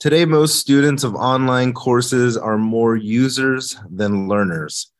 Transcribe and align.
Today, 0.00 0.24
most 0.24 0.60
students 0.60 1.02
of 1.02 1.16
online 1.16 1.72
courses 1.72 2.36
are 2.36 2.56
more 2.56 2.94
users 2.94 3.76
than 3.90 4.28
learners. 4.28 4.92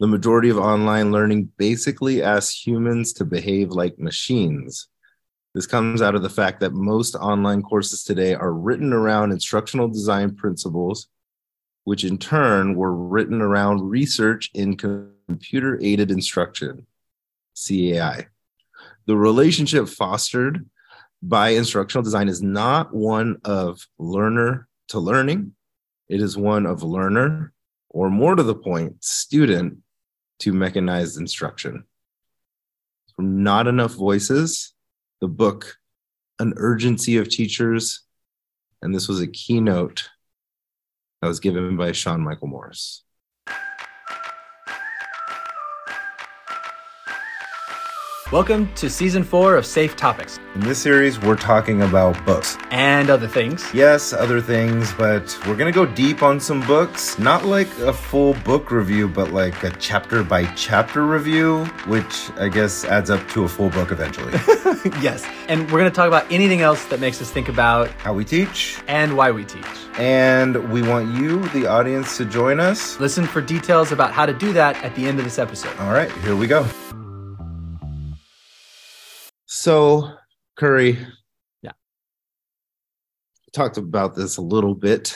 The 0.00 0.08
majority 0.08 0.48
of 0.48 0.58
online 0.58 1.12
learning 1.12 1.52
basically 1.56 2.20
asks 2.20 2.66
humans 2.66 3.12
to 3.12 3.24
behave 3.24 3.70
like 3.70 4.00
machines. 4.00 4.88
This 5.54 5.68
comes 5.68 6.02
out 6.02 6.16
of 6.16 6.22
the 6.22 6.28
fact 6.28 6.58
that 6.60 6.72
most 6.72 7.14
online 7.14 7.62
courses 7.62 8.02
today 8.02 8.34
are 8.34 8.52
written 8.52 8.92
around 8.92 9.30
instructional 9.30 9.86
design 9.86 10.34
principles, 10.34 11.06
which 11.84 12.02
in 12.02 12.18
turn 12.18 12.74
were 12.74 12.92
written 12.92 13.40
around 13.40 13.88
research 13.88 14.50
in 14.52 14.76
computer 14.76 15.78
aided 15.80 16.10
instruction, 16.10 16.88
CAI. 17.54 18.26
The 19.06 19.16
relationship 19.16 19.88
fostered 19.88 20.68
by 21.22 21.50
instructional 21.50 22.02
design 22.02 22.28
is 22.28 22.42
not 22.42 22.94
one 22.94 23.40
of 23.44 23.86
learner 23.98 24.68
to 24.88 24.98
learning, 24.98 25.52
it 26.08 26.20
is 26.20 26.36
one 26.36 26.66
of 26.66 26.82
learner, 26.82 27.52
or 27.90 28.10
more 28.10 28.34
to 28.34 28.42
the 28.42 28.54
point, 28.54 29.04
student 29.04 29.78
to 30.40 30.52
mechanized 30.52 31.18
instruction. 31.18 31.84
From 33.14 33.42
Not 33.42 33.66
Enough 33.66 33.92
Voices, 33.92 34.72
the 35.20 35.28
book 35.28 35.76
An 36.38 36.54
Urgency 36.56 37.18
of 37.18 37.28
Teachers, 37.28 38.00
and 38.80 38.94
this 38.94 39.08
was 39.08 39.20
a 39.20 39.26
keynote 39.26 40.08
that 41.20 41.28
was 41.28 41.40
given 41.40 41.76
by 41.76 41.92
Sean 41.92 42.22
Michael 42.22 42.48
Morris. 42.48 43.04
Welcome 48.32 48.72
to 48.74 48.88
season 48.88 49.24
four 49.24 49.56
of 49.56 49.66
Safe 49.66 49.96
Topics. 49.96 50.38
In 50.54 50.60
this 50.60 50.78
series, 50.78 51.18
we're 51.18 51.34
talking 51.34 51.82
about 51.82 52.24
books 52.24 52.56
and 52.70 53.10
other 53.10 53.26
things. 53.26 53.68
Yes, 53.74 54.12
other 54.12 54.40
things, 54.40 54.92
but 54.92 55.36
we're 55.48 55.56
going 55.56 55.72
to 55.72 55.76
go 55.76 55.84
deep 55.84 56.22
on 56.22 56.38
some 56.38 56.64
books. 56.64 57.18
Not 57.18 57.44
like 57.44 57.66
a 57.78 57.92
full 57.92 58.34
book 58.44 58.70
review, 58.70 59.08
but 59.08 59.32
like 59.32 59.64
a 59.64 59.70
chapter 59.70 60.22
by 60.22 60.44
chapter 60.54 61.06
review, 61.06 61.64
which 61.88 62.30
I 62.36 62.48
guess 62.48 62.84
adds 62.84 63.10
up 63.10 63.28
to 63.30 63.42
a 63.42 63.48
full 63.48 63.68
book 63.68 63.90
eventually. 63.90 64.30
yes. 65.02 65.26
And 65.48 65.62
we're 65.62 65.80
going 65.80 65.90
to 65.90 65.96
talk 65.96 66.06
about 66.06 66.30
anything 66.30 66.60
else 66.60 66.84
that 66.84 67.00
makes 67.00 67.20
us 67.20 67.32
think 67.32 67.48
about 67.48 67.90
how 67.94 68.14
we 68.14 68.24
teach 68.24 68.78
and 68.86 69.16
why 69.16 69.32
we 69.32 69.44
teach. 69.44 69.66
And 69.98 70.70
we 70.70 70.82
want 70.82 71.12
you, 71.16 71.48
the 71.48 71.66
audience, 71.66 72.16
to 72.18 72.24
join 72.26 72.60
us. 72.60 73.00
Listen 73.00 73.26
for 73.26 73.40
details 73.40 73.90
about 73.90 74.12
how 74.12 74.24
to 74.24 74.32
do 74.32 74.52
that 74.52 74.76
at 74.84 74.94
the 74.94 75.04
end 75.04 75.18
of 75.18 75.24
this 75.24 75.40
episode. 75.40 75.76
All 75.80 75.92
right, 75.92 76.12
here 76.18 76.36
we 76.36 76.46
go. 76.46 76.64
So, 79.60 80.10
Curry. 80.56 81.06
Yeah. 81.60 81.72
Talked 83.52 83.76
about 83.76 84.16
this 84.16 84.38
a 84.38 84.40
little 84.40 84.74
bit 84.74 85.14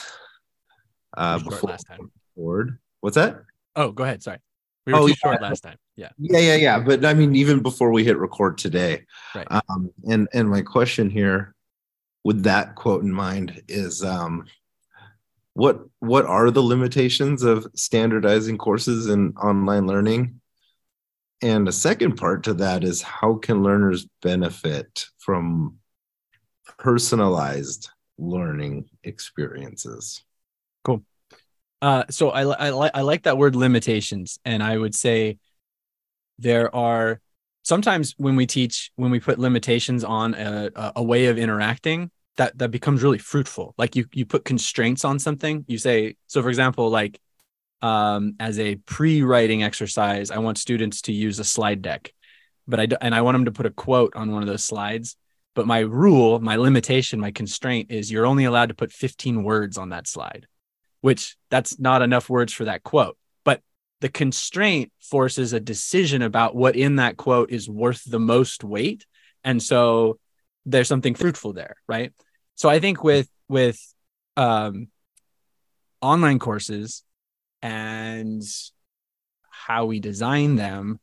uh, 1.17 1.39
before 1.39 1.71
last 1.71 1.87
time. 1.87 2.11
Board. 2.37 2.77
What's 3.01 3.15
that? 3.15 3.41
Oh, 3.75 3.89
go 3.89 4.03
ahead. 4.03 4.21
Sorry. 4.21 4.37
We 4.85 4.93
were 4.93 4.99
oh, 4.99 5.07
too 5.07 5.13
yeah. 5.13 5.15
short 5.15 5.41
last 5.41 5.61
time. 5.61 5.77
Yeah. 5.95 6.09
Yeah, 6.19 6.37
yeah, 6.37 6.55
yeah. 6.57 6.79
But 6.79 7.05
I 7.05 7.15
mean, 7.15 7.35
even 7.35 7.63
before 7.63 7.91
we 7.91 8.03
hit 8.03 8.19
record 8.19 8.59
today. 8.59 9.07
Right. 9.33 9.47
Um, 9.49 9.91
and 10.07 10.27
and 10.31 10.47
my 10.47 10.61
question 10.61 11.09
here, 11.09 11.55
with 12.23 12.43
that 12.43 12.75
quote 12.75 13.01
in 13.01 13.11
mind, 13.11 13.63
is 13.67 14.03
um, 14.03 14.45
what 15.55 15.79
what 16.01 16.27
are 16.27 16.51
the 16.51 16.61
limitations 16.61 17.41
of 17.41 17.65
standardizing 17.73 18.59
courses 18.59 19.07
in 19.07 19.33
online 19.37 19.87
learning? 19.87 20.39
And 21.45 21.67
the 21.67 21.71
second 21.71 22.15
part 22.15 22.45
to 22.45 22.55
that 22.55 22.83
is 22.83 23.03
how 23.03 23.35
can 23.35 23.61
learners 23.61 24.07
benefit 24.23 25.05
from 25.19 25.75
personalized 26.79 27.87
learning 28.17 28.89
experiences? 29.03 30.23
Cool. 30.83 31.03
Uh, 31.83 32.05
so 32.09 32.31
I, 32.31 32.69
I, 32.69 32.91
I 32.95 33.01
like 33.01 33.23
that 33.23 33.37
word 33.37 33.55
limitations. 33.55 34.39
And 34.43 34.63
I 34.63 34.75
would 34.75 34.95
say 34.95 35.37
there 36.39 36.75
are 36.75 37.21
sometimes 37.61 38.15
when 38.17 38.35
we 38.35 38.47
teach, 38.47 38.91
when 38.95 39.11
we 39.11 39.19
put 39.19 39.37
limitations 39.37 40.03
on 40.03 40.33
a, 40.33 40.71
a 40.95 41.03
way 41.03 41.27
of 41.27 41.37
interacting, 41.37 42.09
that, 42.37 42.57
that 42.57 42.71
becomes 42.71 43.03
really 43.03 43.19
fruitful. 43.19 43.75
Like 43.77 43.95
you, 43.95 44.07
you 44.13 44.25
put 44.25 44.45
constraints 44.45 45.05
on 45.05 45.19
something. 45.19 45.63
You 45.67 45.77
say, 45.77 46.15
so 46.25 46.41
for 46.41 46.49
example, 46.49 46.89
like 46.89 47.19
um, 47.85 48.35
as 48.39 48.57
a 48.57 48.77
pre-writing 48.77 49.61
exercise, 49.61 50.31
I 50.31 50.39
want 50.39 50.57
students 50.57 51.03
to 51.03 51.13
use 51.13 51.37
a 51.37 51.43
slide 51.43 51.83
deck, 51.83 52.11
but 52.67 52.79
I 52.79 52.87
and 52.99 53.13
I 53.13 53.21
want 53.21 53.35
them 53.35 53.45
to 53.45 53.51
put 53.51 53.67
a 53.67 53.69
quote 53.69 54.15
on 54.15 54.31
one 54.31 54.41
of 54.41 54.47
those 54.47 54.63
slides. 54.63 55.15
But 55.53 55.67
my 55.67 55.79
rule, 55.81 56.39
my 56.39 56.55
limitation, 56.55 57.19
my 57.19 57.29
constraint 57.29 57.91
is 57.91 58.11
you're 58.11 58.25
only 58.25 58.45
allowed 58.45 58.69
to 58.69 58.73
put 58.75 58.91
15 58.91 59.43
words 59.43 59.77
on 59.77 59.89
that 59.89 60.07
slide, 60.07 60.47
which 61.01 61.37
that's 61.51 61.77
not 61.77 62.01
enough 62.01 62.27
words 62.27 62.51
for 62.51 62.65
that 62.65 62.81
quote. 62.81 63.17
But 63.43 63.61
the 64.01 64.09
constraint 64.09 64.91
forces 64.99 65.53
a 65.53 65.59
decision 65.59 66.23
about 66.23 66.55
what 66.55 66.75
in 66.75 66.95
that 66.95 67.17
quote 67.17 67.51
is 67.51 67.69
worth 67.69 68.03
the 68.03 68.19
most 68.19 68.63
weight, 68.63 69.05
and 69.43 69.61
so 69.61 70.17
there's 70.65 70.87
something 70.87 71.13
fruitful 71.13 71.53
there, 71.53 71.75
right? 71.87 72.13
So 72.55 72.67
I 72.67 72.79
think 72.79 73.03
with 73.03 73.29
with 73.47 73.77
um, 74.37 74.87
online 76.01 76.39
courses, 76.39 77.03
and 77.61 78.43
how 79.49 79.85
we 79.85 79.99
design 79.99 80.55
them, 80.55 80.99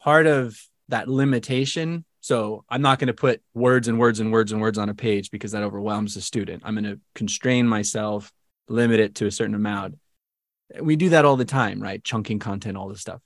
part 0.00 0.26
of 0.26 0.56
that 0.88 1.08
limitation. 1.08 2.04
So 2.20 2.64
I'm 2.68 2.82
not 2.82 2.98
going 2.98 3.08
to 3.08 3.14
put 3.14 3.42
words 3.54 3.88
and 3.88 3.98
words 3.98 4.20
and 4.20 4.32
words 4.32 4.52
and 4.52 4.60
words 4.60 4.78
on 4.78 4.88
a 4.88 4.94
page 4.94 5.30
because 5.30 5.52
that 5.52 5.62
overwhelms 5.62 6.14
the 6.14 6.20
student. 6.20 6.62
I'm 6.64 6.74
going 6.74 6.84
to 6.84 7.00
constrain 7.14 7.66
myself, 7.66 8.32
limit 8.68 9.00
it 9.00 9.16
to 9.16 9.26
a 9.26 9.30
certain 9.30 9.54
amount. 9.54 9.96
We 10.80 10.96
do 10.96 11.10
that 11.10 11.24
all 11.24 11.36
the 11.36 11.44
time, 11.44 11.80
right? 11.80 12.02
Chunking 12.02 12.38
content, 12.38 12.76
all 12.76 12.88
this 12.88 13.00
stuff. 13.00 13.20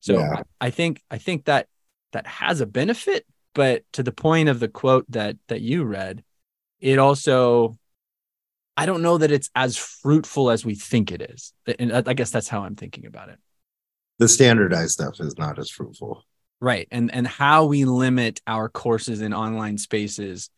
So 0.00 0.18
yeah. 0.18 0.42
I 0.60 0.70
think 0.70 1.00
I 1.10 1.16
think 1.16 1.46
that 1.46 1.66
that 2.12 2.26
has 2.26 2.60
a 2.60 2.66
benefit, 2.66 3.24
but 3.54 3.84
to 3.94 4.02
the 4.02 4.12
point 4.12 4.50
of 4.50 4.60
the 4.60 4.68
quote 4.68 5.06
that 5.10 5.36
that 5.48 5.62
you 5.62 5.84
read, 5.84 6.22
it 6.80 6.98
also 6.98 7.78
I 8.76 8.86
don't 8.86 9.02
know 9.02 9.18
that 9.18 9.30
it's 9.30 9.50
as 9.54 9.76
fruitful 9.76 10.50
as 10.50 10.64
we 10.64 10.74
think 10.74 11.12
it 11.12 11.22
is. 11.22 11.52
And 11.78 11.92
uh, 11.92 12.02
I 12.06 12.14
guess 12.14 12.30
that's 12.30 12.48
how 12.48 12.64
I'm 12.64 12.74
thinking 12.74 13.06
about 13.06 13.28
it. 13.28 13.38
The 14.18 14.28
standardized 14.28 14.92
stuff 14.92 15.20
is 15.20 15.38
not 15.38 15.58
as 15.58 15.70
fruitful. 15.70 16.24
Right. 16.60 16.88
And 16.90 17.12
and 17.12 17.26
how 17.26 17.66
we 17.66 17.84
limit 17.84 18.40
our 18.46 18.68
courses 18.68 19.20
in 19.20 19.34
online 19.34 19.78
spaces. 19.78 20.50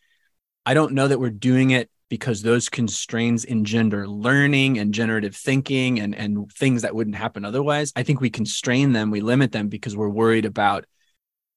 I 0.65 0.75
don't 0.75 0.93
know 0.93 1.09
that 1.09 1.21
we're 1.21 1.31
doing 1.31 1.71
it 1.71 1.91
because 2.09 2.43
those 2.43 2.69
constraints 2.69 3.45
engender 3.45 4.07
learning 4.07 4.79
and 4.79 4.95
generative 4.95 5.35
thinking 5.35 5.99
and, 5.99 6.15
and 6.15 6.51
things 6.53 6.83
that 6.83 6.95
wouldn't 6.95 7.17
happen 7.17 7.45
otherwise. 7.45 7.93
I 7.97 8.03
think 8.03 8.21
we 8.21 8.31
constrain 8.31 8.93
them, 8.93 9.11
we 9.11 9.21
limit 9.21 9.53
them 9.53 9.69
because 9.69 9.97
we're 9.97 10.09
worried 10.09 10.45
about 10.45 10.87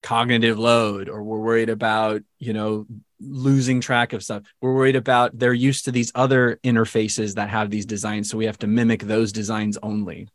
cognitive 0.02 0.58
load 0.58 1.10
or 1.10 1.24
we're 1.24 1.40
worried 1.40 1.70
about, 1.70 2.22
you 2.40 2.54
know, 2.54 2.88
losing 3.20 3.82
track 3.82 4.14
of 4.14 4.24
stuff. 4.24 4.44
We're 4.62 4.74
worried 4.74 4.96
about 4.96 5.38
they're 5.38 5.54
used 5.54 5.86
to 5.86 5.92
these 5.92 6.12
other 6.16 6.60
interfaces 6.64 7.36
that 7.36 7.50
have 7.50 7.70
these 7.70 7.86
designs. 7.86 8.30
So 8.30 8.38
we 8.38 8.46
have 8.46 8.60
to 8.60 8.68
mimic 8.68 9.04
those 9.04 9.32
designs 9.32 9.78
only. 9.84 10.28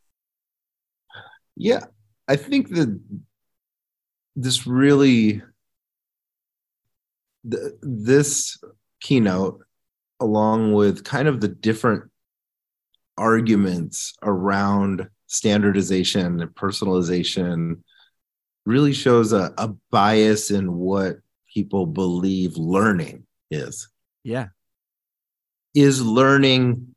Yeah. 1.56 1.84
I 2.28 2.37
think 2.37 2.71
that 2.71 3.00
this 4.37 4.67
really, 4.67 5.43
the, 7.45 7.78
this 7.83 8.59
keynote, 9.01 9.65
along 10.21 10.72
with 10.72 11.05
kind 11.05 11.28
of 11.28 11.41
the 11.41 11.49
different 11.49 12.11
arguments 13.16 14.15
around 14.22 15.09
standardization 15.27 16.41
and 16.41 16.51
personalization, 16.55 17.83
really 18.66 18.93
shows 18.93 19.33
a, 19.33 19.53
a 19.59 19.69
bias 19.91 20.51
in 20.51 20.72
what 20.72 21.16
people 21.54 21.87
believe 21.87 22.56
learning 22.56 23.26
is. 23.50 23.88
Yeah. 24.25 24.48
Is 25.75 26.03
learning 26.03 26.95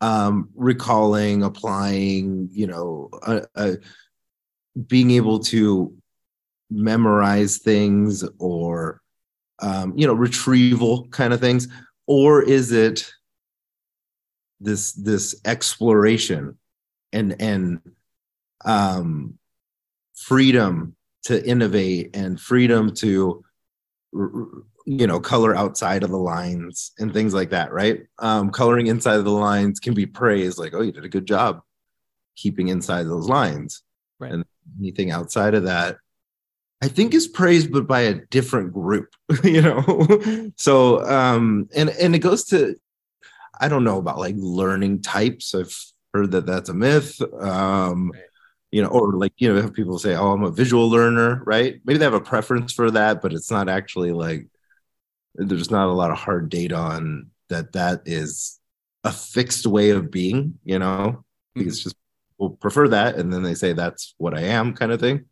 um, 0.00 0.48
recalling, 0.54 1.42
applying, 1.42 2.48
you 2.52 2.66
know, 2.66 3.10
uh, 3.22 3.40
uh, 3.54 3.72
being 4.86 5.10
able 5.10 5.40
to 5.40 5.94
memorize 6.70 7.58
things 7.58 8.24
or, 8.38 9.02
um, 9.60 9.92
you 9.96 10.06
know, 10.06 10.14
retrieval 10.14 11.08
kind 11.08 11.34
of 11.34 11.40
things, 11.40 11.68
or 12.06 12.42
is 12.42 12.72
it 12.72 13.12
this 14.60 14.92
this 14.92 15.34
exploration 15.44 16.58
and 17.12 17.40
and 17.40 17.80
um, 18.64 19.38
freedom 20.14 20.96
to 21.24 21.46
innovate 21.46 22.14
and 22.14 22.40
freedom 22.40 22.94
to 22.94 23.44
you 24.86 25.06
know 25.06 25.20
color 25.20 25.54
outside 25.54 26.02
of 26.02 26.10
the 26.10 26.18
lines 26.18 26.92
and 26.98 27.12
things 27.12 27.32
like 27.32 27.50
that 27.50 27.72
right 27.72 28.00
um, 28.18 28.50
coloring 28.50 28.88
inside 28.88 29.16
of 29.16 29.24
the 29.24 29.30
lines 29.30 29.78
can 29.78 29.94
be 29.94 30.06
praised 30.06 30.58
like 30.58 30.74
oh 30.74 30.80
you 30.80 30.92
did 30.92 31.04
a 31.04 31.08
good 31.08 31.26
job 31.26 31.60
keeping 32.36 32.68
inside 32.68 33.04
those 33.04 33.28
lines 33.28 33.82
right. 34.18 34.32
and 34.32 34.44
anything 34.80 35.10
outside 35.10 35.54
of 35.54 35.64
that 35.64 35.96
i 36.82 36.88
think 36.88 37.14
is 37.14 37.28
praised 37.28 37.70
but 37.70 37.86
by 37.86 38.00
a 38.00 38.14
different 38.30 38.72
group 38.72 39.14
you 39.44 39.62
know 39.62 40.50
so 40.56 41.04
um 41.04 41.68
and 41.76 41.90
and 41.90 42.14
it 42.14 42.20
goes 42.20 42.44
to 42.44 42.74
I 43.60 43.68
don't 43.68 43.84
know 43.84 43.98
about 43.98 44.18
like 44.18 44.34
learning 44.38 45.02
types. 45.02 45.54
I've 45.54 45.76
heard 46.14 46.30
that 46.32 46.46
that's 46.46 46.70
a 46.70 46.74
myth. 46.74 47.20
Um, 47.38 48.10
right. 48.12 48.22
You 48.72 48.82
know, 48.82 48.88
or 48.88 49.14
like 49.14 49.32
you 49.38 49.52
know, 49.52 49.60
have 49.60 49.74
people 49.74 49.98
say, 49.98 50.14
"Oh, 50.14 50.32
I'm 50.32 50.44
a 50.44 50.50
visual 50.50 50.88
learner," 50.88 51.42
right? 51.44 51.80
Maybe 51.84 51.98
they 51.98 52.04
have 52.04 52.14
a 52.14 52.20
preference 52.20 52.72
for 52.72 52.90
that, 52.92 53.20
but 53.20 53.32
it's 53.32 53.50
not 53.50 53.68
actually 53.68 54.12
like 54.12 54.46
there's 55.34 55.70
not 55.70 55.88
a 55.88 55.92
lot 55.92 56.10
of 56.10 56.18
hard 56.18 56.50
data 56.50 56.76
on 56.76 57.30
that. 57.48 57.72
That 57.72 58.02
is 58.06 58.60
a 59.02 59.10
fixed 59.12 59.66
way 59.66 59.90
of 59.90 60.10
being. 60.10 60.58
You 60.64 60.78
know, 60.78 61.24
mm-hmm. 61.56 61.68
it's 61.68 61.82
just 61.82 61.96
people 62.32 62.50
prefer 62.50 62.88
that, 62.88 63.16
and 63.16 63.32
then 63.32 63.42
they 63.42 63.54
say 63.54 63.72
that's 63.72 64.14
what 64.18 64.34
I 64.34 64.42
am, 64.42 64.74
kind 64.74 64.92
of 64.92 65.00
thing. 65.00 65.24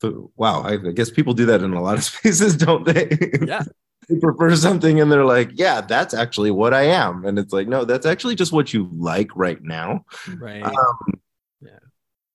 So, 0.00 0.30
wow, 0.36 0.62
I, 0.62 0.72
I 0.72 0.92
guess 0.92 1.10
people 1.10 1.32
do 1.32 1.46
that 1.46 1.62
in 1.62 1.72
a 1.72 1.82
lot 1.82 1.98
of 1.98 2.04
spaces, 2.12 2.56
don't 2.56 2.84
they? 2.84 3.08
Yeah. 3.46 3.62
they 4.08 4.18
prefer 4.18 4.54
something 4.56 5.00
and 5.00 5.10
they're 5.10 5.24
like, 5.24 5.50
yeah, 5.54 5.80
that's 5.80 6.14
actually 6.14 6.50
what 6.50 6.74
I 6.74 6.82
am. 6.82 7.24
And 7.24 7.38
it's 7.38 7.52
like, 7.52 7.68
no, 7.68 7.84
that's 7.84 8.06
actually 8.06 8.34
just 8.34 8.52
what 8.52 8.72
you 8.72 8.88
like 8.92 9.34
right 9.34 9.62
now. 9.62 10.04
Right. 10.38 10.62
Um. 10.62 11.20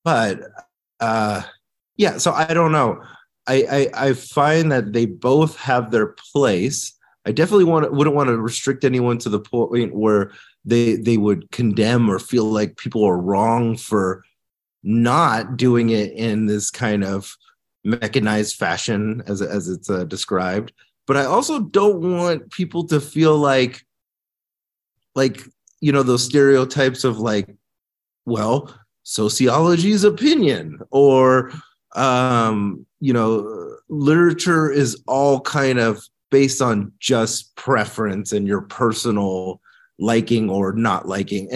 But 0.03 0.41
uh, 0.99 1.43
yeah, 1.97 2.17
so 2.17 2.31
I 2.31 2.53
don't 2.53 2.71
know. 2.71 3.01
I, 3.47 3.89
I, 3.93 4.07
I 4.07 4.13
find 4.13 4.71
that 4.71 4.93
they 4.93 5.05
both 5.05 5.57
have 5.57 5.91
their 5.91 6.15
place. 6.31 6.93
I 7.25 7.31
definitely 7.31 7.65
want 7.65 7.91
wouldn't 7.93 8.15
want 8.15 8.29
to 8.29 8.37
restrict 8.37 8.83
anyone 8.83 9.17
to 9.19 9.29
the 9.29 9.39
point 9.39 9.95
where 9.95 10.31
they 10.65 10.95
they 10.95 11.17
would 11.17 11.51
condemn 11.51 12.09
or 12.09 12.19
feel 12.19 12.45
like 12.45 12.77
people 12.77 13.03
are 13.03 13.17
wrong 13.17 13.77
for 13.77 14.23
not 14.83 15.57
doing 15.57 15.89
it 15.89 16.11
in 16.13 16.47
this 16.47 16.71
kind 16.71 17.03
of 17.03 17.35
mechanized 17.83 18.55
fashion 18.55 19.21
as 19.27 19.41
as 19.41 19.67
it's 19.67 19.89
uh, 19.89 20.03
described 20.05 20.71
but 21.07 21.17
I 21.17 21.25
also 21.25 21.59
don't 21.59 22.17
want 22.17 22.51
people 22.51 22.85
to 22.87 23.01
feel 23.01 23.37
like 23.37 23.85
like 25.15 25.43
you 25.79 25.91
know 25.91 26.03
those 26.03 26.23
stereotypes 26.23 27.03
of 27.03 27.19
like 27.19 27.53
well 28.25 28.73
sociology's 29.03 30.03
opinion 30.03 30.79
or 30.91 31.51
um 31.95 32.85
you 32.99 33.11
know 33.11 33.75
literature 33.89 34.71
is 34.71 35.03
all 35.07 35.41
kind 35.41 35.79
of 35.79 36.01
based 36.29 36.61
on 36.61 36.93
just 36.99 37.55
preference 37.55 38.31
and 38.31 38.47
your 38.47 38.61
personal 38.61 39.59
liking 39.99 40.49
or 40.49 40.73
not 40.73 41.07
liking. 41.07 41.49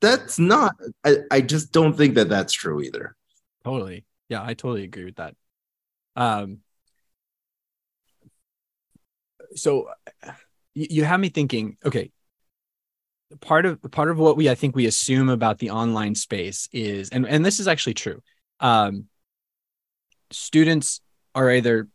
That's 0.00 0.38
not 0.38 0.74
I, 1.04 1.16
I 1.30 1.40
just 1.40 1.72
don't 1.72 1.96
think 1.96 2.14
that 2.14 2.28
that's 2.28 2.52
true 2.52 2.80
either. 2.80 3.16
Totally. 3.64 4.04
Yeah 4.28 4.42
i 4.42 4.54
totally 4.54 4.84
agree 4.84 5.04
with 5.04 5.16
that. 5.16 5.34
Um 6.16 6.58
so 9.56 9.88
you, 10.74 10.86
you 10.90 11.04
have 11.04 11.20
me 11.20 11.28
thinking 11.28 11.76
okay 11.84 12.10
part 13.40 13.66
of 13.66 13.80
part 13.90 14.10
of 14.10 14.18
what 14.18 14.36
we 14.36 14.48
i 14.48 14.54
think 14.54 14.76
we 14.76 14.86
assume 14.86 15.28
about 15.28 15.58
the 15.58 15.70
online 15.70 16.14
space 16.14 16.68
is 16.72 17.10
and 17.10 17.26
and 17.26 17.44
this 17.44 17.58
is 17.58 17.66
actually 17.66 17.94
true 17.94 18.22
um 18.60 19.06
students 20.30 21.00
are 21.34 21.50
either 21.50 21.88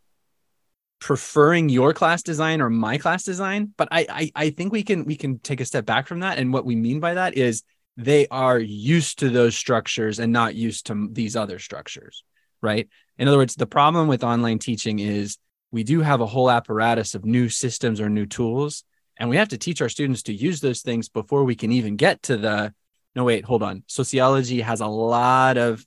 preferring 1.00 1.68
your 1.68 1.94
class 1.94 2.22
design 2.22 2.60
or 2.60 2.68
my 2.68 2.98
class 2.98 3.22
design 3.24 3.72
but 3.76 3.88
I, 3.90 4.06
I 4.08 4.32
i 4.34 4.50
think 4.50 4.72
we 4.72 4.82
can 4.82 5.04
we 5.04 5.16
can 5.16 5.38
take 5.38 5.60
a 5.60 5.64
step 5.64 5.86
back 5.86 6.06
from 6.06 6.20
that. 6.20 6.38
And 6.38 6.52
what 6.52 6.66
we 6.66 6.76
mean 6.76 7.00
by 7.00 7.14
that 7.14 7.36
is 7.36 7.62
they 7.96 8.26
are 8.28 8.58
used 8.58 9.18
to 9.20 9.30
those 9.30 9.56
structures 9.56 10.18
and 10.18 10.32
not 10.32 10.54
used 10.54 10.86
to 10.86 11.08
these 11.10 11.36
other 11.36 11.58
structures 11.58 12.24
right? 12.62 12.90
In 13.16 13.26
other 13.28 13.38
words 13.38 13.54
the 13.54 13.66
problem 13.66 14.08
with 14.08 14.22
online 14.22 14.58
teaching 14.58 14.98
is 14.98 15.38
we 15.72 15.84
do 15.84 16.00
have 16.00 16.20
a 16.20 16.26
whole 16.26 16.50
apparatus 16.50 17.14
of 17.14 17.24
new 17.24 17.48
systems 17.48 18.00
or 18.00 18.10
new 18.10 18.26
tools 18.26 18.84
and 19.20 19.28
we 19.28 19.36
have 19.36 19.50
to 19.50 19.58
teach 19.58 19.80
our 19.82 19.88
students 19.88 20.24
to 20.24 20.32
use 20.32 20.60
those 20.60 20.80
things 20.80 21.08
before 21.08 21.44
we 21.44 21.54
can 21.54 21.70
even 21.70 21.96
get 21.96 22.22
to 22.24 22.36
the 22.36 22.74
no 23.14 23.24
wait 23.24 23.44
hold 23.44 23.62
on. 23.62 23.84
Sociology 23.86 24.60
has 24.62 24.80
a 24.80 24.86
lot 24.86 25.58
of 25.58 25.84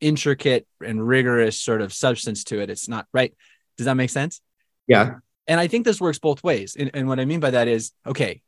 intricate 0.00 0.66
and 0.84 1.06
rigorous 1.06 1.58
sort 1.58 1.80
of 1.80 1.92
substance 1.92 2.44
to 2.44 2.60
it. 2.60 2.68
It's 2.68 2.88
not 2.88 3.06
right? 3.14 3.32
Does 3.78 3.86
that 3.86 3.94
make 3.94 4.10
sense? 4.10 4.40
Yeah. 4.86 5.16
And 5.48 5.60
i 5.60 5.68
think 5.68 5.84
this 5.84 6.00
works 6.00 6.18
both 6.18 6.42
ways. 6.42 6.76
And, 6.78 6.90
and 6.92 7.08
what 7.08 7.20
i 7.20 7.24
mean 7.24 7.40
by 7.40 7.52
that 7.52 7.68
is 7.68 7.92
okay 8.04 8.42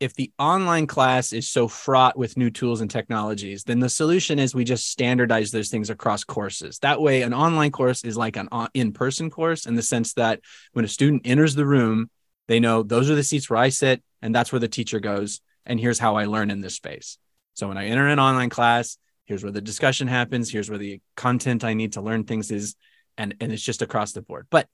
if 0.00 0.14
the 0.14 0.32
online 0.36 0.88
class 0.88 1.32
is 1.32 1.48
so 1.48 1.68
fraught 1.68 2.18
with 2.18 2.36
new 2.36 2.50
tools 2.50 2.80
and 2.80 2.90
technologies, 2.90 3.62
then 3.62 3.78
the 3.78 3.88
solution 3.88 4.40
is 4.40 4.52
we 4.52 4.64
just 4.64 4.90
standardize 4.90 5.52
those 5.52 5.68
things 5.68 5.90
across 5.90 6.24
courses. 6.24 6.80
That 6.80 7.00
way, 7.00 7.22
an 7.22 7.32
online 7.32 7.70
course 7.70 8.02
is 8.02 8.16
like 8.16 8.36
an 8.36 8.48
uh, 8.50 8.66
in 8.74 8.92
person 8.92 9.30
course 9.30 9.64
in 9.64 9.76
the 9.76 9.82
sense 9.82 10.14
that 10.14 10.40
when 10.72 10.84
a 10.84 10.88
student 10.88 11.22
enters 11.24 11.54
the 11.54 11.64
room, 11.64 12.10
they 12.48 12.60
know 12.60 12.82
those 12.82 13.10
are 13.10 13.14
the 13.14 13.22
seats 13.22 13.48
where 13.48 13.58
I 13.58 13.68
sit 13.68 14.02
and 14.20 14.34
that's 14.34 14.52
where 14.52 14.60
the 14.60 14.68
teacher 14.68 15.00
goes. 15.00 15.40
And 15.64 15.78
here's 15.78 15.98
how 15.98 16.16
I 16.16 16.26
learn 16.26 16.50
in 16.50 16.60
this 16.60 16.74
space. 16.74 17.18
So 17.54 17.68
when 17.68 17.78
I 17.78 17.86
enter 17.86 18.08
an 18.08 18.18
online 18.18 18.50
class, 18.50 18.98
here's 19.24 19.42
where 19.42 19.52
the 19.52 19.60
discussion 19.60 20.08
happens, 20.08 20.50
here's 20.50 20.68
where 20.68 20.78
the 20.78 21.00
content 21.16 21.64
I 21.64 21.74
need 21.74 21.94
to 21.94 22.00
learn 22.00 22.24
things 22.24 22.50
is. 22.50 22.74
And, 23.18 23.34
and 23.40 23.52
it's 23.52 23.62
just 23.62 23.82
across 23.82 24.12
the 24.12 24.22
board. 24.22 24.46
But 24.50 24.68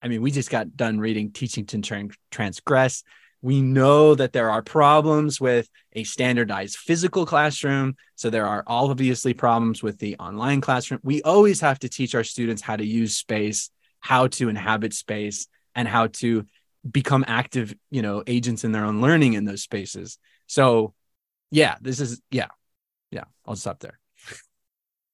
I 0.00 0.08
mean, 0.08 0.22
we 0.22 0.30
just 0.30 0.50
got 0.50 0.76
done 0.76 1.00
reading 1.00 1.32
Teaching 1.32 1.66
to 1.66 2.08
Transgress 2.30 3.02
we 3.42 3.62
know 3.62 4.14
that 4.14 4.32
there 4.32 4.50
are 4.50 4.62
problems 4.62 5.40
with 5.40 5.68
a 5.94 6.04
standardized 6.04 6.76
physical 6.76 7.24
classroom. 7.24 7.96
So 8.16 8.28
there 8.28 8.46
are 8.46 8.62
obviously 8.66 9.34
problems 9.34 9.82
with 9.82 9.98
the 9.98 10.16
online 10.16 10.60
classroom. 10.60 11.00
We 11.02 11.22
always 11.22 11.60
have 11.60 11.78
to 11.80 11.88
teach 11.88 12.14
our 12.14 12.24
students 12.24 12.60
how 12.60 12.76
to 12.76 12.84
use 12.84 13.16
space, 13.16 13.70
how 14.00 14.26
to 14.28 14.48
inhabit 14.48 14.92
space, 14.92 15.46
and 15.74 15.88
how 15.88 16.08
to 16.08 16.44
become 16.88 17.24
active, 17.26 17.74
you 17.90 18.02
know, 18.02 18.22
agents 18.26 18.64
in 18.64 18.72
their 18.72 18.84
own 18.84 19.00
learning 19.00 19.34
in 19.34 19.44
those 19.44 19.62
spaces. 19.62 20.18
So 20.46 20.94
yeah, 21.50 21.76
this 21.80 22.00
is 22.00 22.20
yeah. 22.30 22.48
Yeah, 23.10 23.24
I'll 23.44 23.56
stop 23.56 23.80
there. 23.80 23.98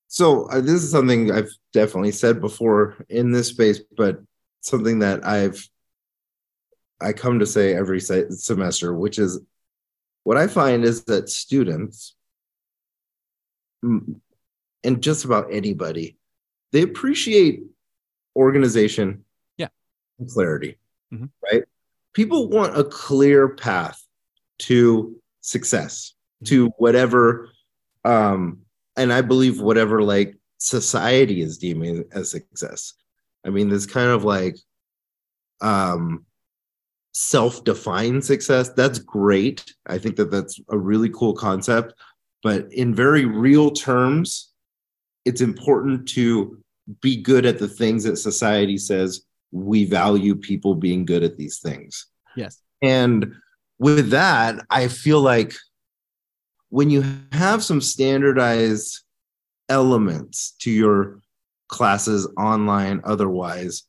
So 0.08 0.48
uh, 0.50 0.60
this 0.60 0.82
is 0.82 0.90
something 0.90 1.32
I've 1.32 1.50
definitely 1.72 2.12
said 2.12 2.40
before 2.40 2.96
in 3.08 3.32
this 3.32 3.48
space, 3.48 3.80
but 3.96 4.20
something 4.60 5.00
that 5.00 5.26
I've 5.26 5.66
I 7.00 7.12
come 7.12 7.38
to 7.40 7.46
say 7.46 7.74
every 7.74 8.00
se- 8.00 8.30
semester, 8.30 8.94
which 8.94 9.18
is 9.18 9.40
what 10.24 10.36
I 10.36 10.46
find 10.46 10.84
is 10.84 11.04
that 11.04 11.28
students 11.28 12.14
and 13.82 14.20
just 15.00 15.24
about 15.24 15.52
anybody, 15.52 16.16
they 16.72 16.82
appreciate 16.82 17.62
organization, 18.34 19.24
yeah, 19.56 19.68
and 20.18 20.28
clarity, 20.28 20.78
mm-hmm. 21.12 21.26
right? 21.44 21.64
People 22.14 22.48
want 22.48 22.78
a 22.78 22.84
clear 22.84 23.48
path 23.48 24.02
to 24.60 25.16
success, 25.40 26.14
mm-hmm. 26.36 26.46
to 26.50 26.66
whatever, 26.78 27.50
um, 28.04 28.60
and 28.96 29.12
I 29.12 29.20
believe 29.20 29.60
whatever 29.60 30.02
like 30.02 30.36
society 30.58 31.42
is 31.42 31.58
deeming 31.58 32.04
as 32.12 32.30
success. 32.30 32.94
I 33.44 33.50
mean, 33.50 33.68
this 33.68 33.86
kind 33.86 34.10
of 34.10 34.25
like 34.25 34.56
um 35.60 36.25
self-defined 37.12 38.22
success 38.22 38.68
that's 38.70 38.98
great 38.98 39.64
i 39.86 39.96
think 39.96 40.16
that 40.16 40.30
that's 40.30 40.60
a 40.68 40.76
really 40.76 41.08
cool 41.08 41.32
concept 41.32 41.94
but 42.42 42.70
in 42.72 42.94
very 42.94 43.25
real 43.25 43.70
terms 43.70 44.52
it's 45.25 45.40
important 45.40 46.06
to 46.06 46.58
be 47.00 47.16
good 47.16 47.46
at 47.46 47.58
the 47.58 47.68
things 47.68 48.04
that 48.04 48.18
society 48.18 48.76
says 48.76 49.22
we 49.52 49.84
value 49.84 50.34
people 50.34 50.74
being 50.74 51.04
good 51.04 51.22
at 51.22 51.36
these 51.36 51.58
things 51.58 52.06
yes 52.36 52.62
and 52.82 53.32
with 53.78 54.10
that 54.10 54.56
i 54.70 54.88
feel 54.88 55.20
like 55.20 55.54
when 56.68 56.90
you 56.90 57.04
have 57.32 57.62
some 57.62 57.80
standardized 57.80 59.02
elements 59.68 60.52
to 60.58 60.70
your 60.70 61.20
classes 61.68 62.28
online 62.36 63.00
otherwise 63.04 63.84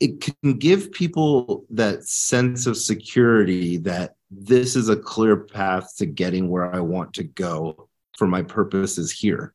it 0.00 0.22
can 0.22 0.54
give 0.54 0.90
people 0.92 1.66
that 1.70 2.04
sense 2.04 2.66
of 2.66 2.76
security 2.76 3.76
that 3.76 4.14
this 4.30 4.74
is 4.74 4.88
a 4.88 4.96
clear 4.96 5.36
path 5.36 5.94
to 5.98 6.06
getting 6.06 6.48
where 6.48 6.74
I 6.74 6.80
want 6.80 7.12
to 7.14 7.24
go 7.24 7.88
for 8.16 8.26
my 8.26 8.42
purposes 8.42 9.12
here. 9.12 9.54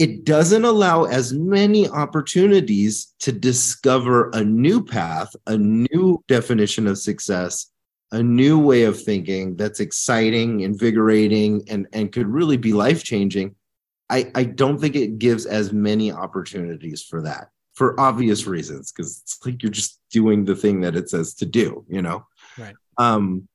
It 0.00 0.24
doesn't 0.24 0.64
allow 0.64 1.04
as 1.04 1.34
many 1.34 1.86
opportunities 1.86 3.14
to 3.20 3.32
discover 3.32 4.30
a 4.30 4.42
new 4.42 4.82
path, 4.82 5.36
a 5.46 5.58
new 5.58 6.24
definition 6.26 6.86
of 6.86 6.98
success, 6.98 7.66
a 8.10 8.22
new 8.22 8.58
way 8.58 8.84
of 8.84 9.00
thinking 9.00 9.56
that's 9.56 9.78
exciting, 9.78 10.60
invigorating, 10.60 11.62
and, 11.68 11.86
and 11.92 12.10
could 12.10 12.26
really 12.26 12.56
be 12.56 12.72
life 12.72 13.04
changing. 13.04 13.54
I, 14.08 14.30
I 14.34 14.44
don't 14.44 14.80
think 14.80 14.96
it 14.96 15.18
gives 15.18 15.44
as 15.44 15.70
many 15.72 16.10
opportunities 16.10 17.02
for 17.02 17.20
that 17.22 17.50
for 17.74 17.98
obvious 17.98 18.46
reasons 18.46 18.92
because 18.92 19.20
it's 19.22 19.38
like 19.46 19.62
you're 19.62 19.72
just 19.72 20.00
doing 20.10 20.44
the 20.44 20.56
thing 20.56 20.80
that 20.80 20.96
it 20.96 21.08
says 21.08 21.34
to 21.34 21.46
do 21.46 21.82
you 21.88 22.02
know 22.02 22.26
right 22.58 22.74
um 22.98 23.48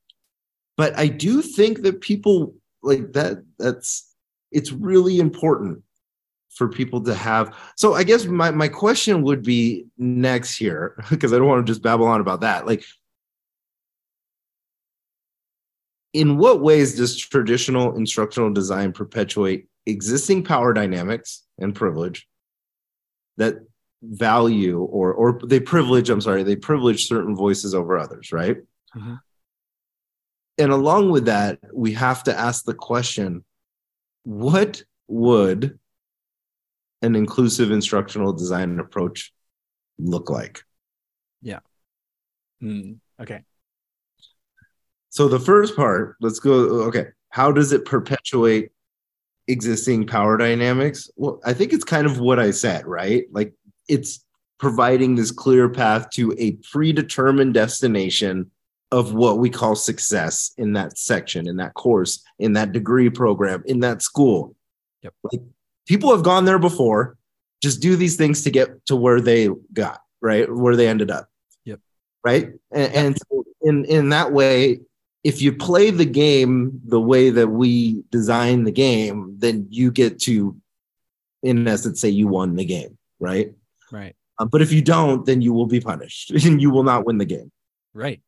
but 0.78 0.98
i 0.98 1.08
do 1.08 1.42
think 1.42 1.84
that 1.84 2.02
people 2.02 2.56
like 2.82 3.14
that 3.14 3.44
that's 3.60 4.16
it's 4.52 4.72
really 4.72 5.20
important 5.20 5.84
for 6.56 6.68
people 6.70 7.02
to 7.02 7.14
have 7.14 7.54
so 7.76 7.94
i 7.94 8.04
guess 8.04 8.26
my, 8.26 8.50
my 8.50 8.68
question 8.68 9.22
would 9.22 9.44
be 9.44 9.86
next 9.98 10.56
here 10.58 10.96
because 11.10 11.32
i 11.34 11.38
don't 11.38 11.48
want 11.48 11.66
to 11.66 11.72
just 11.72 11.84
babble 11.84 12.08
on 12.08 12.22
about 12.22 12.42
that 12.42 12.66
like 12.66 12.84
in 16.14 16.38
what 16.38 16.62
ways 16.62 16.96
does 16.96 17.18
traditional 17.18 17.96
instructional 17.96 18.52
design 18.52 18.92
perpetuate 18.94 19.68
existing 19.86 20.44
power 20.44 20.74
dynamics 20.74 21.44
and 21.60 21.76
privilege 21.76 22.28
that 23.38 23.56
value 24.02 24.80
or 24.80 25.14
or 25.14 25.40
they 25.46 25.60
privilege 25.60 26.10
i'm 26.10 26.22
sorry 26.22 26.44
they 26.44 26.56
privilege 26.56 27.08
certain 27.08 27.36
voices 27.36 27.74
over 27.74 27.98
others 27.98 28.32
right 28.32 28.58
Mhm. 28.96 29.20
and 30.58 30.72
along 30.72 31.12
with 31.12 31.26
that 31.26 31.60
we 31.74 31.92
have 31.94 32.24
to 32.24 32.38
ask 32.38 32.64
the 32.64 32.74
question 32.74 33.44
what 34.24 34.84
would 35.08 35.78
an 37.06 37.16
inclusive 37.16 37.72
instructional 37.72 38.34
design 38.34 38.80
approach 38.80 39.32
look 39.98 40.30
like 40.30 40.64
Hmm. 42.60 42.94
Okay. 43.22 43.44
So 45.10 45.28
the 45.28 45.40
first 45.40 45.76
part, 45.76 46.18
let's 46.20 46.40
go. 46.40 46.84
Okay, 46.88 47.06
how 47.30 47.52
does 47.52 47.72
it 47.72 47.86
perpetuate 47.86 48.72
existing 49.48 50.08
power 50.08 50.38
dynamics? 50.38 51.10
Well, 51.16 51.40
I 51.46 51.54
think 51.54 51.72
it's 51.72 51.86
kind 51.86 52.06
of 52.06 52.20
what 52.20 52.40
I 52.40 52.52
said, 52.52 52.86
right? 52.86 53.26
Like 53.32 53.54
it's 53.88 54.26
providing 54.58 55.16
this 55.16 55.32
clear 55.32 55.70
path 55.70 56.10
to 56.12 56.34
a 56.38 56.54
predetermined 56.72 57.54
destination 57.54 58.52
of 58.92 59.14
what 59.14 59.40
we 59.40 59.50
call 59.50 59.76
success 59.76 60.52
in 60.58 60.74
that 60.74 60.98
section, 60.98 61.48
in 61.48 61.58
that 61.58 61.74
course, 61.76 62.24
in 62.40 62.54
that 62.54 62.72
degree 62.72 63.10
program, 63.10 63.64
in 63.66 63.80
that 63.82 64.02
school. 64.02 64.56
Yep. 65.02 65.14
Like 65.24 65.42
people 65.86 66.12
have 66.12 66.24
gone 66.24 66.46
there 66.46 66.60
before. 66.60 67.18
Just 67.62 67.82
do 67.82 67.96
these 67.96 68.16
things 68.16 68.44
to 68.44 68.52
get 68.52 68.86
to 68.88 68.96
where 68.96 69.22
they 69.22 69.50
got, 69.74 70.02
right? 70.22 70.52
Where 70.52 70.76
they 70.76 70.88
ended 70.88 71.10
up. 71.10 71.28
Yep. 71.64 71.80
Right. 72.24 72.52
And, 72.72 72.94
and 72.94 73.18
so 73.18 73.44
in 73.62 73.86
in 73.86 74.10
that 74.10 74.32
way, 74.32 74.82
if 75.24 75.42
you 75.42 75.52
play 75.52 75.90
the 75.90 76.06
game 76.06 76.80
the 76.86 77.02
way 77.02 77.32
that 77.32 77.48
we 77.48 78.04
design 78.12 78.64
the 78.64 78.72
game, 78.72 79.36
then 79.40 79.68
you 79.72 79.92
get 79.92 80.20
to, 80.20 80.56
in 81.42 81.68
essence, 81.68 82.00
say 82.00 82.10
you 82.10 82.28
won 82.28 82.56
the 82.56 82.64
game, 82.64 82.98
right? 83.20 83.52
Right. 83.92 84.16
Um, 84.38 84.50
but 84.50 84.62
if 84.62 84.72
you 84.72 84.84
don't, 84.84 85.26
then 85.26 85.42
you 85.42 85.52
will 85.52 85.66
be 85.66 85.80
punished 85.80 86.30
and 86.46 86.62
you 86.62 86.70
will 86.70 86.84
not 86.84 87.06
win 87.06 87.18
the 87.18 87.26
game. 87.26 87.52
Right. 87.94 88.22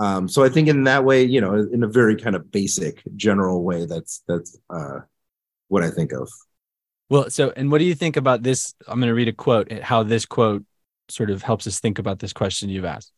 Um, 0.00 0.28
so 0.28 0.42
I 0.42 0.48
think 0.48 0.68
in 0.68 0.84
that 0.84 1.04
way, 1.04 1.22
you 1.22 1.40
know, 1.40 1.54
in 1.54 1.84
a 1.84 1.88
very 1.88 2.16
kind 2.16 2.34
of 2.34 2.50
basic, 2.50 3.02
general 3.16 3.62
way, 3.62 3.86
that's 3.86 4.22
that's 4.26 4.58
uh, 4.70 5.00
what 5.68 5.84
I 5.84 5.90
think 5.90 6.12
of. 6.12 6.28
Well, 7.10 7.30
so 7.30 7.52
and 7.56 7.70
what 7.70 7.78
do 7.78 7.84
you 7.84 7.94
think 7.94 8.16
about 8.16 8.42
this? 8.42 8.74
I'm 8.86 9.00
going 9.00 9.08
to 9.08 9.14
read 9.14 9.28
a 9.28 9.32
quote. 9.32 9.72
How 9.72 10.02
this 10.02 10.26
quote 10.26 10.64
sort 11.08 11.30
of 11.30 11.42
helps 11.42 11.66
us 11.66 11.80
think 11.80 11.98
about 11.98 12.18
this 12.18 12.32
question 12.32 12.68
you've 12.68 12.84
asked. 12.84 13.12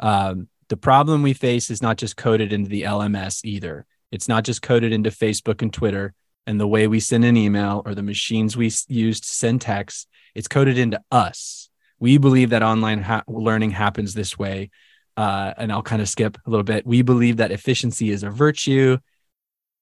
Um, 0.00 0.48
the 0.68 0.76
problem 0.76 1.22
we 1.22 1.34
face 1.34 1.70
is 1.70 1.82
not 1.82 1.98
just 1.98 2.16
coded 2.16 2.52
into 2.52 2.70
the 2.70 2.82
LMS 2.82 3.44
either. 3.44 3.86
It's 4.10 4.28
not 4.28 4.44
just 4.44 4.62
coded 4.62 4.92
into 4.92 5.10
Facebook 5.10 5.60
and 5.60 5.72
Twitter 5.72 6.14
and 6.46 6.60
the 6.60 6.66
way 6.66 6.86
we 6.86 7.00
send 7.00 7.24
an 7.24 7.36
email 7.36 7.82
or 7.84 7.94
the 7.94 8.02
machines 8.02 8.56
we 8.56 8.70
use 8.88 9.20
to 9.20 9.28
send 9.28 9.60
text. 9.60 10.08
It's 10.34 10.48
coded 10.48 10.78
into 10.78 11.00
us. 11.10 11.68
We 11.98 12.18
believe 12.18 12.50
that 12.50 12.62
online 12.62 13.02
ha- 13.02 13.24
learning 13.26 13.70
happens 13.70 14.14
this 14.14 14.38
way. 14.38 14.70
Uh, 15.16 15.54
and 15.56 15.70
I'll 15.70 15.82
kind 15.82 16.02
of 16.02 16.08
skip 16.08 16.36
a 16.44 16.50
little 16.50 16.64
bit. 16.64 16.86
We 16.86 17.02
believe 17.02 17.36
that 17.36 17.52
efficiency 17.52 18.10
is 18.10 18.22
a 18.22 18.30
virtue. 18.30 18.98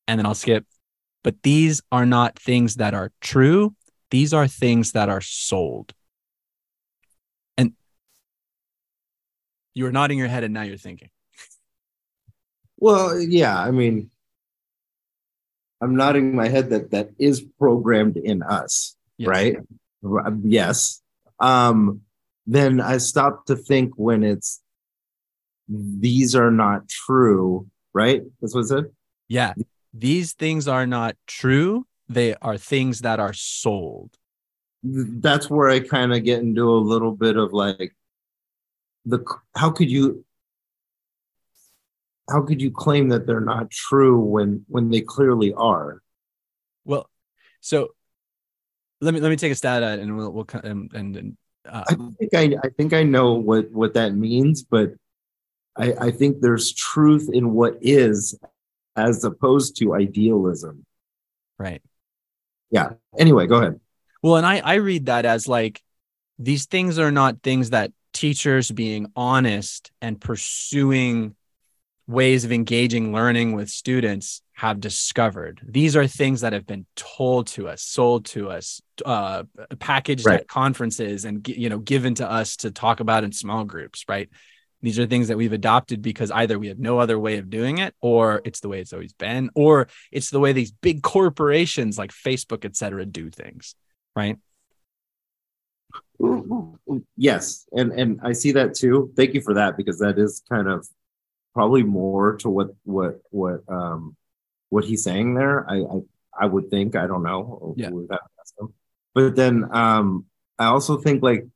And 0.07 0.19
then 0.19 0.27
I'll 0.27 0.35
skip. 0.35 0.67
But 1.23 1.43
these 1.43 1.83
are 1.93 2.07
not 2.07 2.39
things 2.39 2.77
that 2.77 2.95
are 2.95 3.13
true. 3.21 3.75
These 4.11 4.35
are 4.35 4.49
things 4.49 4.93
that 4.93 5.09
are 5.09 5.21
sold. 5.21 5.95
And 7.57 7.73
you 9.75 9.85
were 9.85 9.93
nodding 9.93 10.19
your 10.19 10.29
head 10.29 10.45
and 10.45 10.53
now 10.53 10.63
you're 10.63 10.77
thinking. 10.77 11.11
Well, 12.79 13.21
yeah, 13.21 13.57
I 13.59 13.71
mean, 13.71 14.11
I'm 15.81 15.95
nodding 15.97 16.35
my 16.35 16.49
head 16.49 16.71
that 16.71 16.91
that 16.91 17.11
is 17.19 17.41
programmed 17.59 18.17
in 18.17 18.43
us, 18.43 18.97
Yes. 19.19 19.29
right? 19.29 19.57
Yes. 20.43 21.01
Um, 21.39 22.03
then 22.47 22.81
I 22.81 22.99
stop 22.99 23.47
to 23.47 23.57
think 23.57 23.93
when 23.97 24.25
it's 24.25 24.61
these 25.69 26.35
are 26.35 26.51
not 26.51 26.89
true, 26.89 27.69
right? 27.95 28.23
That's 28.41 28.55
what 28.55 28.63
it 28.63 28.69
said. 28.69 28.85
Yeah. 29.29 29.55
These 29.57 29.65
things 29.95 30.69
are 30.69 30.87
not 30.87 31.17
true. 31.27 31.87
They 32.09 32.35
are 32.37 32.59
things 32.59 33.01
that 33.01 33.21
are 33.21 33.33
sold. 33.33 34.17
that's 34.83 35.49
where 35.49 35.71
I 35.71 35.81
kind 35.81 36.13
of 36.13 36.25
get 36.25 36.41
into 36.41 36.69
a 36.69 36.77
little 36.77 37.13
bit 37.13 37.37
of 37.37 37.53
like 37.53 37.95
the 39.05 39.25
how 39.55 39.71
could 39.71 39.91
you 39.91 40.25
how 42.31 42.43
could 42.43 42.63
you 42.63 42.71
claim 42.71 43.09
that 43.09 43.27
they're 43.27 43.41
not 43.41 43.71
true 43.71 44.19
when 44.19 44.65
when 44.69 44.91
they 44.91 45.01
clearly 45.01 45.53
are? 45.55 46.03
Well, 46.85 47.09
so 47.61 47.95
let 49.01 49.15
me 49.15 49.21
let 49.21 49.29
me 49.29 49.37
take 49.37 49.53
a 49.53 49.57
stab 49.57 49.83
at 49.83 49.99
it 49.99 50.03
and 50.03 50.17
we'll 50.17 50.31
we'll 50.31 50.47
and 50.65 50.93
and, 50.95 51.17
and 51.17 51.37
uh, 51.69 51.85
I 51.89 51.95
think 51.95 52.35
I 52.35 52.57
I 52.65 52.69
think 52.77 52.93
I 52.93 53.03
know 53.03 53.35
what 53.35 53.71
what 53.73 53.95
that 53.95 54.15
means, 54.15 54.63
but 54.63 54.93
I 55.77 55.93
I 56.01 56.11
think 56.11 56.41
there's 56.41 56.73
truth 56.73 57.29
in 57.33 57.53
what 57.53 57.79
is 57.81 58.39
as 58.97 59.25
opposed 59.25 59.77
to 59.79 59.95
idealism. 59.95 60.85
right. 61.59 61.83
Yeah. 62.71 62.91
Anyway, 63.19 63.47
go 63.47 63.57
ahead. 63.57 63.81
Well, 64.23 64.37
and 64.37 64.47
I 64.47 64.61
I 64.65 64.75
read 64.77 65.07
that 65.07 65.27
as 65.27 65.47
like 65.47 65.83
these 66.39 66.65
things 66.67 66.99
are 66.99 67.11
not 67.13 67.43
things 67.43 67.71
that 67.71 67.93
teachers 68.15 68.71
being 68.71 69.13
honest 69.15 69.91
and 70.01 70.19
pursuing 70.21 71.35
ways 72.07 72.45
of 72.45 72.53
engaging 72.53 73.13
learning 73.13 73.53
with 73.55 73.69
students 73.69 74.41
have 74.55 74.81
discovered. 74.81 75.61
These 75.67 75.97
are 75.97 76.07
things 76.07 76.41
that 76.41 76.53
have 76.53 76.67
been 76.67 76.87
told 76.97 77.47
to 77.49 77.69
us, 77.69 77.83
sold 77.83 78.27
to 78.27 78.49
us, 78.51 78.81
uh, 79.05 79.45
packaged 79.79 80.27
Right. 80.27 80.41
at 80.41 80.49
conferences, 80.49 81.25
and 81.27 81.47
you 81.47 81.69
know 81.69 81.79
given 81.79 82.15
to 82.17 82.31
us 82.31 82.57
to 82.59 82.71
talk 82.71 83.01
about 83.01 83.23
in 83.25 83.33
small 83.33 83.65
groups. 83.65 84.05
Right. 84.09 84.31
These 84.83 84.99
are 84.99 85.07
things 85.07 85.29
that 85.29 85.37
we've 85.37 85.53
adopted 85.53 86.03
because 86.03 86.31
either 86.31 86.59
we 86.59 86.69
have 86.69 86.79
no 86.79 86.99
other 86.99 87.19
way 87.19 87.39
of 87.39 87.49
doing 87.49 87.79
it, 87.79 87.95
or 88.01 88.43
it's 88.45 88.61
the 88.61 88.69
way 88.69 88.81
it's 88.81 88.93
always 88.93 89.13
been, 89.13 89.51
or 89.55 89.89
it's 90.11 90.31
the 90.31 90.41
way 90.41 90.53
these 90.53 90.73
big 90.73 91.03
corporations 91.03 91.97
like 91.97 92.11
Facebook, 92.11 92.65
et 92.65 92.77
cetera, 92.77 93.07
do 93.07 93.31
things. 93.31 93.77
Right. 94.17 94.39
Yes, 97.17 97.67
and 97.73 97.93
and 97.93 98.21
I 98.23 98.33
see 98.33 98.53
that 98.53 98.75
too. 98.75 99.13
Thank 99.17 99.35
you 99.35 99.41
for 99.41 99.55
that 99.55 99.77
because 99.77 99.99
that 99.99 100.19
is 100.19 100.43
kind 100.49 100.69
of 100.69 100.87
probably 101.55 101.83
more 101.83 102.37
to 102.39 102.49
what 102.49 102.69
what 102.85 103.21
what 103.31 103.61
um 103.69 104.17
what 104.69 104.85
he's 104.85 105.05
saying 105.05 105.35
there. 105.35 105.69
I 105.69 105.79
I, 105.81 106.01
I 106.41 106.47
would 106.47 106.71
think 106.71 106.97
I 106.97 107.07
don't 107.07 107.23
know. 107.23 107.75
Yeah. 107.77 107.91
We'd 107.91 108.09
have 108.11 108.21
to 108.21 108.27
ask 108.41 108.55
him. 108.59 108.75
But 109.15 109.37
then 109.37 109.69
um 109.73 110.27
I 110.59 110.67
also 110.67 110.97
think 110.99 111.23
like 111.23 111.47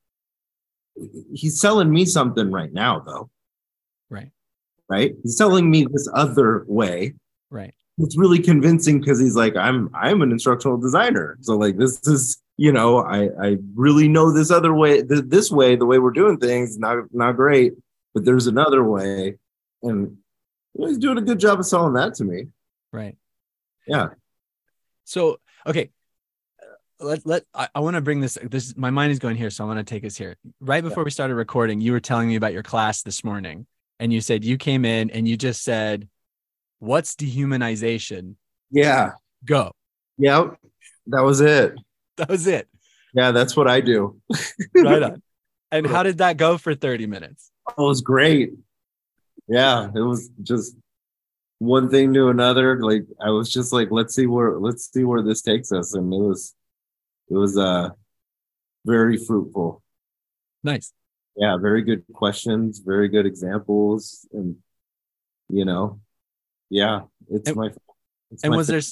he's 1.33 1.61
selling 1.61 1.91
me 1.91 2.05
something 2.05 2.51
right 2.51 2.73
now 2.73 3.01
though, 3.01 3.31
Right. 4.11 4.31
right? 4.89 5.15
He's 5.23 5.37
selling 5.37 5.71
me 5.71 5.87
this 5.91 6.09
other 6.13 6.65
way. 6.69 7.15
Right. 7.51 7.75
It's 7.99 8.17
really 8.17 8.39
convincing 8.41 9.01
because 9.01 9.19
he's 9.19 9.37
like, 9.37 9.57
I'm 9.57 9.89
I'm 9.95 10.21
an 10.23 10.31
instructional 10.33 10.77
designer. 10.79 11.39
So 11.41 11.57
like 11.57 11.77
this 11.79 12.07
is 12.07 12.41
you 12.59 12.73
know, 12.73 12.99
I 12.99 13.29
I 13.41 13.57
really 13.75 14.09
know 14.09 14.33
this 14.33 14.51
other 14.51 14.73
way, 14.75 15.03
th- 15.03 15.25
this 15.27 15.51
way, 15.51 15.77
the 15.77 15.87
way 15.87 15.99
we're 15.99 16.11
doing 16.11 16.39
things, 16.39 16.79
not 16.79 17.05
not 17.13 17.33
great, 17.37 17.75
but 18.15 18.25
there's 18.25 18.47
another 18.47 18.83
way, 18.85 19.37
and 19.83 20.17
he's 20.79 20.99
doing 20.99 21.19
a 21.19 21.23
good 21.23 21.39
job 21.39 21.59
of 21.59 21.67
selling 21.67 21.95
that 21.95 22.15
to 22.15 22.25
me. 22.25 22.47
Right. 22.93 23.17
Yeah. 23.87 24.09
So 25.05 25.39
okay, 25.67 25.91
let 27.01 27.27
let 27.27 27.45
I, 27.55 27.69
I 27.75 27.81
want 27.81 27.97
to 27.97 28.01
bring 28.01 28.21
this. 28.21 28.39
This 28.43 28.77
my 28.77 28.91
mind 28.91 29.13
is 29.13 29.19
going 29.19 29.37
here, 29.37 29.51
so 29.51 29.65
I 29.65 29.67
want 29.67 29.79
to 29.79 29.85
take 29.85 30.05
us 30.05 30.17
here. 30.17 30.37
Right 30.61 30.83
before 30.83 31.05
we 31.05 31.11
started 31.11 31.35
recording, 31.35 31.81
you 31.81 31.93
were 31.93 32.01
telling 32.01 32.29
me 32.29 32.37
about 32.37 32.53
your 32.53 32.63
class 32.63 33.03
this 33.03 33.25
morning, 33.25 33.67
and 34.01 34.13
you 34.13 34.21
said 34.21 34.45
you 34.45 34.57
came 34.57 34.85
in 34.85 35.11
and 35.11 35.29
you 35.29 35.37
just 35.37 35.63
said, 35.63 36.09
"What's 36.79 37.15
dehumanization?" 37.15 38.37
Yeah, 38.71 39.13
Go. 39.45 39.73
yep, 40.19 40.57
that 41.09 41.23
was 41.23 41.41
it. 41.41 41.75
That 42.17 42.29
was 42.29 42.47
it. 42.47 42.69
Yeah, 43.15 43.31
that's 43.31 43.57
what 43.57 43.69
I 43.69 43.81
do. 43.81 44.21
Right 44.75 45.03
on. 45.03 45.23
And 45.73 45.85
how 45.85 46.05
did 46.05 46.19
that 46.19 46.37
go 46.37 46.59
for 46.59 46.77
thirty 46.77 47.07
minutes? 47.07 47.51
Oh, 47.77 47.87
it 47.87 47.89
was 47.89 48.01
great. 48.01 48.53
Yeah, 49.49 49.89
it 49.93 50.01
was 50.01 50.31
just 50.43 50.77
one 51.59 51.91
thing 51.91 52.15
to 52.15 52.29
another. 52.29 52.81
Like 52.81 53.05
I 53.21 53.31
was 53.31 53.51
just 53.51 53.73
like, 53.73 53.89
let's 53.91 54.15
see 54.15 54.27
where 54.27 54.59
let's 54.59 54.91
see 54.93 55.03
where 55.03 55.23
this 55.23 55.43
takes 55.43 55.73
us, 55.73 55.95
and 55.95 56.13
it 56.15 56.17
was 56.17 56.55
it 57.29 57.35
was 57.35 57.57
uh 57.59 57.91
very 58.85 59.17
fruitful. 59.17 59.83
Nice. 60.63 60.93
Yeah, 61.37 61.57
very 61.59 61.83
good 61.83 62.05
questions, 62.13 62.79
very 62.79 63.09
good 63.09 63.27
examples, 63.27 64.27
and 64.33 64.57
you 65.49 65.65
know, 65.65 66.01
yeah, 66.71 67.03
it's 67.29 67.49
And- 67.49 67.57
my. 67.57 67.71
It's 68.31 68.43
And 68.43 68.51
my 68.51 68.57
was 68.57 68.67
there 68.67 68.83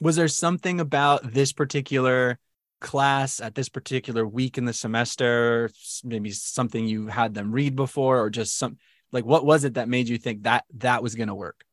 was 0.00 0.16
there 0.16 0.28
something 0.28 0.80
about 0.80 1.32
this 1.32 1.52
particular 1.52 2.38
class 2.80 3.40
at 3.40 3.54
this 3.54 3.68
particular 3.68 4.26
week 4.26 4.58
in 4.58 4.64
the 4.64 4.72
semester, 4.72 5.70
maybe 6.02 6.30
something 6.30 6.86
you 6.86 7.06
had 7.08 7.34
them 7.34 7.52
read 7.52 7.76
before, 7.76 8.20
or 8.20 8.30
just 8.30 8.56
some 8.58 8.78
like 9.12 9.24
what 9.24 9.44
was 9.44 9.64
it 9.64 9.74
that 9.74 9.88
made 9.88 10.08
you 10.08 10.18
think 10.18 10.44
that 10.44 10.64
that 10.78 11.02
was 11.02 11.14
going 11.14 11.28
to 11.28 11.34
work? 11.34 11.64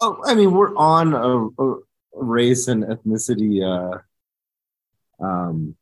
Oh, 0.00 0.20
I 0.26 0.34
mean, 0.34 0.50
we're 0.52 0.74
on 0.76 1.14
a, 1.14 1.62
a 1.62 1.78
race 2.14 2.68
and 2.68 2.82
ethnicity 2.84 3.62
uh, 3.62 3.98
um, 5.20 5.74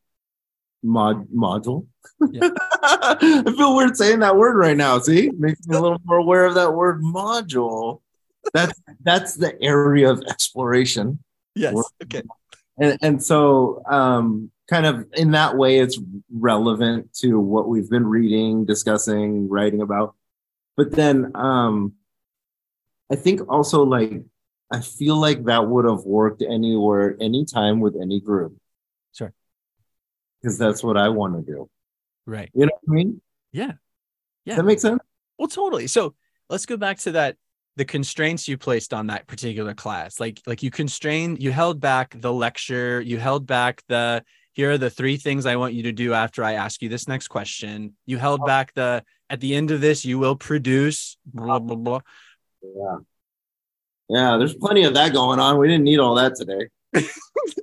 mod 0.83 1.29
module. 1.29 1.87
Yeah. 2.31 2.51
I 2.83 3.43
feel 3.57 3.77
weird 3.77 3.97
saying 3.97 4.21
that 4.21 4.37
word 4.37 4.57
right 4.57 4.77
now. 4.77 4.99
See, 4.99 5.31
makes 5.39 5.67
me 5.67 5.77
a 5.77 5.81
little 5.81 6.01
more 6.05 6.19
aware 6.19 6.45
of 6.45 6.55
that 6.55 6.75
word 6.75 7.03
module. 7.03 8.01
That's 8.55 8.81
that's 9.03 9.35
the 9.35 9.61
area 9.63 10.11
of 10.11 10.23
exploration, 10.29 11.19
Yes. 11.55 11.75
We're- 11.75 11.85
Okay. 12.05 12.23
and 12.79 12.99
and 13.03 13.23
so 13.23 13.83
um, 13.91 14.51
kind 14.71 14.87
of 14.87 15.07
in 15.15 15.33
that 15.33 15.57
way, 15.57 15.79
it's 15.79 15.99
relevant 16.33 17.13
to 17.15 17.39
what 17.39 17.69
we've 17.69 17.91
been 17.91 18.07
reading, 18.07 18.65
discussing, 18.65 19.49
writing 19.49 19.83
about. 19.83 20.15
But 20.77 20.93
then 20.93 21.33
um, 21.35 21.95
I 23.11 23.17
think 23.17 23.41
also 23.51 23.83
like 23.85 24.23
I 24.71 24.81
feel 24.81 25.17
like 25.17 25.45
that 25.45 25.67
would 25.67 25.85
have 25.87 26.05
worked 26.05 26.43
anywhere, 26.43 27.17
anytime 27.21 27.81
with 27.81 27.97
any 28.01 28.21
group. 28.21 28.57
Because 30.41 30.59
that's 30.59 30.83
what 30.83 30.97
I 30.97 31.09
want 31.09 31.35
to 31.35 31.53
do. 31.53 31.69
Right. 32.27 32.51
You 32.55 32.67
know 32.67 32.73
what 32.83 32.93
I 32.93 32.95
mean? 32.95 33.21
Yeah. 33.53 33.73
Yeah. 34.45 34.57
that 34.57 34.65
makes 34.65 34.83
sense? 34.83 35.01
Well, 35.39 35.49
totally. 35.49 35.87
So 35.87 36.15
let's 36.49 36.67
go 36.67 36.77
back 36.77 36.99
to 37.01 37.13
that 37.13 37.37
the 37.77 37.85
constraints 37.85 38.49
you 38.49 38.59
placed 38.59 38.93
on 38.93 39.07
that 39.07 39.27
particular 39.27 39.73
class. 39.73 40.19
Like 40.19 40.41
like 40.47 40.63
you 40.63 40.71
constrained, 40.71 41.41
you 41.41 41.53
held 41.53 41.81
back 41.81 42.15
the 42.21 42.33
lecture, 42.33 43.01
you 43.01 43.19
held 43.19 43.47
back 43.47 43.83
the 43.89 44.25
here 44.53 44.73
are 44.73 44.79
the 44.79 44.91
three 44.91 45.17
things 45.17 45.47
I 45.47 45.55
want 45.55 45.75
you 45.75 45.85
to 45.85 45.93
do 45.93 46.13
after 46.13 46.43
I 46.43 46.55
ask 46.55 46.83
you 46.83 46.89
this 46.89 47.07
next 47.07 47.29
question. 47.29 47.95
You 48.05 48.19
held 48.19 48.41
oh. 48.43 48.47
back 48.47 48.75
the 48.75 49.05
at 49.31 49.41
the 49.41 49.55
end 49.55 49.71
of 49.71 49.81
this, 49.81 50.05
you 50.05 50.19
will 50.19 50.35
produce 50.35 51.17
blah 51.25 51.57
oh. 51.57 51.61
blah 51.61 51.77
blah. 51.77 52.01
Yeah. 52.63 52.97
Yeah, 54.09 54.37
there's 54.39 54.55
plenty 54.55 54.85
of 54.85 54.95
that 54.95 55.13
going 55.13 55.39
on. 55.39 55.59
We 55.59 55.69
didn't 55.69 55.85
need 55.85 56.01
all 56.01 56.17
that 56.17 56.35
today. 56.35 56.69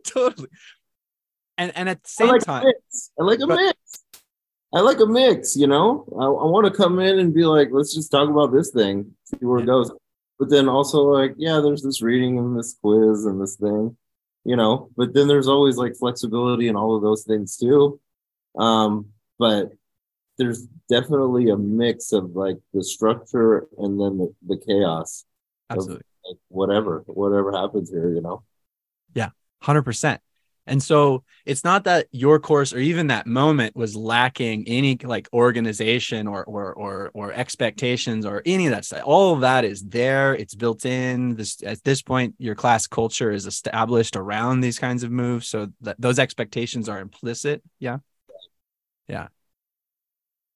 totally. 0.05 0.47
And 1.57 1.71
and 1.75 1.89
at 1.89 2.03
the 2.03 2.07
I 2.07 2.09
same 2.09 2.27
like 2.29 2.41
time. 2.43 2.65
I 3.19 3.23
like 3.23 3.39
a 3.39 3.47
But- 3.47 3.55
mix. 3.57 3.77
I 4.73 4.81
like 4.81 4.99
a 4.99 5.05
mix, 5.05 5.55
you 5.55 5.67
know. 5.67 6.05
I, 6.19 6.25
I 6.25 6.45
want 6.49 6.65
to 6.65 6.71
come 6.77 6.99
in 6.99 7.17
and 7.19 7.33
be 7.33 7.45
like, 7.45 7.69
let's 7.71 7.95
just 7.95 8.11
talk 8.11 8.29
about 8.29 8.51
this 8.51 8.71
thing, 8.71 9.15
see 9.23 9.37
where 9.45 9.59
it 9.59 9.65
goes. 9.67 9.89
But 10.37 10.49
then 10.49 10.67
also 10.67 11.03
like, 11.03 11.33
yeah, 11.37 11.61
there's 11.61 11.81
this 11.81 12.01
reading 12.01 12.37
and 12.37 12.57
this 12.59 12.75
quiz 12.81 13.23
and 13.23 13.41
this 13.41 13.55
thing, 13.55 13.95
you 14.43 14.57
know. 14.57 14.89
But 14.97 15.13
then 15.13 15.29
there's 15.29 15.47
always 15.47 15.77
like 15.77 15.95
flexibility 15.95 16.67
and 16.67 16.75
all 16.77 16.93
of 16.93 17.01
those 17.03 17.23
things 17.23 17.55
too. 17.55 18.01
Um, 18.57 19.11
but 19.39 19.71
there's 20.37 20.67
definitely 20.89 21.49
a 21.51 21.57
mix 21.57 22.11
of 22.11 22.31
like 22.35 22.57
the 22.73 22.83
structure 22.83 23.67
and 23.77 23.97
then 23.97 24.17
the, 24.17 24.35
the 24.45 24.57
chaos, 24.57 25.23
absolutely. 25.69 26.03
like 26.29 26.37
whatever, 26.49 27.03
whatever 27.07 27.53
happens 27.53 27.89
here, 27.89 28.09
you 28.09 28.19
know. 28.21 28.43
Yeah, 29.13 29.29
100%. 29.63 30.19
And 30.67 30.81
so 30.81 31.23
it's 31.45 31.63
not 31.63 31.83
that 31.83 32.07
your 32.11 32.39
course 32.39 32.73
or 32.73 32.79
even 32.79 33.07
that 33.07 33.27
moment 33.27 33.75
was 33.75 33.95
lacking 33.95 34.67
any 34.67 34.97
like 35.03 35.29
organization 35.31 36.27
or 36.27 36.43
or 36.43 36.73
or 36.73 37.11
or 37.13 37.31
expectations 37.33 38.25
or 38.25 38.41
any 38.45 38.65
of 38.65 38.71
that 38.71 38.85
stuff. 38.85 39.03
All 39.05 39.33
of 39.33 39.41
that 39.41 39.63
is 39.63 39.83
there. 39.83 40.33
It's 40.33 40.55
built 40.55 40.85
in. 40.85 41.35
This 41.35 41.61
at 41.63 41.83
this 41.83 42.01
point, 42.01 42.35
your 42.39 42.55
class 42.55 42.87
culture 42.87 43.31
is 43.31 43.45
established 43.45 44.15
around 44.15 44.61
these 44.61 44.79
kinds 44.79 45.03
of 45.03 45.11
moves. 45.11 45.47
So 45.47 45.71
those 45.99 46.19
expectations 46.19 46.89
are 46.89 46.99
implicit. 46.99 47.61
Yeah. 47.79 47.99
Yeah. 49.07 49.27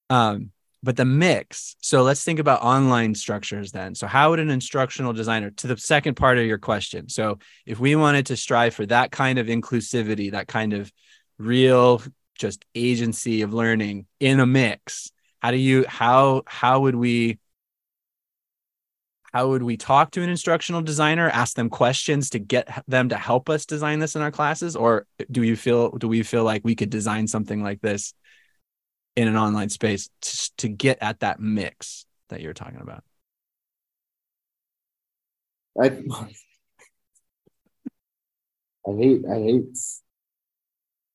Um, 0.09 0.51
but 0.81 0.95
the 0.95 1.05
mix. 1.05 1.75
So 1.81 2.03
let's 2.03 2.23
think 2.23 2.39
about 2.39 2.61
online 2.61 3.13
structures 3.15 3.71
then. 3.71 3.95
So 3.95 4.07
how 4.07 4.29
would 4.29 4.39
an 4.39 4.49
instructional 4.49 5.13
designer 5.13 5.51
to 5.51 5.67
the 5.67 5.77
second 5.77 6.15
part 6.15 6.37
of 6.37 6.45
your 6.45 6.57
question? 6.57 7.09
So 7.09 7.39
if 7.65 7.79
we 7.79 7.95
wanted 7.95 8.27
to 8.27 8.37
strive 8.37 8.73
for 8.73 8.85
that 8.85 9.11
kind 9.11 9.39
of 9.39 9.47
inclusivity, 9.47 10.31
that 10.31 10.47
kind 10.47 10.73
of 10.73 10.91
real 11.37 12.01
just 12.35 12.63
agency 12.75 13.41
of 13.41 13.53
learning 13.53 14.05
in 14.19 14.39
a 14.39 14.45
mix, 14.45 15.11
how 15.39 15.51
do 15.51 15.57
you 15.57 15.85
how 15.87 16.43
how 16.45 16.81
would 16.81 16.95
we 16.95 17.39
how 19.31 19.49
would 19.49 19.61
we 19.61 19.77
talk 19.77 20.11
to 20.11 20.23
an 20.23 20.29
instructional 20.29 20.81
designer, 20.81 21.29
ask 21.29 21.55
them 21.55 21.69
questions 21.69 22.31
to 22.31 22.39
get 22.39 22.83
them 22.87 23.09
to 23.09 23.15
help 23.15 23.47
us 23.47 23.65
design 23.65 23.99
this 23.99 24.15
in 24.15 24.21
our 24.21 24.31
classes 24.31 24.75
or 24.75 25.05
do 25.29 25.43
you 25.43 25.55
feel 25.55 25.91
do 25.91 26.07
we 26.07 26.23
feel 26.23 26.43
like 26.43 26.61
we 26.63 26.75
could 26.75 26.89
design 26.89 27.27
something 27.27 27.61
like 27.61 27.81
this 27.81 28.13
in 29.19 29.27
an 29.27 29.35
online 29.35 29.67
space 29.69 30.09
to, 30.21 30.51
to 30.57 30.67
get 30.69 30.97
at 31.01 31.19
that 31.19 31.39
mix 31.39 32.05
that 32.29 32.41
you're 32.41 32.53
talking 32.53 32.79
about? 32.81 33.03
I 35.79 35.87
I 38.87 38.91
hate 38.97 39.21
I 39.31 39.35
hate 39.39 39.77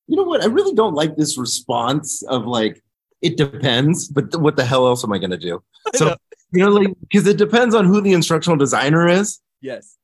you 0.07 0.15
know 0.15 0.23
what 0.23 0.41
I 0.43 0.45
really 0.45 0.73
don't 0.75 0.93
like 0.93 1.15
this 1.15 1.37
response 1.37 2.23
of 2.23 2.45
like 2.45 2.81
it 3.21 3.37
depends 3.37 4.07
but 4.07 4.31
th- 4.31 4.41
what 4.41 4.55
the 4.55 4.65
hell 4.65 4.87
else 4.87 5.03
am 5.03 5.11
I 5.13 5.17
gonna 5.17 5.37
do 5.37 5.63
So- 5.95 6.05
know. 6.09 6.15
you 6.51 6.59
know 6.63 6.69
like 6.69 6.93
because 7.01 7.27
it 7.27 7.37
depends 7.37 7.75
on 7.75 7.85
who 7.85 8.01
the 8.01 8.13
instructional 8.13 8.57
designer 8.57 9.07
is 9.07 9.39
yes. 9.61 9.97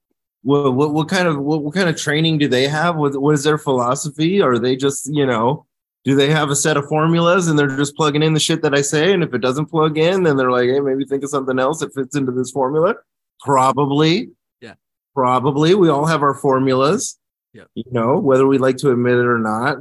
what 0.44 0.74
what, 0.74 0.94
what 0.94 1.08
kind 1.10 1.28
of 1.28 1.38
what, 1.40 1.64
what 1.64 1.74
kind 1.74 1.90
of 1.90 1.98
training 1.98 2.38
do 2.40 2.48
they 2.48 2.68
have 2.68 2.96
what, 2.98 3.20
what 3.20 3.34
is 3.36 3.44
their 3.44 3.58
philosophy 3.58 4.42
are 4.42 4.60
they 4.60 4.76
just 4.76 5.08
you 5.14 5.26
know 5.26 5.66
do 6.04 6.16
they 6.16 6.30
have 6.30 6.50
a 6.50 6.56
set 6.56 6.78
of 6.78 6.88
formulas 6.88 7.48
and 7.48 7.58
they're 7.58 7.78
just 7.78 7.96
plugging 7.96 8.24
in 8.24 8.34
the 8.34 8.40
shit 8.40 8.62
that 8.64 8.74
I 8.74 8.82
say? 8.82 9.14
And 9.14 9.24
if 9.24 9.34
it 9.34 9.42
doesn't 9.42 9.68
plug 9.68 9.98
in 9.98 10.24
then 10.24 10.38
they're 10.38 10.52
like 10.52 10.70
hey 10.70 10.80
maybe 10.80 11.06
think 11.06 11.24
of 11.24 11.30
something 11.30 11.60
else 11.60 11.80
that 11.80 11.94
fits 11.94 12.16
into 12.16 12.32
this 12.32 12.52
formula. 12.52 12.96
Probably. 13.42 14.30
Yeah. 14.60 14.76
probably. 15.16 15.76
We 15.76 15.90
all 15.90 16.06
have 16.06 16.24
our 16.24 16.36
formulas. 16.36 17.18
Yeah. 17.54 17.64
you 17.76 17.84
know 17.92 18.18
whether 18.18 18.48
we 18.48 18.58
like 18.58 18.78
to 18.78 18.92
admit 18.92 19.16
it 19.16 19.26
or 19.26 19.38
not 19.38 19.80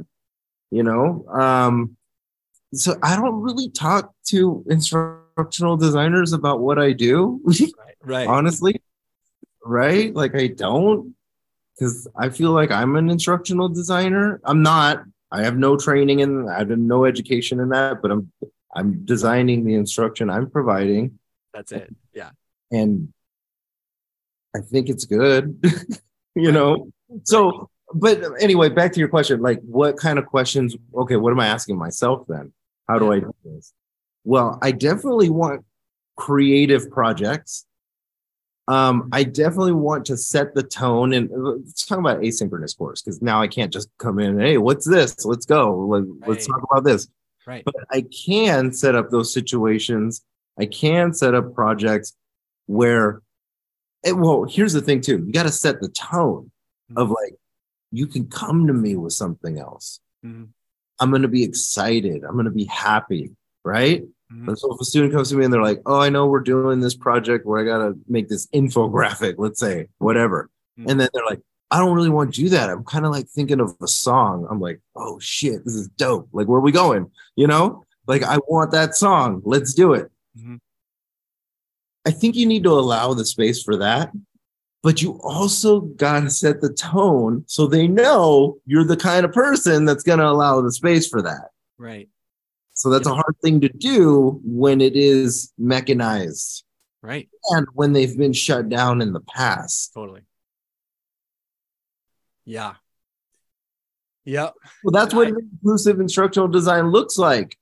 you 0.71 0.83
know 0.83 1.25
um 1.29 1.95
so 2.73 2.97
i 3.01 3.15
don't 3.15 3.41
really 3.41 3.69
talk 3.69 4.13
to 4.25 4.61
instructional 4.69 5.77
designers 5.77 6.33
about 6.33 6.59
what 6.59 6.79
i 6.79 6.91
do. 6.91 7.39
Right. 7.77 7.95
Right. 8.03 8.27
honestly. 8.27 8.81
Right? 9.63 10.13
Like 10.13 10.35
i 10.35 10.47
don't. 10.47 11.15
Because 11.77 12.07
i 12.17 12.29
feel 12.29 12.51
like 12.51 12.71
i'm 12.71 12.95
an 12.95 13.09
instructional 13.09 13.69
designer. 13.69 14.41
I'm 14.43 14.63
not 14.63 15.03
i 15.31 15.41
have 15.43 15.57
no 15.57 15.77
training 15.77 16.19
in 16.19 16.47
i 16.49 16.59
have 16.59 16.69
no 16.69 17.05
education 17.05 17.59
in 17.59 17.69
that 17.69 18.01
but 18.01 18.11
i'm 18.11 18.31
i'm 18.75 19.05
designing 19.05 19.63
the 19.65 19.73
instruction 19.75 20.29
i'm 20.29 20.49
providing 20.49 21.17
That's 21.53 21.71
it. 21.71 21.93
Yeah. 22.13 22.31
and 22.71 23.13
I 24.55 24.59
think 24.59 24.89
it's 24.89 25.05
good, 25.05 25.63
you 26.35 26.51
know. 26.51 26.91
So, 27.23 27.69
but 27.93 28.21
anyway, 28.41 28.69
back 28.69 28.93
to 28.93 28.99
your 28.99 29.09
question, 29.09 29.41
like 29.41 29.61
what 29.61 29.97
kind 29.97 30.19
of 30.19 30.25
questions? 30.25 30.75
Okay, 30.93 31.15
what 31.15 31.31
am 31.31 31.39
I 31.39 31.47
asking 31.47 31.77
myself 31.77 32.25
then? 32.27 32.51
How 32.87 32.99
do 32.99 33.11
I 33.11 33.19
do 33.19 33.33
this? 33.45 33.73
Well, 34.23 34.59
I 34.61 34.71
definitely 34.71 35.29
want 35.29 35.65
creative 36.17 36.91
projects. 36.91 37.65
Um, 38.67 39.09
I 39.11 39.23
definitely 39.23 39.73
want 39.73 40.05
to 40.05 40.17
set 40.17 40.53
the 40.53 40.63
tone, 40.63 41.13
and 41.13 41.31
uh, 41.31 41.35
let's 41.35 41.85
talk 41.85 41.97
about 41.99 42.21
asynchronous 42.21 42.77
course 42.77 43.01
because 43.01 43.21
now 43.21 43.41
I 43.41 43.47
can't 43.47 43.73
just 43.73 43.89
come 43.97 44.19
in. 44.19 44.39
Hey, 44.39 44.57
what's 44.57 44.87
this? 44.87 45.25
Let's 45.25 45.45
go. 45.45 45.75
Let, 45.87 46.03
Let's 46.29 46.47
talk 46.47 46.61
about 46.69 46.83
this 46.83 47.07
Right. 47.47 47.63
but 47.65 47.73
I 47.89 48.01
can 48.25 48.71
set 48.71 48.93
up 48.95 49.09
those 49.09 49.33
situations. 49.33 50.21
I 50.59 50.67
can 50.67 51.11
set 51.13 51.33
up 51.33 51.55
projects 51.55 52.15
where, 52.67 53.21
it, 54.03 54.13
well, 54.13 54.43
here's 54.43 54.73
the 54.73 54.81
thing 54.81 55.01
too. 55.01 55.23
You 55.25 55.31
got 55.33 55.43
to 55.43 55.51
set 55.51 55.81
the 55.81 55.89
tone 55.89 56.51
of 56.95 57.09
like, 57.09 57.33
you 57.91 58.05
can 58.05 58.27
come 58.27 58.67
to 58.67 58.73
me 58.73 58.95
with 58.95 59.13
something 59.13 59.57
else. 59.57 59.99
Mhm. 60.25 60.49
I'm 60.99 61.09
going 61.09 61.23
to 61.23 61.27
be 61.27 61.43
excited. 61.43 62.23
I'm 62.23 62.33
going 62.33 62.45
to 62.45 62.51
be 62.51 62.65
happy. 62.65 63.31
Right. 63.65 64.03
Mhm. 64.31 64.47
And 64.47 64.57
so 64.59 64.73
if 64.73 64.79
a 64.79 64.85
student 64.85 65.13
comes 65.13 65.29
to 65.29 65.35
me 65.35 65.43
and 65.45 65.53
they're 65.53 65.61
like, 65.61 65.81
oh, 65.85 65.99
I 65.99 66.09
know 66.09 66.25
we're 66.27 66.39
doing 66.39 66.79
this 66.79 66.95
project 66.95 67.45
where 67.45 67.59
I 67.61 67.65
got 67.65 67.85
to 67.85 67.99
make 68.07 68.29
this 68.29 68.47
infographic, 68.47 69.35
let's 69.37 69.59
say, 69.59 69.87
whatever. 69.97 70.49
Mhm. 70.79 70.89
And 70.91 70.99
then 70.99 71.09
they're 71.13 71.25
like, 71.25 71.41
I 71.69 71.79
don't 71.79 71.95
really 71.95 72.09
want 72.09 72.33
to 72.33 72.41
do 72.41 72.49
that. 72.49 72.69
I'm 72.69 72.83
kind 72.83 73.05
of 73.05 73.11
like 73.11 73.27
thinking 73.29 73.59
of 73.59 73.75
a 73.81 73.87
song. 73.87 74.47
I'm 74.49 74.59
like, 74.59 74.81
oh 74.95 75.19
shit, 75.19 75.63
this 75.63 75.73
is 75.73 75.87
dope. 75.89 76.27
Like, 76.33 76.47
where 76.47 76.57
are 76.59 76.61
we 76.61 76.71
going? 76.71 77.09
You 77.35 77.47
know, 77.47 77.83
like 78.07 78.23
I 78.23 78.37
want 78.47 78.71
that 78.71 78.95
song. 78.95 79.41
Let's 79.45 79.73
do 79.73 79.93
it. 79.93 80.11
Mhm. 80.37 80.59
I 82.05 82.11
think 82.11 82.35
you 82.35 82.45
need 82.45 82.63
to 82.63 82.71
allow 82.71 83.13
the 83.13 83.25
space 83.25 83.61
for 83.61 83.77
that, 83.77 84.11
but 84.81 85.01
you 85.01 85.19
also 85.21 85.81
got 85.81 86.21
to 86.21 86.29
set 86.29 86.59
the 86.59 86.73
tone 86.73 87.43
so 87.47 87.67
they 87.67 87.87
know 87.87 88.57
you're 88.65 88.83
the 88.83 88.97
kind 88.97 89.23
of 89.23 89.31
person 89.31 89.85
that's 89.85 90.03
going 90.03 90.19
to 90.19 90.27
allow 90.27 90.61
the 90.61 90.71
space 90.71 91.07
for 91.07 91.21
that. 91.21 91.51
Right. 91.77 92.09
So 92.81 92.89
that's 92.89 93.05
a 93.05 93.13
hard 93.13 93.35
thing 93.43 93.61
to 93.61 93.69
do 93.69 94.41
when 94.43 94.81
it 94.81 94.95
is 94.95 95.53
mechanized 95.59 96.63
Right. 97.03 97.29
and 97.51 97.67
when 97.75 97.93
they've 97.93 98.17
been 98.17 98.33
shut 98.33 98.69
down 98.69 99.03
in 99.03 99.13
the 99.13 99.19
past. 99.19 99.93
Totally. 99.93 100.21
Yeah. 102.43 102.73
Yep. 104.25 104.55
Well, 104.83 104.91
that's 104.91 105.13
what 105.13 105.27
inclusive 105.27 105.99
instructional 105.99 106.47
design 106.47 106.89
looks 106.89 107.19
like. 107.19 107.55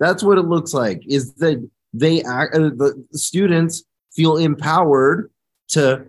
That's 0.00 0.22
what 0.22 0.38
it 0.38 0.46
looks 0.46 0.72
like. 0.72 1.02
Is 1.06 1.34
that 1.34 1.62
they 1.92 2.22
act, 2.22 2.54
uh, 2.54 2.70
the 2.70 3.06
students 3.12 3.84
feel 4.14 4.38
empowered 4.38 5.30
to 5.68 6.06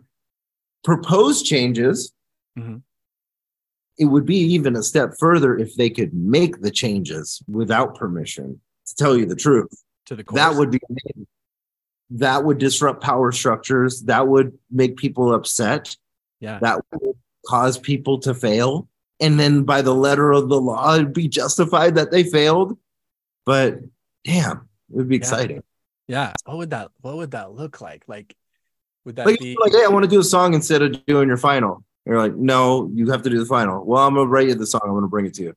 propose 0.86 1.44
changes, 1.44 2.14
Mhm. 2.58 2.84
It 3.98 4.06
would 4.06 4.26
be 4.26 4.38
even 4.38 4.76
a 4.76 4.84
step 4.84 5.14
further 5.20 5.58
if 5.58 5.76
they 5.76 5.90
could 5.90 6.14
make 6.14 6.62
the 6.62 6.72
changes 6.72 7.42
without 7.48 7.96
permission. 7.96 8.60
To 8.88 8.96
tell 8.96 9.18
you 9.18 9.26
the 9.26 9.36
truth, 9.36 9.72
to 10.06 10.16
the 10.16 10.24
course. 10.24 10.36
that 10.40 10.56
would 10.56 10.70
be 10.72 10.80
that 12.12 12.44
would 12.44 12.58
disrupt 12.60 13.02
power 13.04 13.32
structures. 13.32 14.02
That 14.04 14.28
would 14.28 14.58
make 14.72 14.96
people 14.98 15.34
upset. 15.34 15.96
yeah. 16.40 16.60
That 16.62 16.82
would 16.92 17.16
cause 17.48 17.78
people 17.80 18.20
to 18.20 18.34
fail. 18.34 18.88
And 19.20 19.40
then 19.40 19.64
by 19.64 19.82
the 19.82 19.96
letter 19.96 20.32
of 20.32 20.50
the 20.50 20.60
law, 20.60 20.94
it'd 20.96 21.14
be 21.14 21.28
justified 21.28 21.96
that 21.96 22.12
they 22.12 22.24
failed. 22.24 22.78
But 23.46 23.80
damn, 24.24 24.68
it 24.90 24.96
would 24.98 25.08
be 25.10 25.16
Yeah. 25.16 25.20
exciting. 25.20 25.64
Yeah. 26.08 26.34
What 26.46 26.58
would 26.58 26.70
that 26.72 26.92
what 27.02 27.16
would 27.18 27.32
that 27.32 27.54
look 27.54 27.82
like? 27.82 28.04
Like 28.08 28.36
would 29.06 29.16
that 29.16 29.26
Like, 29.26 29.40
be 29.40 29.58
like, 29.60 29.72
hey, 29.72 29.84
I 29.84 29.88
want 29.90 30.04
to 30.04 30.10
do 30.10 30.20
a 30.20 30.24
song 30.24 30.54
instead 30.54 30.82
of 30.84 31.04
doing 31.08 31.28
your 31.28 31.38
final. 31.38 31.84
And 32.06 32.14
you're 32.14 32.22
like, 32.22 32.36
no, 32.36 32.90
you 32.94 33.10
have 33.12 33.24
to 33.24 33.30
do 33.30 33.40
the 33.40 33.46
final. 33.46 33.84
Well, 33.84 34.06
I'm 34.06 34.14
gonna 34.16 34.28
write 34.30 34.48
you 34.48 34.56
the 34.56 34.68
song. 34.68 34.82
I'm 34.84 34.94
gonna 34.94 35.08
bring 35.08 35.26
it 35.26 35.34
to 35.36 35.44
you. 35.44 35.54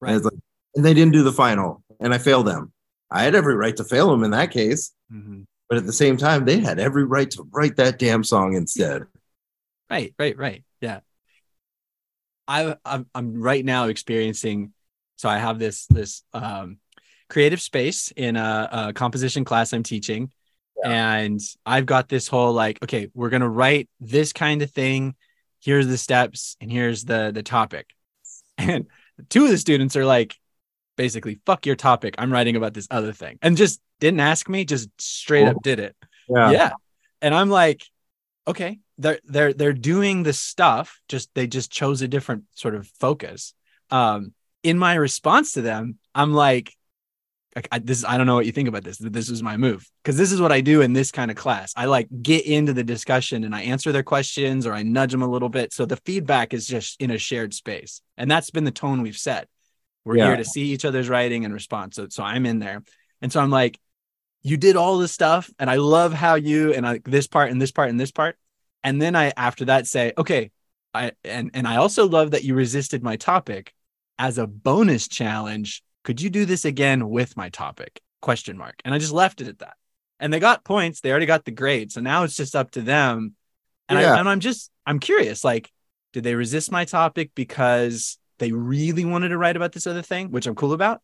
right? 0.00 0.10
And 0.10 0.16
it's 0.18 0.24
like, 0.24 0.38
and 0.74 0.84
they 0.84 0.92
didn't 0.94 1.12
do 1.14 1.22
the 1.22 1.32
final, 1.32 1.82
and 2.00 2.12
I 2.12 2.18
failed 2.18 2.46
them. 2.46 2.72
I 3.10 3.22
had 3.22 3.34
every 3.34 3.54
right 3.54 3.76
to 3.76 3.84
fail 3.84 4.10
them 4.10 4.24
in 4.24 4.32
that 4.32 4.50
case, 4.50 4.92
Mhm. 5.12 5.46
but 5.68 5.78
at 5.78 5.86
the 5.86 5.92
same 5.92 6.16
time, 6.16 6.44
they 6.44 6.58
had 6.58 6.78
every 6.78 7.04
right 7.04 7.30
to 7.30 7.48
write 7.52 7.76
that 7.76 7.98
damn 7.98 8.24
song 8.24 8.54
instead. 8.54 9.04
Right, 9.88 10.12
right, 10.18 10.36
right. 10.36 10.64
Yeah. 10.80 11.00
I 12.48 12.76
I'm 12.84 13.06
I'm 13.14 13.40
right 13.40 13.64
now 13.64 13.86
experiencing 13.88 14.72
so 15.16 15.28
I 15.28 15.38
have 15.38 15.58
this 15.58 15.86
this 15.86 16.22
um 16.32 16.78
creative 17.28 17.60
space 17.60 18.12
in 18.14 18.36
a, 18.36 18.68
a 18.70 18.92
composition 18.92 19.44
class 19.44 19.72
I'm 19.72 19.82
teaching 19.82 20.30
and 20.84 21.40
I've 21.64 21.86
got 21.86 22.08
this 22.08 22.28
whole 22.28 22.52
like 22.52 22.80
okay, 22.84 23.10
we're 23.14 23.30
going 23.30 23.42
to 23.42 23.48
write 23.48 23.88
this 23.98 24.32
kind 24.32 24.62
of 24.62 24.70
thing. 24.70 25.14
Here's 25.60 25.86
the 25.86 25.98
steps 25.98 26.56
and 26.60 26.70
here's 26.70 27.04
the 27.04 27.30
the 27.34 27.42
topic. 27.42 27.86
And 28.58 28.86
two 29.28 29.44
of 29.44 29.50
the 29.50 29.58
students 29.58 29.96
are 29.96 30.04
like 30.06 30.34
basically 30.96 31.40
fuck 31.46 31.66
your 31.66 31.76
topic. 31.76 32.14
I'm 32.18 32.32
writing 32.32 32.56
about 32.56 32.74
this 32.74 32.88
other 32.90 33.12
thing. 33.12 33.38
And 33.42 33.56
just 33.56 33.80
didn't 34.00 34.20
ask 34.20 34.48
me, 34.48 34.64
just 34.64 34.88
straight 34.98 35.46
up 35.48 35.62
did 35.62 35.78
it 35.78 35.96
Yeah. 36.28 36.50
yeah 36.50 36.72
and 37.22 37.34
i'm 37.34 37.48
like 37.48 37.82
okay 38.46 38.78
they're 38.98 39.20
they're 39.24 39.52
they're 39.54 39.72
doing 39.72 40.22
the 40.22 40.32
stuff 40.32 41.00
just 41.08 41.30
they 41.34 41.46
just 41.46 41.70
chose 41.70 42.02
a 42.02 42.08
different 42.08 42.44
sort 42.54 42.74
of 42.74 42.86
focus 43.00 43.54
um 43.90 44.32
in 44.62 44.76
my 44.78 44.94
response 44.94 45.52
to 45.52 45.62
them 45.62 45.98
i'm 46.14 46.32
like 46.34 46.74
like 47.56 47.66
I, 47.72 47.78
this 47.78 48.04
i 48.04 48.16
don't 48.16 48.26
know 48.26 48.34
what 48.34 48.46
you 48.46 48.52
think 48.52 48.68
about 48.68 48.84
this 48.84 48.98
this 48.98 49.30
is 49.30 49.42
my 49.42 49.56
move. 49.56 49.90
Because 50.04 50.16
this 50.16 50.30
is 50.30 50.40
what 50.40 50.52
i 50.52 50.60
do 50.60 50.82
in 50.82 50.92
this 50.92 51.10
kind 51.10 51.30
of 51.30 51.36
class. 51.36 51.72
I 51.76 51.86
like 51.86 52.06
get 52.22 52.44
into 52.46 52.72
the 52.72 52.84
discussion 52.84 53.42
and 53.42 53.54
i 53.54 53.62
answer 53.62 53.90
their 53.90 54.02
questions 54.04 54.66
or 54.66 54.74
i 54.74 54.82
nudge 54.82 55.10
them 55.10 55.22
a 55.22 55.26
little 55.26 55.48
bit. 55.48 55.72
So 55.72 55.86
the 55.86 55.96
feedback 55.96 56.54
is 56.54 56.66
just 56.66 57.00
in 57.00 57.10
a 57.10 57.18
shared 57.18 57.54
space. 57.54 58.02
And 58.16 58.30
that's 58.30 58.50
been 58.50 58.64
the 58.64 58.70
tone 58.70 59.02
we've 59.02 59.16
set. 59.16 59.48
We're 60.04 60.16
Yeah. 60.18 60.28
here 60.28 60.36
to 60.36 60.44
see 60.44 60.66
each 60.66 60.84
other's 60.84 61.08
writing 61.08 61.44
and 61.44 61.52
respond 61.52 61.94
so, 61.94 62.06
so 62.10 62.22
i'm 62.22 62.46
in 62.46 62.58
there. 62.60 62.84
And 63.22 63.32
so 63.32 63.40
i'm 63.40 63.50
like 63.50 63.80
you 64.42 64.56
did 64.56 64.76
all 64.76 64.98
this 64.98 65.12
stuff 65.12 65.50
and 65.58 65.68
i 65.68 65.76
love 65.76 66.12
how 66.12 66.36
you 66.36 66.72
and 66.72 66.86
I, 66.86 67.00
this 67.04 67.26
part 67.26 67.50
and 67.50 67.60
this 67.60 67.72
part 67.72 67.88
and 67.88 67.98
this 67.98 68.12
part. 68.12 68.36
And 68.84 69.00
then 69.00 69.16
i 69.16 69.32
after 69.36 69.64
that 69.64 69.86
say 69.86 70.12
okay 70.16 70.50
i 70.92 71.12
and 71.24 71.50
and 71.54 71.66
i 71.66 71.76
also 71.76 72.06
love 72.06 72.32
that 72.32 72.44
you 72.44 72.54
resisted 72.54 73.02
my 73.02 73.16
topic 73.16 73.72
as 74.18 74.38
a 74.38 74.46
bonus 74.46 75.08
challenge 75.08 75.82
could 76.06 76.20
you 76.22 76.30
do 76.30 76.44
this 76.44 76.64
again 76.64 77.10
with 77.10 77.36
my 77.36 77.48
topic? 77.48 78.00
Question 78.22 78.56
mark. 78.56 78.76
And 78.84 78.94
i 78.94 78.98
just 78.98 79.12
left 79.12 79.40
it 79.40 79.48
at 79.48 79.58
that. 79.58 79.74
And 80.20 80.32
they 80.32 80.38
got 80.38 80.64
points. 80.64 81.00
They 81.00 81.10
already 81.10 81.26
got 81.26 81.44
the 81.44 81.50
grade. 81.50 81.90
So 81.90 82.00
now 82.00 82.22
it's 82.22 82.36
just 82.36 82.54
up 82.54 82.70
to 82.70 82.80
them. 82.80 83.34
And, 83.88 83.98
Yeah. 83.98 84.14
I, 84.14 84.20
and 84.20 84.28
i'm 84.28 84.40
just 84.40 84.70
i'm 84.86 85.00
curious 85.00 85.44
like 85.44 85.70
did 86.12 86.22
they 86.24 86.34
resist 86.34 86.72
my 86.72 86.84
topic 86.84 87.32
because 87.34 88.18
they 88.38 88.52
really 88.52 89.04
wanted 89.04 89.28
to 89.30 89.38
write 89.38 89.56
about 89.56 89.72
this 89.72 89.86
other 89.86 90.02
thing 90.02 90.30
which 90.30 90.46
i'm 90.46 90.54
cool 90.54 90.72
about? 90.72 91.02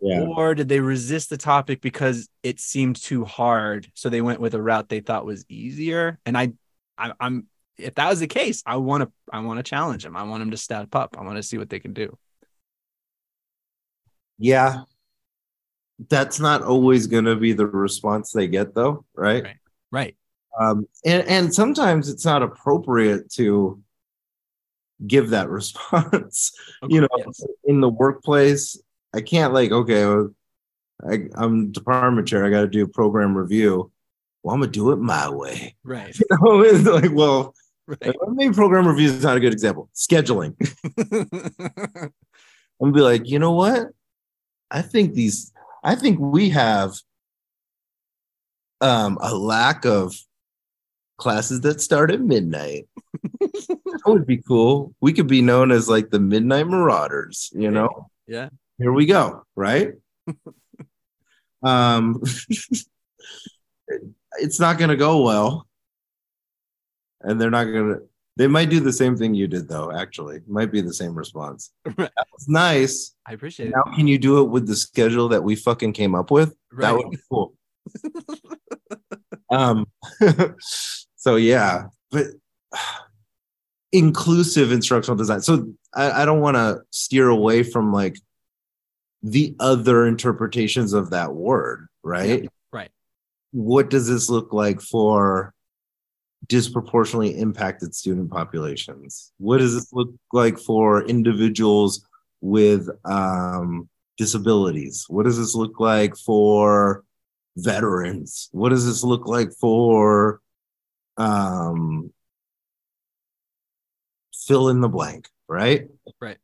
Yeah. 0.00 0.20
or 0.20 0.54
did 0.54 0.68
they 0.68 0.80
resist 0.80 1.30
the 1.30 1.36
topic 1.36 1.80
because 1.80 2.28
it 2.42 2.60
seemed 2.60 2.96
too 2.96 3.24
hard? 3.24 3.90
So 3.94 4.08
they 4.08 4.20
went 4.20 4.40
with 4.40 4.54
a 4.54 4.62
route 4.62 4.88
they 4.88 5.00
thought 5.00 5.26
was 5.26 5.44
easier? 5.48 6.18
And 6.24 6.38
i, 6.38 6.52
I 6.96 7.12
i'm 7.18 7.46
if 7.76 7.96
that 7.96 8.08
was 8.08 8.20
the 8.20 8.28
case 8.28 8.62
i 8.66 8.76
want 8.76 9.02
to 9.02 9.10
i 9.32 9.40
want 9.40 9.58
to 9.58 9.64
challenge 9.64 10.04
them. 10.04 10.16
I 10.16 10.22
want 10.22 10.42
them 10.42 10.52
to 10.52 10.56
step 10.56 10.94
up. 10.94 11.16
I 11.18 11.22
want 11.24 11.38
to 11.38 11.42
see 11.42 11.58
what 11.58 11.70
they 11.70 11.80
can 11.80 11.92
do 11.92 12.16
Yeah. 14.38 14.82
That's 16.08 16.40
not 16.40 16.62
always 16.62 17.06
going 17.06 17.24
to 17.26 17.36
be 17.36 17.52
the 17.52 17.66
response 17.66 18.32
they 18.32 18.48
get, 18.48 18.74
though, 18.74 19.04
right? 19.14 19.44
Right. 19.44 19.56
right 19.92 20.16
Um, 20.60 20.86
and 21.04 21.26
and 21.28 21.54
sometimes 21.54 22.08
it's 22.08 22.24
not 22.24 22.42
appropriate 22.42 23.30
to 23.34 23.80
give 25.06 25.30
that 25.30 25.48
response. 25.58 26.52
You 26.88 27.02
know, 27.02 27.08
Yes. 27.16 27.44
in 27.64 27.80
the 27.80 27.88
workplace, 27.88 28.80
I 29.14 29.20
can't 29.20 29.52
like, 29.54 29.70
okay, 29.70 30.04
I, 31.08 31.28
I'm 31.36 31.70
department 31.72 32.26
chair. 32.28 32.44
I 32.44 32.50
got 32.50 32.62
to 32.62 32.68
do 32.68 32.84
a 32.84 32.88
program 32.88 33.36
review. 33.36 33.90
Well, 34.42 34.54
I'm 34.54 34.60
gonna 34.60 34.72
do 34.72 34.90
it 34.92 34.96
my 34.96 35.30
way. 35.30 35.74
right 35.84 36.14
You 36.18 36.26
know, 36.30 36.60
it's 36.60 36.84
like, 36.86 37.12
well, 37.12 37.54
right 37.86 38.14
maybe 38.28 38.52
program 38.52 38.86
review 38.86 39.08
is 39.08 39.22
not 39.22 39.36
a 39.36 39.40
good 39.40 39.52
example. 39.52 39.88
Scheduling. 39.94 40.54
I'm 42.80 42.90
gonna 42.90 42.92
be 42.92 43.00
like, 43.00 43.28
you 43.28 43.38
know 43.38 43.52
what? 43.52 43.88
I 44.74 44.82
think 44.82 45.14
these, 45.14 45.52
I 45.84 45.94
think 45.94 46.18
we 46.18 46.50
have 46.50 46.94
um, 48.80 49.16
a 49.20 49.32
lack 49.32 49.86
of 49.86 50.12
classes 51.16 51.60
that 51.60 51.80
start 51.80 52.10
at 52.10 52.20
midnight. 52.20 52.88
that 53.40 54.02
would 54.04 54.26
be 54.26 54.38
cool. 54.38 54.92
We 55.00 55.12
could 55.12 55.28
be 55.28 55.42
known 55.42 55.70
as 55.70 55.88
like 55.88 56.10
the 56.10 56.18
Midnight 56.18 56.66
Marauders, 56.66 57.52
you 57.54 57.70
know? 57.70 58.10
yeah 58.26 58.48
Here 58.78 58.92
we 58.92 59.06
go, 59.06 59.44
right? 59.54 59.92
um, 61.62 62.20
it's 64.40 64.58
not 64.58 64.76
gonna 64.76 64.96
go 64.96 65.22
well. 65.22 65.68
And 67.20 67.40
they're 67.40 67.48
not 67.48 67.64
gonna, 67.64 68.00
they 68.36 68.48
might 68.48 68.68
do 68.68 68.80
the 68.80 68.92
same 68.92 69.16
thing 69.16 69.34
you 69.34 69.46
did, 69.46 69.68
though, 69.68 69.92
actually. 69.92 70.40
Might 70.48 70.72
be 70.72 70.80
the 70.80 70.92
same 70.92 71.14
response. 71.14 71.70
Right. 71.84 72.10
That 72.16 72.26
was 72.32 72.48
nice. 72.48 73.14
i 73.26 73.32
appreciate 73.32 73.68
it 73.68 73.74
Now, 73.74 73.92
can 73.94 74.08
you 74.08 74.18
do 74.18 74.40
it 74.42 74.50
with 74.50 74.66
the 74.66 74.76
schedule 74.76 75.28
that 75.28 75.44
we 75.44 75.54
fucking 75.54 75.92
came 75.92 76.14
up 76.14 76.30
with? 76.30 76.54
That 76.78 76.96
would 76.96 77.10
be 77.10 77.18
cool. 77.30 77.54
um, 79.50 79.86
so 81.16 81.36
yeah, 81.36 81.86
but 82.10 82.26
inclusive 83.92 84.72
instructional 84.72 85.16
design. 85.16 85.40
So 85.40 85.72
I, 85.94 86.22
I 86.22 86.24
don't 86.24 86.40
want 86.40 86.56
to 86.56 86.80
steer 86.90 87.28
away 87.28 87.62
from 87.62 87.92
like 87.92 88.16
the 89.22 89.54
other 89.60 90.06
interpretations 90.06 90.92
of 90.92 91.10
that 91.10 91.32
word, 91.34 91.86
right? 92.02 92.48
right 92.72 92.90
What 93.52 93.90
does 93.90 94.08
this 94.08 94.28
look 94.28 94.52
like 94.52 94.80
for 94.80 95.53
disproportionately 96.48 97.38
impacted 97.38 97.94
student 97.94 98.30
populations? 98.30 99.32
What 99.38 99.58
does 99.58 99.74
this 99.74 99.92
look 99.92 100.10
like 100.32 100.58
for 100.58 101.04
individuals 101.06 102.06
with 102.40 102.88
um, 103.04 103.88
disabilities? 104.16 105.06
What 105.08 105.24
does 105.24 105.38
this 105.38 105.54
look 105.54 105.80
like 105.80 106.16
for 106.16 107.04
veterans? 107.56 108.48
What 108.52 108.70
does 108.70 108.86
this 108.86 109.02
look 109.04 109.26
like 109.26 109.52
for 109.52 110.40
um, 111.16 112.12
fill 114.46 114.68
in 114.68 114.80
the 114.80 114.88
blank, 114.88 115.28
right? 115.48 115.88
Right. 116.20 116.38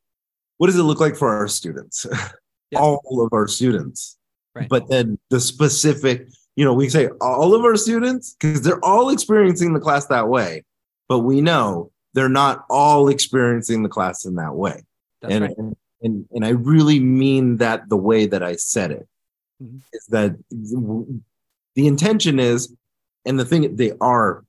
What 0.57 0.67
does 0.67 0.77
it 0.77 0.83
look 0.83 0.99
like 0.99 1.15
for 1.15 1.29
our 1.29 1.47
students? 1.47 2.05
Yeah. 2.71 2.79
All 2.79 3.25
of 3.25 3.33
our 3.33 3.47
students. 3.47 4.17
Right. 4.53 4.69
But 4.69 4.89
then 4.89 5.17
the 5.29 5.39
specific, 5.39 6.27
you 6.55 6.65
know, 6.65 6.73
we 6.73 6.89
say 6.89 7.07
all 7.21 7.55
of 7.55 7.63
our 7.63 7.75
students 7.75 8.35
because 8.39 8.61
they're 8.61 8.83
all 8.83 9.09
experiencing 9.09 9.73
the 9.73 9.79
class 9.79 10.05
that 10.07 10.27
way, 10.27 10.63
but 11.07 11.19
we 11.19 11.41
know 11.41 11.91
they're 12.13 12.29
not 12.29 12.65
all 12.69 13.07
experiencing 13.07 13.83
the 13.83 13.89
class 13.89 14.25
in 14.25 14.35
that 14.35 14.53
way. 14.55 14.83
That's 15.21 15.33
and, 15.33 15.43
right. 15.45 15.57
and 15.57 15.75
and 16.01 16.25
and 16.31 16.45
I 16.45 16.49
really 16.49 16.99
mean 16.99 17.57
that 17.57 17.87
the 17.89 17.97
way 17.97 18.25
that 18.25 18.43
I 18.43 18.55
said 18.55 18.91
it 18.91 19.07
Mhm. 19.61 19.81
is 19.93 20.05
that 20.07 20.35
the 21.75 21.87
intention 21.87 22.39
is, 22.39 22.73
and 23.25 23.39
the 23.39 23.45
thing 23.45 23.75
they 23.75 23.93
are 24.01 24.43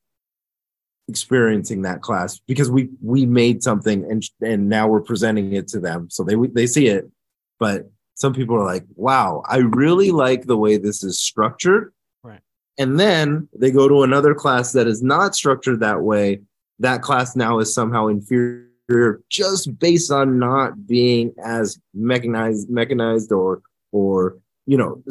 experiencing 1.09 1.83
that 1.83 2.01
class 2.01 2.39
because 2.47 2.71
we 2.71 2.89
we 3.03 3.27
made 3.27 3.63
something 3.63 4.05
and 4.11 4.25
and 4.41 4.69
now 4.69 4.89
we're 4.89 5.01
presenting 5.01 5.53
it 5.53 5.69
to 5.69 5.79
them. 5.81 6.09
So 6.11 6.25
they 6.25 6.35
they 6.35 6.67
see 6.67 6.87
it, 6.87 7.11
but 7.59 7.91
some 8.23 8.33
people 8.33 8.55
are 8.55 8.65
like, 8.65 8.85
wow, 8.95 9.43
I 9.49 9.59
really 9.59 10.13
like 10.13 10.47
the 10.47 10.57
way 10.57 10.77
this 10.77 11.03
is 11.03 11.19
structured. 11.19 11.93
Right. 12.23 12.41
And 12.79 12.99
then 12.99 13.49
they 13.53 13.73
go 13.73 13.89
to 13.89 14.05
another 14.05 14.33
class 14.33 14.73
that 14.73 14.87
is 14.87 15.03
not 15.03 15.35
structured 15.35 15.81
that 15.81 16.03
way. 16.03 16.41
That 16.79 17.03
class 17.03 17.35
now 17.35 17.59
is 17.59 17.75
somehow 17.75 18.07
inferior 18.07 19.21
just 19.29 19.77
based 19.79 20.13
on 20.13 20.39
not 20.39 20.87
being 20.87 21.35
as 21.45 21.81
mechanized, 21.95 22.71
mechanized 22.71 23.33
or 23.33 23.61
or 23.91 24.39
you 24.67 24.79
know 24.79 25.03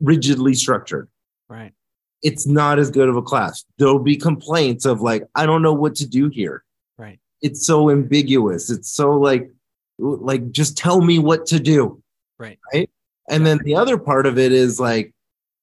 rigidly 0.00 0.54
structured. 0.54 1.08
right 1.48 1.72
it's 2.22 2.46
not 2.46 2.78
as 2.78 2.90
good 2.90 3.08
of 3.08 3.16
a 3.16 3.22
class. 3.22 3.64
There'll 3.78 3.98
be 3.98 4.16
complaints 4.16 4.84
of 4.84 5.00
like, 5.00 5.22
I 5.34 5.46
don't 5.46 5.62
know 5.62 5.72
what 5.72 5.94
to 5.96 6.06
do 6.06 6.28
here. 6.28 6.64
Right. 6.96 7.20
It's 7.42 7.64
so 7.64 7.90
ambiguous. 7.90 8.70
It's 8.70 8.90
so 8.90 9.12
like, 9.12 9.50
like 9.98 10.50
just 10.50 10.76
tell 10.76 11.00
me 11.00 11.18
what 11.18 11.46
to 11.46 11.60
do. 11.60 12.02
Right. 12.38 12.58
Right. 12.72 12.90
And 13.28 13.46
then 13.46 13.58
the 13.64 13.74
other 13.74 13.98
part 13.98 14.26
of 14.26 14.38
it 14.38 14.52
is 14.52 14.80
like, 14.80 15.12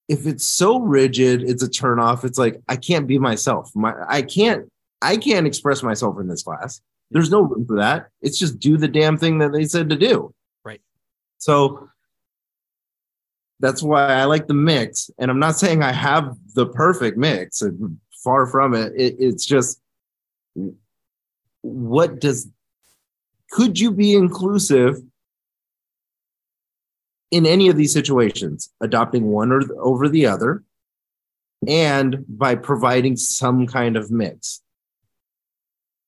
if 0.07 0.27
it's 0.27 0.45
so 0.45 0.79
rigid, 0.79 1.41
it's 1.41 1.63
a 1.63 1.69
turnoff. 1.69 2.23
It's 2.23 2.37
like 2.37 2.61
I 2.67 2.75
can't 2.75 3.07
be 3.07 3.17
myself. 3.17 3.71
My 3.73 3.93
I 4.07 4.21
can't 4.21 4.71
I 5.01 5.17
can't 5.17 5.47
express 5.47 5.81
myself 5.81 6.19
in 6.19 6.27
this 6.27 6.43
class. 6.43 6.81
There's 7.09 7.31
no 7.31 7.41
room 7.41 7.65
for 7.65 7.77
that. 7.77 8.09
It's 8.21 8.37
just 8.37 8.59
do 8.59 8.77
the 8.77 8.87
damn 8.87 9.17
thing 9.17 9.39
that 9.39 9.51
they 9.51 9.65
said 9.65 9.89
to 9.89 9.95
do. 9.95 10.33
Right. 10.63 10.81
So 11.39 11.89
that's 13.59 13.81
why 13.81 14.13
I 14.13 14.25
like 14.25 14.47
the 14.47 14.53
mix. 14.53 15.09
And 15.17 15.31
I'm 15.31 15.39
not 15.39 15.57
saying 15.57 15.81
I 15.81 15.91
have 15.91 16.37
the 16.53 16.67
perfect 16.67 17.17
mix. 17.17 17.63
Uh, 17.63 17.69
far 18.23 18.47
from 18.47 18.73
it. 18.73 18.91
it 18.95 19.15
it's 19.19 19.45
just 19.45 19.79
what 21.61 22.19
does 22.19 22.49
could 23.51 23.79
you 23.79 23.91
be 23.91 24.15
inclusive 24.15 25.01
in 27.35 27.45
any 27.45 27.67
of 27.67 27.75
these 27.75 27.91
situations, 27.91 28.69
adopting 28.79 29.25
one 29.25 29.51
or 29.51 29.61
over 29.81 30.07
the 30.07 30.25
other, 30.25 30.63
and 31.67 32.23
by 32.29 32.55
providing 32.55 33.17
some 33.17 33.67
kind 33.67 33.97
of 33.97 34.09
mix. 34.09 34.61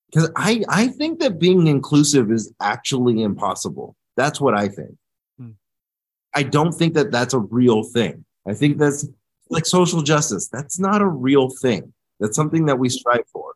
Because 0.10 0.32
I, 0.38 0.64
I 0.70 0.88
think 0.88 1.20
that 1.20 1.38
being 1.38 1.68
inclusive 1.68 2.32
is 2.32 2.54
actually 2.62 3.24
impossible. 3.24 3.98
That's 4.16 4.40
what 4.40 4.54
I 4.54 4.70
think. 4.70 4.96
Hmm. 5.38 5.50
I 6.34 6.44
don't 6.44 6.72
think 6.72 6.94
that 6.94 7.12
that's 7.12 7.34
a 7.34 7.40
real 7.40 7.84
thing. 7.84 8.24
I 8.48 8.54
think 8.54 8.78
that's 8.78 9.06
like 9.50 9.66
social 9.66 10.04
justice. 10.04 10.48
That's 10.48 10.80
not 10.80 11.02
a 11.02 11.08
real 11.08 11.50
thing. 11.50 11.94
That's 12.22 12.38
something 12.38 12.68
that 12.68 12.80
we 12.80 12.88
strive 12.88 13.28
for. 13.34 13.52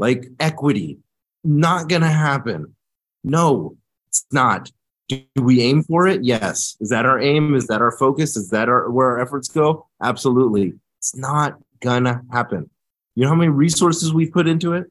Like 0.00 0.26
equity, 0.40 0.98
not 1.44 1.88
going 1.88 2.02
to 2.02 2.08
happen. 2.08 2.74
No, 3.22 3.76
it's 4.08 4.26
not. 4.32 4.72
Do 5.34 5.42
we 5.42 5.62
aim 5.62 5.82
for 5.82 6.06
it? 6.06 6.24
Yes. 6.24 6.76
Is 6.80 6.90
that 6.90 7.06
our 7.06 7.20
aim? 7.20 7.54
Is 7.54 7.66
that 7.66 7.80
our 7.80 7.92
focus? 7.92 8.36
Is 8.36 8.50
that 8.50 8.68
our, 8.68 8.90
where 8.90 9.08
our 9.08 9.20
efforts 9.20 9.48
go? 9.48 9.88
Absolutely. 10.02 10.74
It's 10.98 11.16
not 11.16 11.58
gonna 11.80 12.22
happen. 12.30 12.70
You 13.14 13.24
know 13.24 13.28
how 13.28 13.34
many 13.34 13.50
resources 13.50 14.12
we've 14.12 14.32
put 14.32 14.48
into 14.48 14.74
it? 14.74 14.90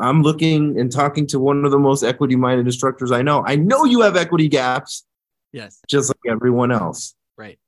I'm 0.00 0.22
looking 0.22 0.78
and 0.78 0.90
talking 0.90 1.26
to 1.28 1.38
one 1.38 1.64
of 1.64 1.70
the 1.70 1.78
most 1.78 2.02
equity 2.02 2.36
minded 2.36 2.66
instructors 2.66 3.12
I 3.12 3.22
know. 3.22 3.44
I 3.44 3.56
know 3.56 3.84
you 3.84 4.00
have 4.00 4.16
equity 4.16 4.48
gaps. 4.48 5.04
Yes. 5.52 5.80
Just 5.88 6.08
like 6.08 6.32
everyone 6.32 6.72
else. 6.72 7.14
Right. 7.36 7.58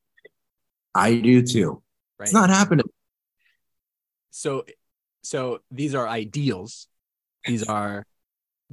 I 0.94 1.16
do 1.16 1.42
too. 1.42 1.82
Right. 2.18 2.26
It's 2.26 2.32
not 2.32 2.48
happening. 2.48 2.86
So 4.30 4.64
so 5.22 5.60
these 5.70 5.94
are 5.94 6.08
ideals. 6.08 6.88
These 7.44 7.64
are 7.64 8.06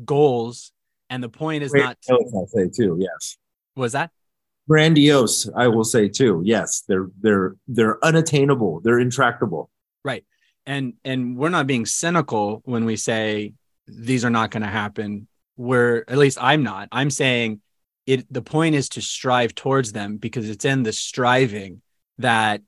goals 0.06 0.72
and 1.12 1.22
the 1.22 1.30
point 1.30 1.62
is 1.62 1.74
not 1.74 2.02
to, 2.04 2.14
I'll 2.14 2.48
say 2.48 2.70
too, 2.70 2.98
yes. 3.00 3.38
Was 3.76 3.92
that? 3.92 4.12
Grandiose, 4.68 5.50
I 5.56 5.68
will 5.68 5.84
say 5.84 6.08
too. 6.08 6.42
Yes, 6.46 6.84
they're 6.88 7.10
they're 7.20 7.56
they're 7.68 8.04
unattainable, 8.04 8.80
they're 8.80 9.00
intractable. 9.00 9.70
Right. 10.04 10.24
And 10.66 10.94
and 11.04 11.38
we're 11.38 11.50
not 11.50 11.68
being 11.68 11.86
cynical 11.86 12.62
when 12.64 12.86
we 12.86 12.96
say 12.96 13.54
these 13.88 14.24
are 14.24 14.30
not 14.30 14.52
going 14.52 14.64
to 14.64 14.70
happen. 14.70 15.28
We're 15.58 16.06
at 16.08 16.18
least 16.18 16.38
I'm 16.42 16.64
not. 16.64 16.88
I'm 16.92 17.10
saying 17.10 17.62
it 18.06 18.32
the 18.32 18.42
point 18.42 18.76
is 18.76 18.88
to 18.90 19.02
strive 19.02 19.54
towards 19.54 19.92
them 19.92 20.18
because 20.18 20.50
it's 20.50 20.66
in 20.66 20.84
the 20.84 20.94
striving 20.94 21.82
that 22.20 22.62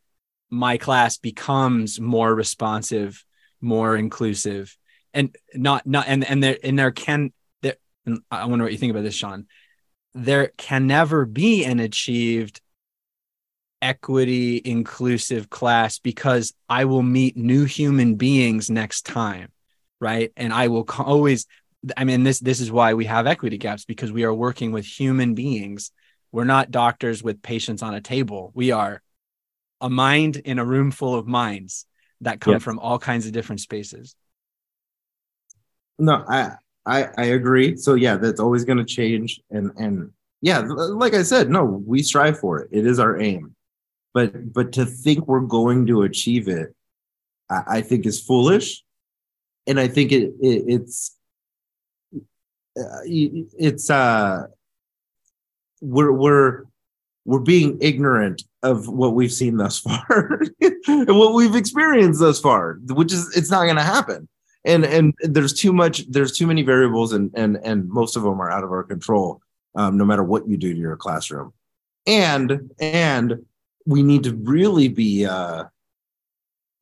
my 0.50 0.78
class 0.78 1.18
becomes 1.18 2.00
more 2.02 2.36
responsive, 2.36 3.24
more 3.62 3.96
inclusive, 3.96 4.76
and 5.14 5.36
not 5.54 5.88
not 5.88 6.08
and 6.08 6.26
and 6.26 6.44
there 6.44 6.58
and 6.62 6.78
there 6.78 6.92
can 6.92 7.32
and 8.06 8.20
I 8.30 8.46
wonder 8.46 8.66
what 8.66 8.72
you 8.72 8.78
think 8.78 8.92
about 8.92 9.04
this, 9.04 9.16
Sean. 9.16 9.48
There 10.14 10.52
can 10.58 10.88
never 10.88 11.26
be 11.26 11.66
an 11.66 11.80
achieved 11.80 12.62
equity 13.82 14.62
inclusive 14.64 15.50
class 15.50 16.00
because 16.00 16.54
I 16.70 16.86
will 16.86 17.04
meet 17.04 17.36
new 17.36 17.66
human 17.66 18.16
beings 18.16 18.70
next 18.70 19.06
time, 19.06 19.52
right? 20.00 20.32
And 20.38 20.54
I 20.54 20.70
will 20.70 20.86
always 21.00 21.48
I 21.98 22.06
mean 22.06 22.24
this 22.24 22.40
this 22.40 22.62
is 22.62 22.72
why 22.72 22.94
we 22.94 23.06
have 23.06 23.28
equity 23.28 23.58
gaps 23.58 23.84
because 23.84 24.12
we 24.12 24.24
are 24.24 24.34
working 24.34 24.72
with 24.72 24.86
human 24.86 25.34
beings. 25.34 25.92
We're 26.32 26.46
not 26.46 26.72
doctors 26.72 27.22
with 27.22 27.42
patients 27.42 27.84
on 27.84 27.94
a 27.94 28.02
table. 28.02 28.52
We 28.56 28.72
are 28.72 29.02
a 29.82 29.90
mind 29.90 30.38
in 30.38 30.60
a 30.60 30.66
room 30.66 30.92
full 30.92 31.16
of 31.16 31.28
minds 31.28 31.86
that 32.22 32.40
come 32.40 32.60
from 32.60 32.80
all 32.80 33.00
kinds 33.00 33.26
of 33.26 33.34
different 33.34 33.60
spaces. 33.60 34.16
No, 36.00 36.24
I 36.28 36.56
I 36.86 37.10
I 37.18 37.26
agree. 37.26 37.78
So 37.78 37.94
yeah, 37.94 38.18
that's 38.18 38.40
always 38.40 38.66
going 38.66 38.80
to 38.80 38.86
change, 38.86 39.42
and 39.50 39.72
and 39.78 40.12
yeah, 40.42 40.60
like 40.60 41.14
I 41.14 41.24
said, 41.24 41.50
no, 41.50 41.64
we 41.64 42.04
strive 42.04 42.40
for 42.40 42.60
it. 42.60 42.70
It 42.72 42.86
is 42.86 43.00
our 43.00 43.20
aim, 43.20 43.56
but 44.14 44.54
but 44.54 44.74
to 44.74 44.86
think 44.86 45.28
we're 45.28 45.40
going 45.40 45.86
to 45.88 46.04
achieve 46.04 46.48
it, 46.48 46.76
I, 47.50 47.64
I 47.68 47.82
think 47.82 48.06
is 48.06 48.22
foolish, 48.22 48.84
and 49.68 49.80
I 49.80 49.88
think 49.88 50.12
it, 50.12 50.34
it 50.42 50.64
it's 50.68 51.16
uh, 52.78 53.00
it's 53.06 53.90
uh 53.90 54.48
we're 55.82 56.12
we're 56.12 56.64
we're 57.26 57.40
being 57.40 57.78
ignorant 57.82 58.44
of 58.64 58.88
what 58.88 59.14
we've 59.14 59.32
seen 59.32 59.58
thus 59.58 59.80
far 59.80 60.42
and 60.88 61.18
what 61.18 61.34
we've 61.34 61.56
experienced 61.56 62.20
thus 62.20 62.40
far 62.40 62.80
which 62.88 63.14
is 63.14 63.36
it's 63.36 63.52
not 63.52 63.66
going 63.66 63.76
to 63.76 63.82
happen 63.82 64.28
and 64.66 64.86
and 64.86 65.14
there's 65.20 65.54
too 65.54 65.74
much 65.74 66.10
there's 66.10 66.38
too 66.38 66.48
many 66.48 66.62
variables 66.62 67.14
and 67.14 67.32
and 67.36 67.58
and 67.64 67.88
most 67.90 68.16
of 68.16 68.24
them 68.24 68.42
are 68.42 68.52
out 68.52 68.64
of 68.64 68.72
our 68.72 68.84
control 68.84 69.42
um, 69.76 69.98
no 69.98 70.06
matter 70.06 70.24
what 70.24 70.48
you 70.48 70.58
do 70.58 70.74
to 70.74 70.80
your 70.80 70.96
classroom. 70.96 71.54
And 72.06 72.72
and 72.80 73.46
we 73.86 74.04
need 74.04 74.24
to 74.24 74.36
really 74.36 74.88
be 74.88 75.26
uh, 75.26 75.66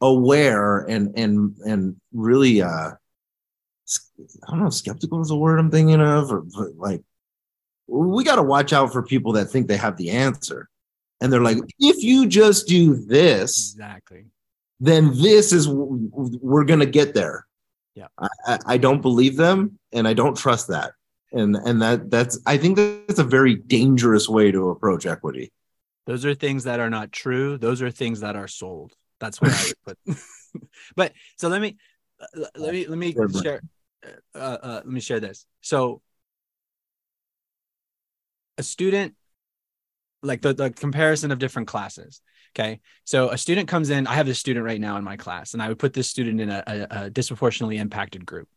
aware 0.02 0.80
and 0.80 1.18
and 1.18 1.56
and 1.60 1.96
really 2.12 2.62
uh 2.62 2.92
i 4.48 4.52
don't 4.52 4.64
know 4.64 4.70
skeptical 4.70 5.22
is 5.22 5.28
the 5.28 5.36
word 5.36 5.60
i'm 5.60 5.70
thinking 5.70 6.00
of 6.00 6.32
or 6.32 6.44
like 6.76 7.02
we 7.92 8.24
got 8.24 8.38
to 8.38 8.44
watch 8.44 8.74
out 8.74 8.92
for 8.92 9.04
people 9.04 9.34
that 9.34 9.46
think 9.46 9.68
they 9.68 9.78
have 9.78 9.98
the 9.98 10.12
answer. 10.12 10.70
And 11.20 11.32
they're 11.32 11.42
like 11.42 11.58
if 11.78 12.04
you 12.04 12.28
just 12.28 12.68
do 12.68 12.96
this 12.96 13.74
exactly. 13.74 14.26
then 14.80 15.16
this 15.22 15.54
is 15.54 15.68
we're 15.70 16.64
going 16.64 16.80
to 16.80 16.88
get 16.88 17.14
there 17.14 17.46
yeah. 17.96 18.08
I, 18.48 18.60
I 18.66 18.78
don't 18.78 19.02
believe 19.02 19.38
them 19.38 19.80
and 19.92 20.08
i 20.08 20.14
don't 20.14 20.38
trust 20.38 20.68
that. 20.70 20.94
And 21.34 21.56
and 21.56 21.82
that 21.82 22.12
that's 22.12 22.40
i 22.46 22.58
think 22.58 22.76
that's 22.76 23.20
a 23.20 23.24
very 23.24 23.56
dangerous 23.56 24.28
way 24.28 24.52
to 24.52 24.70
approach 24.70 25.06
equity. 25.06 25.52
Those 26.06 26.26
are 26.26 26.34
things 26.34 26.64
that 26.66 26.80
are 26.80 26.90
not 26.90 27.12
true. 27.12 27.58
Those 27.58 27.82
are 27.82 27.92
things 27.92 28.22
that 28.22 28.36
are 28.36 28.48
sold. 28.48 28.94
That's 29.20 29.40
what 29.40 29.52
i 29.52 29.64
would 29.64 29.98
put 30.06 30.18
but 30.96 31.14
so 31.38 31.48
let 31.48 31.62
me 31.62 31.78
uh, 32.20 32.46
let 32.56 32.74
me 32.74 32.88
let 32.88 32.98
me 32.98 33.16
share 33.42 33.62
uh, 34.36 34.38
uh, 34.38 34.82
let 34.84 34.88
me 34.88 35.00
share 35.00 35.20
this. 35.20 35.46
So 35.62 36.02
a 38.58 38.64
student 38.64 39.16
like 40.24 40.42
the, 40.42 40.54
the 40.54 40.70
comparison 40.70 41.32
of 41.32 41.40
different 41.40 41.68
classes 41.68 42.22
Okay. 42.54 42.82
So 43.06 43.30
a 43.30 43.38
student 43.38 43.68
comes 43.70 43.90
in, 43.90 44.08
I 44.08 44.16
have 44.16 44.26
this 44.26 44.40
student 44.40 44.66
right 44.66 44.80
now 44.80 44.98
in 44.98 45.04
my 45.04 45.16
class, 45.16 45.54
and 45.54 45.62
I 45.62 45.70
would 45.70 45.80
put 45.80 45.94
this 45.94 46.10
student 46.10 46.42
in 46.42 46.50
a, 46.50 46.64
a, 46.68 46.88
a 47.04 47.10
disproportionately 47.10 47.78
impacted 47.78 48.26
group. 48.26 48.50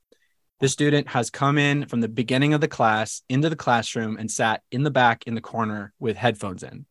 This 0.61 0.73
student 0.73 1.09
has 1.09 1.31
come 1.31 1.59
in 1.59 1.87
from 1.87 2.01
the 2.01 2.09
beginning 2.09 2.55
of 2.55 2.61
the 2.61 2.69
class 2.69 3.23
into 3.29 3.51
the 3.51 3.57
classroom 3.57 4.17
and 4.17 4.31
sat 4.31 4.63
in 4.71 4.83
the 4.83 4.91
back 4.91 5.25
in 5.27 5.35
the 5.35 5.41
corner 5.41 5.93
with 5.99 6.17
headphones 6.17 6.63
in. 6.63 6.87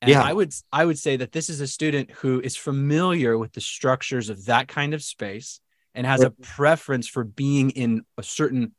And 0.00 0.10
yeah. 0.10 0.22
I 0.22 0.32
would 0.32 0.52
I 0.72 0.84
would 0.84 0.98
say 0.98 1.16
that 1.16 1.32
this 1.32 1.48
is 1.48 1.60
a 1.60 1.66
student 1.66 2.10
who 2.10 2.40
is 2.40 2.56
familiar 2.56 3.38
with 3.38 3.52
the 3.52 3.60
structures 3.60 4.30
of 4.30 4.46
that 4.46 4.68
kind 4.68 4.94
of 4.94 5.02
space 5.02 5.60
and 5.94 6.06
has 6.06 6.22
a 6.22 6.30
preference 6.30 7.06
for 7.06 7.22
being 7.22 7.70
in 7.70 8.02
a 8.18 8.22
certain 8.22 8.72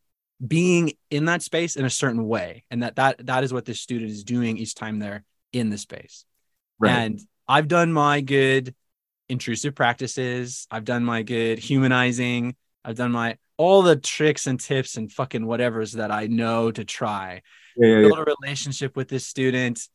being 0.45 0.93
in 1.09 1.25
that 1.25 1.41
space 1.41 1.77
in 1.77 1.85
a 1.85 1.89
certain 1.89 2.27
way 2.27 2.65
and 2.69 2.83
that 2.83 2.97
that 2.97 3.25
that 3.25 3.43
is 3.45 3.53
what 3.53 3.63
this 3.63 3.79
student 3.79 4.11
is 4.11 4.23
doing 4.25 4.57
each 4.57 4.75
time 4.75 4.99
they're 4.99 5.23
in 5.53 5.69
the 5.69 5.77
space. 5.77 6.25
Right. 6.77 6.91
And 6.91 7.21
I've 7.47 7.67
done 7.67 7.91
my 7.91 8.21
good 8.21 8.73
intrusive 9.29 9.75
practices. 9.75 10.67
I've 10.71 10.85
done 10.85 11.03
my 11.03 11.23
good 11.23 11.59
humanizing. 11.59 12.55
I've 12.83 12.95
done 12.95 13.11
my 13.11 13.37
all 13.57 13.81
the 13.81 13.95
tricks 13.95 14.47
and 14.47 14.59
tips 14.59 14.97
and 14.97 15.11
fucking 15.11 15.45
whatever's 15.45 15.93
that 15.93 16.11
I 16.11 16.27
know 16.27 16.71
to 16.71 16.83
try. 16.83 17.41
Yeah, 17.75 17.87
yeah, 17.87 18.01
Build 18.01 18.17
yeah. 18.17 18.23
a 18.23 18.35
relationship 18.41 18.95
with 18.95 19.09
this 19.09 19.25
student, 19.25 19.87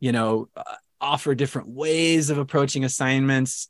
you 0.00 0.12
know, 0.12 0.48
uh, 0.56 0.62
offer 1.00 1.34
different 1.34 1.68
ways 1.68 2.30
of 2.30 2.38
approaching 2.38 2.84
assignments, 2.84 3.68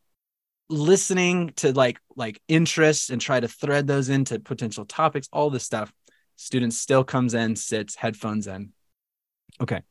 listening 0.69 1.53
to 1.57 1.73
like 1.73 1.99
like 2.17 2.41
interests 2.49 3.11
and 3.11 3.21
try 3.21 3.41
to 3.41 3.49
thread 3.49 3.87
those 3.87 4.09
into 4.09 4.39
potential 4.41 4.85
topics, 4.85 5.29
all 5.33 5.51
this 5.51 5.65
stuff. 5.65 5.93
Student 6.37 6.75
still 6.75 7.05
comes 7.05 7.35
in, 7.35 7.55
sits, 7.55 7.95
headphones 7.95 8.47
in. 8.47 8.73
Okay 9.61 9.83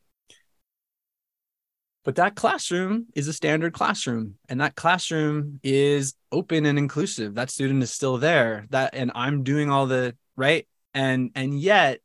But 2.04 2.16
that 2.16 2.36
classroom 2.36 3.08
is 3.16 3.28
a 3.28 3.34
standard 3.34 3.74
classroom, 3.74 4.36
and 4.50 4.60
that 4.60 4.76
classroom 4.76 5.60
is 5.64 6.16
open 6.32 6.66
and 6.66 6.78
inclusive. 6.78 7.36
That 7.36 7.50
student 7.50 7.82
is 7.82 7.92
still 7.92 8.18
there. 8.18 8.68
That 8.72 8.94
and 8.94 9.12
I'm 9.16 9.44
doing 9.44 9.70
all 9.70 9.88
the 9.88 10.16
right, 10.36 10.68
and 10.94 11.32
and 11.36 11.58
yet 11.58 12.02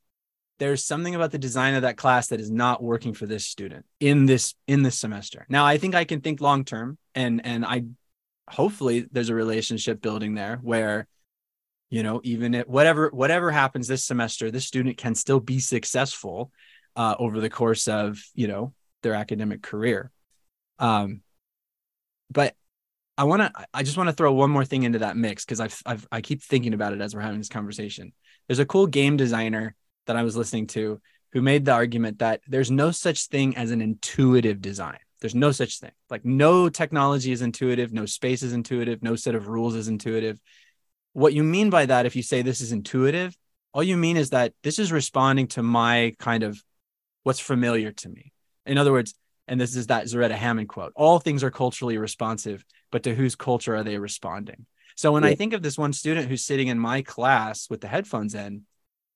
there's 0.59 0.85
something 0.85 1.15
about 1.15 1.31
the 1.33 1.39
design 1.39 1.75
of 1.75 1.83
that 1.83 1.97
class 1.97 2.29
that 2.29 2.41
is 2.41 2.51
not 2.51 2.83
working 2.83 3.15
for 3.15 3.27
this 3.27 3.47
student 3.47 3.87
in 3.99 4.27
this 4.27 4.55
in 4.69 4.83
this 4.83 4.99
semester. 4.99 5.47
Now 5.49 5.67
I 5.67 5.79
think 5.79 5.95
I 5.95 6.05
can 6.05 6.21
think 6.21 6.41
long 6.41 6.65
term, 6.65 6.99
and 7.17 7.45
and 7.45 7.65
I 7.65 7.85
hopefully 8.49 9.07
there's 9.11 9.29
a 9.29 9.35
relationship 9.35 10.01
building 10.01 10.35
there 10.35 10.59
where 10.63 11.09
you 11.91 12.03
know 12.03 12.21
even 12.23 12.55
if 12.55 12.69
whatever 12.69 13.11
whatever 13.11 13.51
happens 13.51 13.89
this 13.89 14.05
semester 14.05 14.51
this 14.51 14.65
student 14.65 14.97
can 14.97 15.15
still 15.15 15.41
be 15.41 15.59
successful 15.59 16.51
uh, 16.97 17.15
over 17.19 17.41
the 17.41 17.51
course 17.51 17.89
of 17.89 18.23
you 18.35 18.49
know 18.49 18.73
their 19.03 19.15
academic 19.15 19.63
career. 19.63 20.11
Um 20.79 21.23
but 22.31 22.55
i 23.17 23.25
want 23.25 23.43
to 23.43 23.67
i 23.75 23.83
just 23.83 23.97
want 23.97 24.09
to 24.09 24.15
throw 24.15 24.33
one 24.33 24.51
more 24.51 24.65
thing 24.65 24.83
into 24.83 25.01
that 25.01 25.17
mix 25.17 25.45
because 25.45 25.61
I've, 25.61 25.83
I've 25.85 26.07
i 26.13 26.21
keep 26.21 26.43
thinking 26.43 26.75
about 26.75 26.93
it 26.93 27.01
as 27.01 27.15
we're 27.15 27.21
having 27.21 27.39
this 27.39 27.49
conversation. 27.49 28.13
There's 28.47 28.59
a 28.59 28.67
cool 28.67 28.87
game 28.87 29.17
designer 29.17 29.75
that 30.07 30.17
i 30.17 30.23
was 30.23 30.37
listening 30.37 30.67
to 30.69 31.01
who 31.33 31.43
made 31.43 31.65
the 31.65 31.73
argument 31.73 32.21
that 32.21 32.41
there's 32.49 32.71
no 32.71 32.91
such 32.91 33.27
thing 33.27 33.57
as 33.57 33.71
an 33.71 33.83
intuitive 33.83 34.63
design. 34.63 34.99
There's 35.21 35.35
no 35.35 35.53
such 35.53 35.79
thing. 35.81 35.91
Like 36.09 36.25
no 36.25 36.69
technology 36.69 37.33
is 37.33 37.43
intuitive 37.43 37.93
no 37.93 38.07
space 38.07 38.43
is 38.43 38.53
intuitive 38.53 39.03
no 39.03 39.17
set 39.17 39.35
of 39.35 39.49
rules 39.49 39.75
is 39.75 39.89
intuitive. 39.89 40.41
What 41.13 41.33
you 41.33 41.43
mean 41.43 41.71
by 41.71 41.87
that, 41.87 42.07
if 42.07 42.15
you 42.15 42.23
say 42.23 42.43
this 42.43 42.61
is 42.61 42.71
intuitive, 42.71 43.37
all 43.73 43.83
you 43.83 43.97
mean 43.97 44.17
is 44.17 44.31
that 44.31 44.53
this 44.63 44.79
is 44.79 44.93
responding 44.93 45.49
to 45.49 45.63
my 45.63 46.15
kind 46.19 46.43
of 46.43 46.63
what's 47.25 47.41
familiar 47.41 47.93
to 47.93 48.09
me. 48.09 48.33
In 48.69 48.79
other 48.79 48.93
words, 48.93 49.15
and 49.47 49.61
this 49.61 49.75
is 49.75 49.87
that 49.87 50.05
Zaretta 50.05 50.33
Hammond 50.33 50.69
quote 50.69 50.93
all 50.95 51.19
things 51.19 51.43
are 51.43 51.51
culturally 51.51 51.99
responsive, 51.99 52.65
but 52.93 53.03
to 53.05 53.15
whose 53.15 53.35
culture 53.35 53.75
are 53.75 53.85
they 53.85 53.99
responding? 53.99 54.67
So 54.95 55.13
when 55.13 55.23
yeah. 55.23 55.31
I 55.31 55.35
think 55.35 55.53
of 55.53 55.63
this 55.63 55.79
one 55.79 55.93
student 55.93 56.29
who's 56.29 56.45
sitting 56.45 56.69
in 56.69 56.79
my 56.79 57.03
class 57.03 57.71
with 57.71 57.81
the 57.81 57.89
headphones 57.89 58.35
in, 58.35 58.63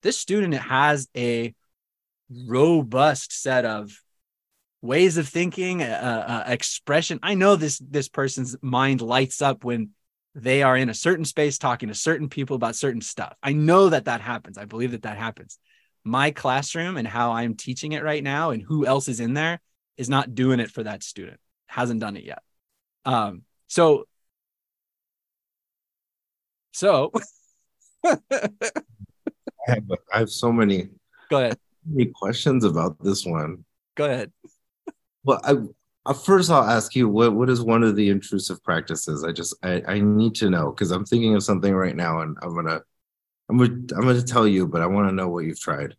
this 0.01 0.17
student 0.17 0.53
has 0.53 1.07
a 1.15 1.53
robust 2.47 3.41
set 3.41 3.65
of 3.65 3.91
ways 4.81 5.17
of 5.17 5.27
thinking, 5.27 5.81
uh, 5.81 6.43
uh, 6.45 6.51
expression. 6.51 7.19
I 7.23 7.35
know 7.35 7.55
this 7.55 7.79
this 7.79 8.09
person's 8.09 8.55
mind 8.61 9.01
lights 9.01 9.41
up 9.41 9.63
when 9.63 9.91
they 10.35 10.63
are 10.63 10.75
in 10.75 10.89
a 10.89 10.93
certain 10.93 11.25
space 11.25 11.57
talking 11.57 11.89
to 11.89 11.95
certain 11.95 12.27
people 12.27 12.55
about 12.55 12.75
certain 12.75 13.01
stuff. 13.01 13.33
I 13.43 13.53
know 13.53 13.89
that 13.89 14.05
that 14.05 14.21
happens. 14.21 14.57
I 14.57 14.65
believe 14.65 14.91
that 14.91 15.03
that 15.03 15.17
happens. 15.17 15.59
My 16.03 16.31
classroom 16.31 16.97
and 16.97 17.07
how 17.07 17.31
I'm 17.31 17.55
teaching 17.55 17.93
it 17.93 18.03
right 18.03 18.23
now 18.23 18.49
and 18.49 18.61
who 18.61 18.85
else 18.85 19.07
is 19.07 19.19
in 19.19 19.33
there 19.33 19.59
is 19.97 20.09
not 20.09 20.35
doing 20.35 20.59
it 20.59 20.71
for 20.71 20.83
that 20.83 21.03
student. 21.03 21.39
Hasn't 21.67 21.99
done 21.99 22.17
it 22.17 22.23
yet. 22.23 22.41
Um, 23.05 23.43
so, 23.67 24.05
so 26.71 27.11
I, 28.05 28.17
have, 29.67 29.83
I 30.13 30.19
have 30.19 30.29
so 30.29 30.51
many. 30.51 30.89
Go 31.29 31.37
ahead. 31.39 31.57
Any 31.93 32.05
questions 32.07 32.63
about 32.63 33.01
this 33.03 33.25
one. 33.25 33.65
Go 33.95 34.05
ahead. 34.05 34.31
Well, 35.23 35.39
I 35.43 35.55
uh, 36.05 36.13
first, 36.13 36.51
I'll 36.51 36.63
ask 36.63 36.95
you 36.95 37.07
what 37.07 37.33
what 37.33 37.49
is 37.49 37.61
one 37.61 37.81
of 37.81 37.95
the 37.95 38.09
intrusive 38.09 38.61
practices? 38.63 39.23
I 39.23 39.31
just 39.31 39.55
I, 39.63 39.81
I 39.87 39.99
need 39.99 40.35
to 40.35 40.49
know 40.49 40.71
because 40.71 40.91
I'm 40.91 41.05
thinking 41.05 41.35
of 41.35 41.43
something 41.43 41.73
right 41.73 41.95
now, 41.95 42.21
and 42.21 42.37
I'm 42.41 42.53
gonna 42.53 42.81
I'm 43.49 43.57
gonna 43.57 43.73
I'm 43.95 44.01
gonna 44.07 44.21
tell 44.21 44.47
you, 44.47 44.67
but 44.67 44.81
I 44.81 44.87
want 44.87 45.09
to 45.09 45.15
know 45.15 45.29
what 45.29 45.45
you've 45.45 45.59
tried. 45.59 45.95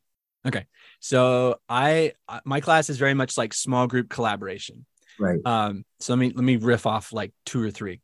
Okay, 0.46 0.66
so 1.00 1.60
I 1.68 2.12
my 2.44 2.60
class 2.60 2.90
is 2.90 2.98
very 2.98 3.14
much 3.14 3.36
like 3.36 3.54
small 3.54 3.86
group 3.86 4.08
collaboration. 4.08 4.86
Right. 5.18 5.40
Um. 5.44 5.84
So 6.00 6.14
let 6.14 6.18
me 6.18 6.32
let 6.34 6.44
me 6.44 6.56
riff 6.56 6.86
off 6.86 7.12
like 7.12 7.32
two 7.46 7.62
or 7.62 7.70
three. 7.70 8.00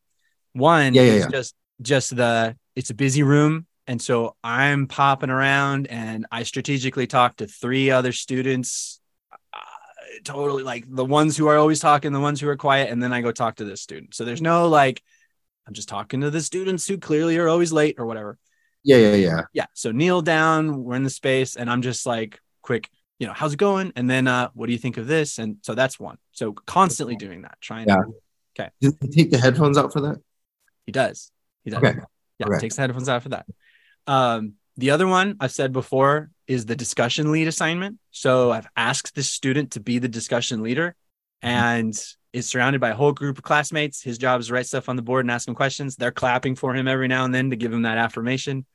One 0.52 0.94
yeah, 0.94 1.02
yeah, 1.02 1.12
is 1.12 1.24
yeah. 1.24 1.30
just 1.30 1.54
just 1.82 2.16
the 2.16 2.56
it's 2.76 2.90
a 2.90 2.94
busy 2.94 3.22
room, 3.22 3.66
and 3.86 4.00
so 4.00 4.36
I'm 4.44 4.86
popping 4.86 5.30
around, 5.30 5.86
and 5.88 6.26
I 6.30 6.44
strategically 6.44 7.06
talk 7.06 7.36
to 7.36 7.46
three 7.46 7.90
other 7.90 8.12
students 8.12 9.00
uh, 9.52 9.58
totally 10.24 10.62
like 10.62 10.84
the 10.88 11.04
ones 11.04 11.36
who 11.36 11.48
are 11.48 11.56
always 11.56 11.80
talking, 11.80 12.12
the 12.12 12.20
ones 12.20 12.40
who 12.40 12.48
are 12.48 12.56
quiet, 12.56 12.90
and 12.90 13.02
then 13.02 13.12
I 13.12 13.20
go 13.20 13.32
talk 13.32 13.56
to 13.56 13.64
this 13.64 13.80
student. 13.80 14.14
So 14.14 14.24
there's 14.24 14.42
no 14.42 14.68
like, 14.68 15.02
I'm 15.66 15.74
just 15.74 15.88
talking 15.88 16.20
to 16.20 16.30
the 16.30 16.40
students 16.40 16.86
who 16.86 16.98
clearly 16.98 17.38
are 17.38 17.48
always 17.48 17.72
late 17.72 17.96
or 17.98 18.06
whatever. 18.06 18.38
Yeah, 18.82 18.96
yeah, 18.96 19.14
yeah. 19.14 19.40
Yeah. 19.52 19.66
So 19.74 19.92
kneel 19.92 20.22
down, 20.22 20.84
we're 20.84 20.96
in 20.96 21.02
the 21.02 21.10
space, 21.10 21.56
and 21.56 21.70
I'm 21.70 21.82
just 21.82 22.06
like, 22.06 22.40
quick, 22.62 22.88
you 23.18 23.26
know, 23.26 23.32
how's 23.34 23.52
it 23.52 23.58
going? 23.58 23.92
And 23.96 24.08
then 24.08 24.26
uh, 24.26 24.48
what 24.54 24.66
do 24.66 24.72
you 24.72 24.78
think 24.78 24.96
of 24.96 25.06
this? 25.06 25.38
And 25.38 25.58
so 25.62 25.74
that's 25.74 26.00
one. 26.00 26.16
So 26.32 26.52
constantly 26.52 27.16
doing 27.16 27.42
that, 27.42 27.58
trying 27.60 27.88
yeah. 27.88 27.96
to 27.96 28.02
okay. 28.58 28.70
Does 28.80 28.96
he 29.02 29.08
take 29.08 29.30
the 29.30 29.38
headphones 29.38 29.76
out 29.76 29.92
for 29.92 30.00
that? 30.00 30.20
He 30.86 30.92
does. 30.92 31.30
He 31.64 31.70
does. 31.70 31.78
Okay. 31.78 31.98
Yeah, 32.38 32.46
okay. 32.46 32.58
takes 32.58 32.76
the 32.76 32.82
headphones 32.82 33.08
out 33.08 33.22
for 33.22 33.28
that. 33.30 33.46
Um, 34.06 34.54
the 34.76 34.90
other 34.90 35.06
one 35.06 35.36
I've 35.40 35.52
said 35.52 35.72
before 35.72 36.30
is 36.46 36.64
the 36.64 36.74
discussion 36.74 37.30
lead 37.30 37.48
assignment. 37.48 37.98
So 38.10 38.50
I've 38.50 38.66
asked 38.76 39.14
this 39.14 39.28
student 39.28 39.72
to 39.72 39.80
be 39.80 39.98
the 39.98 40.08
discussion 40.08 40.62
leader 40.62 40.96
and 41.42 41.94
is 42.32 42.48
surrounded 42.48 42.80
by 42.80 42.90
a 42.90 42.94
whole 42.94 43.12
group 43.12 43.38
of 43.38 43.44
classmates. 43.44 44.02
His 44.02 44.18
job 44.18 44.40
is 44.40 44.48
to 44.48 44.54
write 44.54 44.66
stuff 44.66 44.88
on 44.88 44.96
the 44.96 45.02
board 45.02 45.24
and 45.24 45.30
ask 45.30 45.48
him 45.48 45.54
questions. 45.54 45.96
They're 45.96 46.12
clapping 46.12 46.54
for 46.54 46.74
him 46.74 46.86
every 46.86 47.08
now 47.08 47.24
and 47.24 47.34
then 47.34 47.50
to 47.50 47.56
give 47.56 47.72
him 47.72 47.82
that 47.82 47.98
affirmation. 47.98 48.66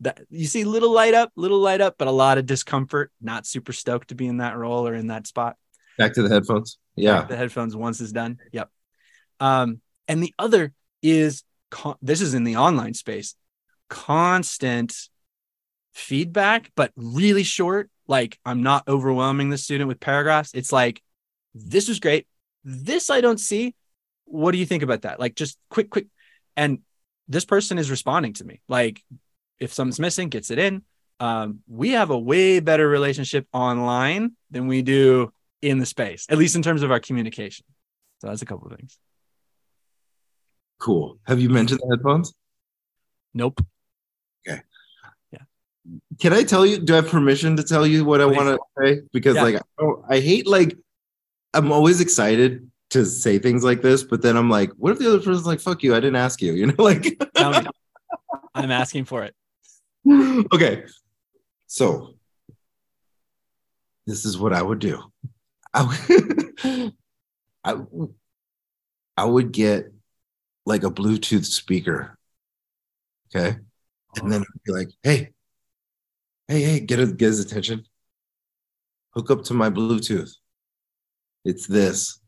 That 0.00 0.20
you 0.28 0.46
see 0.46 0.64
little 0.64 0.92
light 0.92 1.14
up, 1.14 1.32
little 1.36 1.60
light 1.60 1.80
up, 1.80 1.94
but 1.98 2.08
a 2.08 2.12
lot 2.12 2.38
of 2.38 2.46
discomfort. 2.46 3.10
Not 3.20 3.46
super 3.46 3.72
stoked 3.72 4.08
to 4.08 4.14
be 4.14 4.26
in 4.26 4.38
that 4.38 4.56
role 4.56 4.86
or 4.86 4.94
in 4.94 5.06
that 5.06 5.26
spot. 5.26 5.56
Back 5.98 6.14
to 6.14 6.22
the 6.22 6.28
headphones. 6.28 6.78
Yeah. 6.96 7.22
the 7.22 7.36
headphones 7.36 7.74
once 7.76 8.00
is 8.00 8.12
done. 8.12 8.38
Yep. 8.52 8.70
Um, 9.40 9.80
and 10.08 10.22
the 10.22 10.34
other 10.38 10.72
is 11.02 11.44
con- 11.70 11.96
this 12.02 12.20
is 12.20 12.34
in 12.34 12.44
the 12.44 12.56
online 12.56 12.94
space, 12.94 13.34
constant 13.88 14.94
feedback, 15.94 16.72
but 16.74 16.92
really 16.96 17.42
short. 17.42 17.90
Like 18.08 18.38
I'm 18.44 18.62
not 18.62 18.86
overwhelming 18.88 19.50
the 19.50 19.58
student 19.58 19.88
with 19.88 20.00
paragraphs. 20.00 20.50
It's 20.54 20.72
like, 20.72 21.02
this 21.54 21.88
was 21.88 22.00
great. 22.00 22.26
This 22.68 23.10
I 23.10 23.20
don't 23.20 23.38
see. 23.38 23.74
What 24.24 24.50
do 24.50 24.58
you 24.58 24.66
think 24.66 24.82
about 24.82 25.02
that? 25.02 25.20
Like 25.20 25.36
just 25.36 25.56
quick, 25.70 25.88
quick. 25.88 26.06
And 26.56 26.80
this 27.28 27.44
person 27.44 27.78
is 27.78 27.90
responding 27.90 28.32
to 28.34 28.44
me. 28.44 28.60
Like 28.68 29.02
if 29.60 29.72
something's 29.72 30.00
missing, 30.00 30.28
gets 30.30 30.50
it 30.50 30.58
in. 30.58 30.82
Um, 31.20 31.60
we 31.68 31.90
have 31.90 32.10
a 32.10 32.18
way 32.18 32.58
better 32.58 32.86
relationship 32.88 33.46
online 33.52 34.32
than 34.50 34.66
we 34.66 34.82
do 34.82 35.32
in 35.62 35.78
the 35.78 35.86
space, 35.86 36.26
at 36.28 36.38
least 36.38 36.56
in 36.56 36.62
terms 36.62 36.82
of 36.82 36.90
our 36.90 37.00
communication. 37.00 37.64
So 38.20 38.26
that's 38.26 38.42
a 38.42 38.46
couple 38.46 38.66
of 38.66 38.76
things. 38.76 38.98
Cool. 40.78 41.18
Have 41.26 41.40
you 41.40 41.48
mentioned 41.48 41.80
the 41.82 41.96
headphones? 41.96 42.34
Nope 43.32 43.60
Okay. 44.48 44.60
Yeah. 45.30 45.38
can 46.18 46.32
I 46.32 46.42
tell 46.42 46.66
you? 46.66 46.78
Do 46.78 46.94
I 46.94 46.96
have 46.96 47.08
permission 47.08 47.56
to 47.56 47.62
tell 47.62 47.86
you 47.86 48.04
what 48.04 48.20
I 48.20 48.26
want 48.26 48.48
to 48.48 48.58
say? 48.82 49.02
Because 49.12 49.36
Yeah. 49.36 49.42
like 49.42 49.62
I, 49.78 50.16
I 50.16 50.20
hate 50.20 50.46
like 50.46 50.76
I'm 51.56 51.72
always 51.72 52.00
excited 52.02 52.70
to 52.90 53.04
say 53.06 53.38
things 53.38 53.64
like 53.64 53.80
this, 53.80 54.02
but 54.02 54.20
then 54.20 54.36
I'm 54.36 54.50
like, 54.50 54.70
what 54.76 54.92
if 54.92 54.98
the 54.98 55.08
other 55.08 55.18
person's 55.18 55.46
like, 55.46 55.60
"Fuck 55.60 55.82
you, 55.82 55.94
I 55.94 56.00
didn't 56.00 56.16
ask 56.16 56.42
you," 56.42 56.52
you 56.52 56.66
know? 56.66 56.74
Like. 56.78 57.18
I'm 58.54 58.70
asking 58.70 59.04
for 59.06 59.24
it. 59.24 59.34
okay, 60.52 60.84
so 61.66 62.14
this 64.06 64.24
is 64.24 64.38
what 64.38 64.52
I 64.52 64.62
would 64.62 64.78
do. 64.78 65.02
I 65.74 65.82
would, 65.82 66.92
I, 67.64 67.76
I 69.16 69.24
would 69.24 69.52
get 69.52 69.92
like 70.64 70.84
a 70.84 70.90
Bluetooth 70.90 71.44
speaker, 71.44 72.18
okay, 73.34 73.58
and 74.16 74.32
then 74.32 74.42
I'd 74.42 74.62
be 74.64 74.72
like, 74.72 74.88
"Hey, 75.02 75.30
hey, 76.48 76.62
hey, 76.62 76.80
get, 76.80 76.98
his, 76.98 77.12
get 77.12 77.26
his 77.26 77.40
attention. 77.40 77.86
Hook 79.14 79.30
up 79.30 79.44
to 79.44 79.54
my 79.54 79.70
Bluetooth. 79.70 80.30
It's 81.46 81.68
this. 81.68 82.18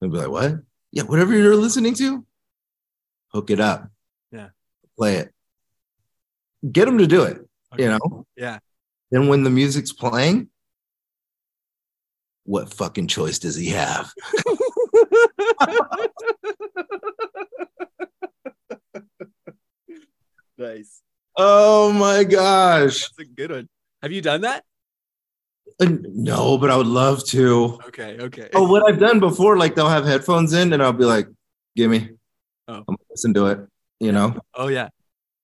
They'll 0.00 0.10
be 0.10 0.16
like, 0.16 0.30
what? 0.30 0.54
Yeah, 0.92 1.02
whatever 1.02 1.36
you're 1.36 1.56
listening 1.56 1.92
to, 1.96 2.24
hook 3.28 3.50
it 3.50 3.60
up. 3.60 3.86
Yeah. 4.32 4.48
Play 4.96 5.16
it. 5.16 5.34
Get 6.72 6.86
them 6.86 6.96
to 6.96 7.06
do 7.06 7.24
it, 7.24 7.46
Okay. 7.74 7.82
you 7.82 7.90
know? 7.90 8.24
Yeah. 8.34 8.60
Then 9.10 9.28
when 9.28 9.42
the 9.42 9.50
music's 9.50 9.92
playing, 9.92 10.48
what 12.44 12.72
fucking 12.72 13.08
choice 13.08 13.38
does 13.38 13.56
he 13.56 13.68
have? 13.70 14.10
nice. 20.58 21.02
Oh 21.36 21.92
my 21.92 22.24
gosh. 22.24 23.02
That's 23.02 23.18
a 23.18 23.24
good 23.24 23.50
one. 23.50 23.68
Have 24.02 24.12
you 24.12 24.22
done 24.22 24.42
that? 24.42 24.64
Uh, 25.80 25.86
No, 26.12 26.56
but 26.58 26.70
I 26.70 26.76
would 26.76 26.86
love 26.86 27.24
to. 27.28 27.78
Okay. 27.88 28.16
Okay. 28.20 28.48
Oh, 28.54 28.68
what 28.68 28.88
I've 28.88 28.98
done 29.00 29.20
before, 29.20 29.56
like 29.56 29.74
they'll 29.74 29.88
have 29.88 30.04
headphones 30.04 30.52
in 30.52 30.72
and 30.72 30.82
I'll 30.82 30.92
be 30.92 31.04
like, 31.04 31.26
give 31.76 31.90
me. 31.90 32.10
Oh. 32.68 32.74
I'm 32.76 32.84
gonna 32.86 32.98
listen 33.10 33.34
to 33.34 33.46
it, 33.46 33.60
you 34.00 34.12
know? 34.12 34.36
Oh 34.54 34.68
yeah. 34.68 34.88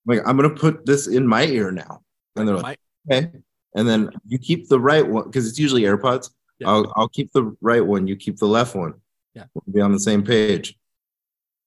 Like 0.05 0.21
I'm 0.25 0.35
gonna 0.37 0.49
put 0.55 0.85
this 0.85 1.07
in 1.07 1.27
my 1.27 1.45
ear 1.45 1.71
now. 1.71 2.01
And 2.35 2.47
they're 2.47 2.55
like, 2.57 2.79
My- 3.09 3.15
okay. 3.17 3.31
And 3.75 3.87
then 3.87 4.09
you 4.27 4.37
keep 4.39 4.67
the 4.67 4.79
right 4.79 5.07
one 5.07 5.25
because 5.25 5.47
it's 5.47 5.59
usually 5.59 5.83
AirPods. 5.83 6.31
Yeah. 6.59 6.69
I'll 6.69 6.93
I'll 6.95 7.09
keep 7.09 7.31
the 7.33 7.55
right 7.61 7.85
one. 7.85 8.07
You 8.07 8.15
keep 8.15 8.37
the 8.37 8.47
left 8.47 8.73
one. 8.75 8.93
Yeah. 9.35 9.45
we'll 9.53 9.73
be 9.73 9.81
on 9.81 9.91
the 9.91 9.99
same 9.99 10.23
page. 10.23 10.77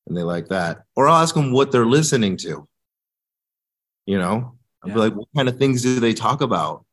And 0.07 0.15
they 0.17 0.23
like 0.23 0.49
that, 0.49 0.85
or 0.97 1.09
I'll 1.09 1.23
ask 1.23 1.35
them 1.35 1.51
what 1.53 1.73
they're 1.73 1.87
listening 1.87 2.37
to. 2.39 2.69
You 4.07 4.19
know, 4.19 4.55
I'll 4.83 4.89
Yeah. 4.89 4.95
be 4.95 5.01
like, 5.01 5.15
what 5.15 5.29
kind 5.35 5.49
of 5.49 5.57
things 5.57 5.81
do 5.83 5.99
they 5.99 6.13
talk 6.13 6.43
about? 6.43 6.85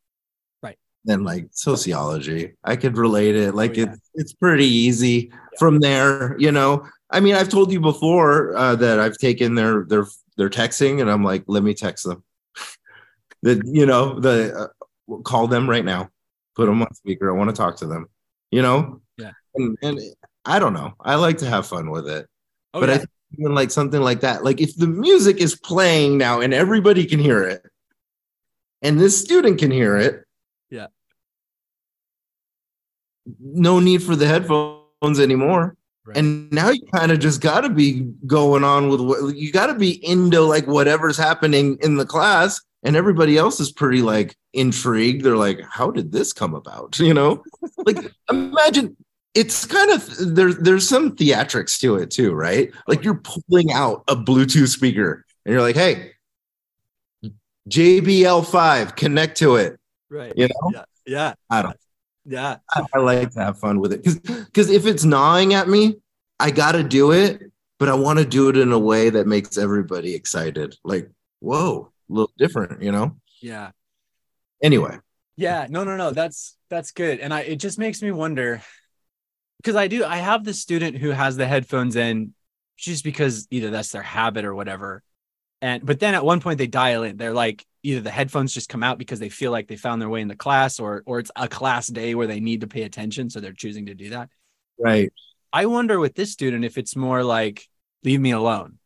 Then 1.03 1.23
like 1.23 1.47
sociology, 1.51 2.53
I 2.63 2.75
could 2.75 2.97
relate 2.97 3.35
it. 3.35 3.55
Like 3.55 3.71
Oh, 3.71 3.73
yeah. 3.81 3.83
it's 3.93 4.09
it's 4.13 4.33
pretty 4.33 4.67
easy 4.67 5.31
from 5.57 5.79
there. 5.79 6.37
You 6.39 6.51
know, 6.51 6.87
I 7.09 7.19
mean, 7.19 7.35
I've 7.35 7.49
told 7.49 7.71
you 7.71 7.79
before 7.79 8.55
uh, 8.55 8.75
that 8.75 8.99
I've 8.99 9.17
taken 9.17 9.55
their 9.55 9.85
their 9.85 10.05
their 10.37 10.49
texting, 10.49 11.01
and 11.01 11.09
I'm 11.09 11.23
like, 11.23 11.43
let 11.47 11.63
me 11.63 11.73
text 11.73 12.05
them. 12.05 12.23
that 13.43 13.61
you 13.65 13.85
know 13.85 14.19
the 14.19 14.71
uh, 15.09 15.17
call 15.23 15.47
them 15.47 15.69
right 15.69 15.85
now, 15.85 16.09
put 16.55 16.67
them 16.67 16.81
on 16.81 16.93
speaker. 16.93 17.29
I 17.31 17.37
want 17.37 17.49
to 17.49 17.55
talk 17.55 17.77
to 17.77 17.87
them. 17.87 18.07
You 18.51 18.61
know. 18.61 19.01
Yeah. 19.17 19.31
And 19.55 19.77
and 19.81 19.99
I 20.45 20.59
don't 20.59 20.73
know. 20.73 20.93
I 20.99 21.15
like 21.15 21.39
to 21.39 21.45
have 21.47 21.67
fun 21.67 21.89
with 21.89 22.07
it 22.07 22.27
Oh, 22.73 22.79
but 22.79 22.89
yeah. 22.89 22.95
I 22.95 22.97
think 22.99 23.09
even 23.37 23.55
like 23.55 23.71
something 23.71 24.01
like 24.01 24.21
that, 24.21 24.43
like 24.43 24.61
if 24.61 24.75
the 24.75 24.87
music 24.87 25.37
is 25.37 25.55
playing 25.55 26.17
now 26.17 26.41
and 26.41 26.53
everybody 26.53 27.05
can 27.05 27.19
hear 27.19 27.43
it, 27.43 27.61
and 28.81 28.99
this 28.99 29.19
student 29.19 29.59
can 29.59 29.71
hear 29.71 29.97
it, 29.97 30.25
Yeah. 30.71 30.87
no 33.39 33.79
need 33.79 34.01
for 34.01 34.15
the 34.15 34.25
headphones 34.27 35.19
anymore. 35.19 35.75
Right. 36.05 36.17
And 36.17 36.51
now 36.51 36.71
you 36.71 36.81
kind 36.93 37.11
of 37.11 37.19
just 37.19 37.41
got 37.41 37.61
to 37.61 37.69
be 37.69 38.11
going 38.25 38.63
on 38.63 38.89
with 38.89 39.01
what 39.01 39.35
you 39.35 39.51
got 39.51 39.67
to 39.67 39.75
be 39.75 40.03
into 40.03 40.41
like 40.41 40.65
whatever's 40.65 41.17
happening 41.17 41.77
in 41.81 41.97
the 41.97 42.05
class, 42.05 42.59
and 42.83 42.95
everybody 42.95 43.37
else 43.37 43.59
is 43.59 43.71
pretty 43.71 44.01
like 44.01 44.35
intrigued. 44.53 45.23
They're 45.23 45.37
like, 45.37 45.61
"How 45.69 45.91
did 45.91 46.11
this 46.11 46.33
come 46.33 46.55
about?" 46.55 46.97
You 47.11 47.13
know, 47.13 47.43
like 47.85 47.97
imagine 48.31 48.97
it's 49.35 49.65
kind 49.65 49.91
of 49.91 50.35
there's 50.35 50.57
there's 50.57 50.89
some 50.89 51.15
theatrics 51.15 51.79
to 51.81 51.97
it 51.97 52.09
too, 52.09 52.33
right? 52.33 52.71
Like 52.87 53.03
you're 53.03 53.21
pulling 53.23 53.71
out 53.71 54.03
a 54.07 54.15
Bluetooth 54.15 54.69
speaker 54.69 55.23
and 55.45 55.53
you're 55.53 55.61
like, 55.61 55.75
"Hey, 55.75 56.13
JBL 57.69 58.43
five, 58.47 58.95
connect 58.95 59.37
to 59.37 59.57
it." 59.57 59.77
Right. 60.11 60.33
You 60.35 60.47
know, 60.47 60.71
Yeah. 60.73 60.85
Yeah. 61.05 61.33
I 61.49 61.61
don't. 61.63 61.77
Yeah. 62.25 62.57
I, 62.71 62.85
I 62.93 62.99
like 62.99 63.31
to 63.31 63.39
have 63.39 63.57
fun 63.57 63.79
with 63.79 63.93
it 63.93 64.03
because 64.03 64.19
because 64.45 64.69
if 64.69 64.85
it's 64.85 65.03
gnawing 65.03 65.55
at 65.55 65.67
me, 65.67 65.95
I 66.39 66.51
got 66.51 66.73
to 66.73 66.83
do 66.83 67.11
it, 67.11 67.51
but 67.79 67.89
I 67.89 67.95
want 67.95 68.19
to 68.19 68.25
do 68.25 68.49
it 68.49 68.57
in 68.57 68.71
a 68.71 68.79
way 68.79 69.09
that 69.09 69.25
makes 69.25 69.57
everybody 69.57 70.13
excited. 70.13 70.75
Like, 70.83 71.09
whoa, 71.39 71.91
a 72.09 72.13
little 72.13 72.31
different, 72.37 72.83
you 72.83 72.91
know. 72.91 73.17
Yeah. 73.41 73.71
Anyway, 74.61 74.99
Yeah, 75.35 75.65
no, 75.69 75.83
no, 75.83 75.97
no. 75.97 76.11
That's 76.11 76.55
that's 76.69 76.91
good, 76.91 77.19
and 77.19 77.33
I 77.33 77.41
it 77.41 77.55
just 77.55 77.79
makes 77.79 78.01
me 78.03 78.11
wonder 78.11 78.61
because 79.57 79.75
I 79.75 79.87
do 79.87 80.05
I 80.05 80.17
have 80.17 80.43
the 80.43 80.53
student 80.53 80.97
who 80.97 81.09
has 81.09 81.35
the 81.37 81.47
headphones 81.47 81.95
in 81.95 82.35
just 82.77 83.03
because 83.03 83.47
either 83.49 83.71
that's 83.71 83.91
their 83.91 84.03
habit 84.03 84.45
or 84.45 84.53
whatever, 84.53 85.01
and 85.61 85.85
but 85.85 85.99
then 85.99 86.15
at 86.15 86.25
one 86.25 86.41
point 86.41 86.57
they 86.57 86.67
dial 86.67 87.03
in. 87.03 87.17
They're 87.17 87.33
like 87.33 87.65
either 87.83 88.01
the 88.01 88.11
headphones 88.11 88.53
just 88.53 88.69
come 88.69 88.83
out 88.83 88.97
because 88.97 89.19
they 89.19 89.29
feel 89.29 89.51
like 89.51 89.67
they 89.67 89.77
found 89.77 90.01
their 90.01 90.09
way 90.09 90.21
in 90.21 90.27
the 90.27 90.35
class, 90.35 90.79
or 90.79 91.03
or 91.05 91.19
it's 91.19 91.31
a 91.35 91.47
class 91.47 91.87
day 91.87 92.15
where 92.15 92.27
they 92.27 92.39
need 92.39 92.61
to 92.61 92.67
pay 92.67 92.83
attention, 92.83 93.29
so 93.29 93.39
they're 93.39 93.53
choosing 93.53 93.87
to 93.87 93.93
do 93.95 94.11
that. 94.11 94.29
right? 94.77 95.11
I 95.53 95.65
wonder 95.65 95.99
with 95.99 96.15
this 96.15 96.31
student 96.31 96.65
if 96.65 96.77
it's 96.77 96.95
more 96.95 97.23
like 97.23 97.67
leave 98.03 98.19
me 98.21 98.31
alone. 98.31 98.77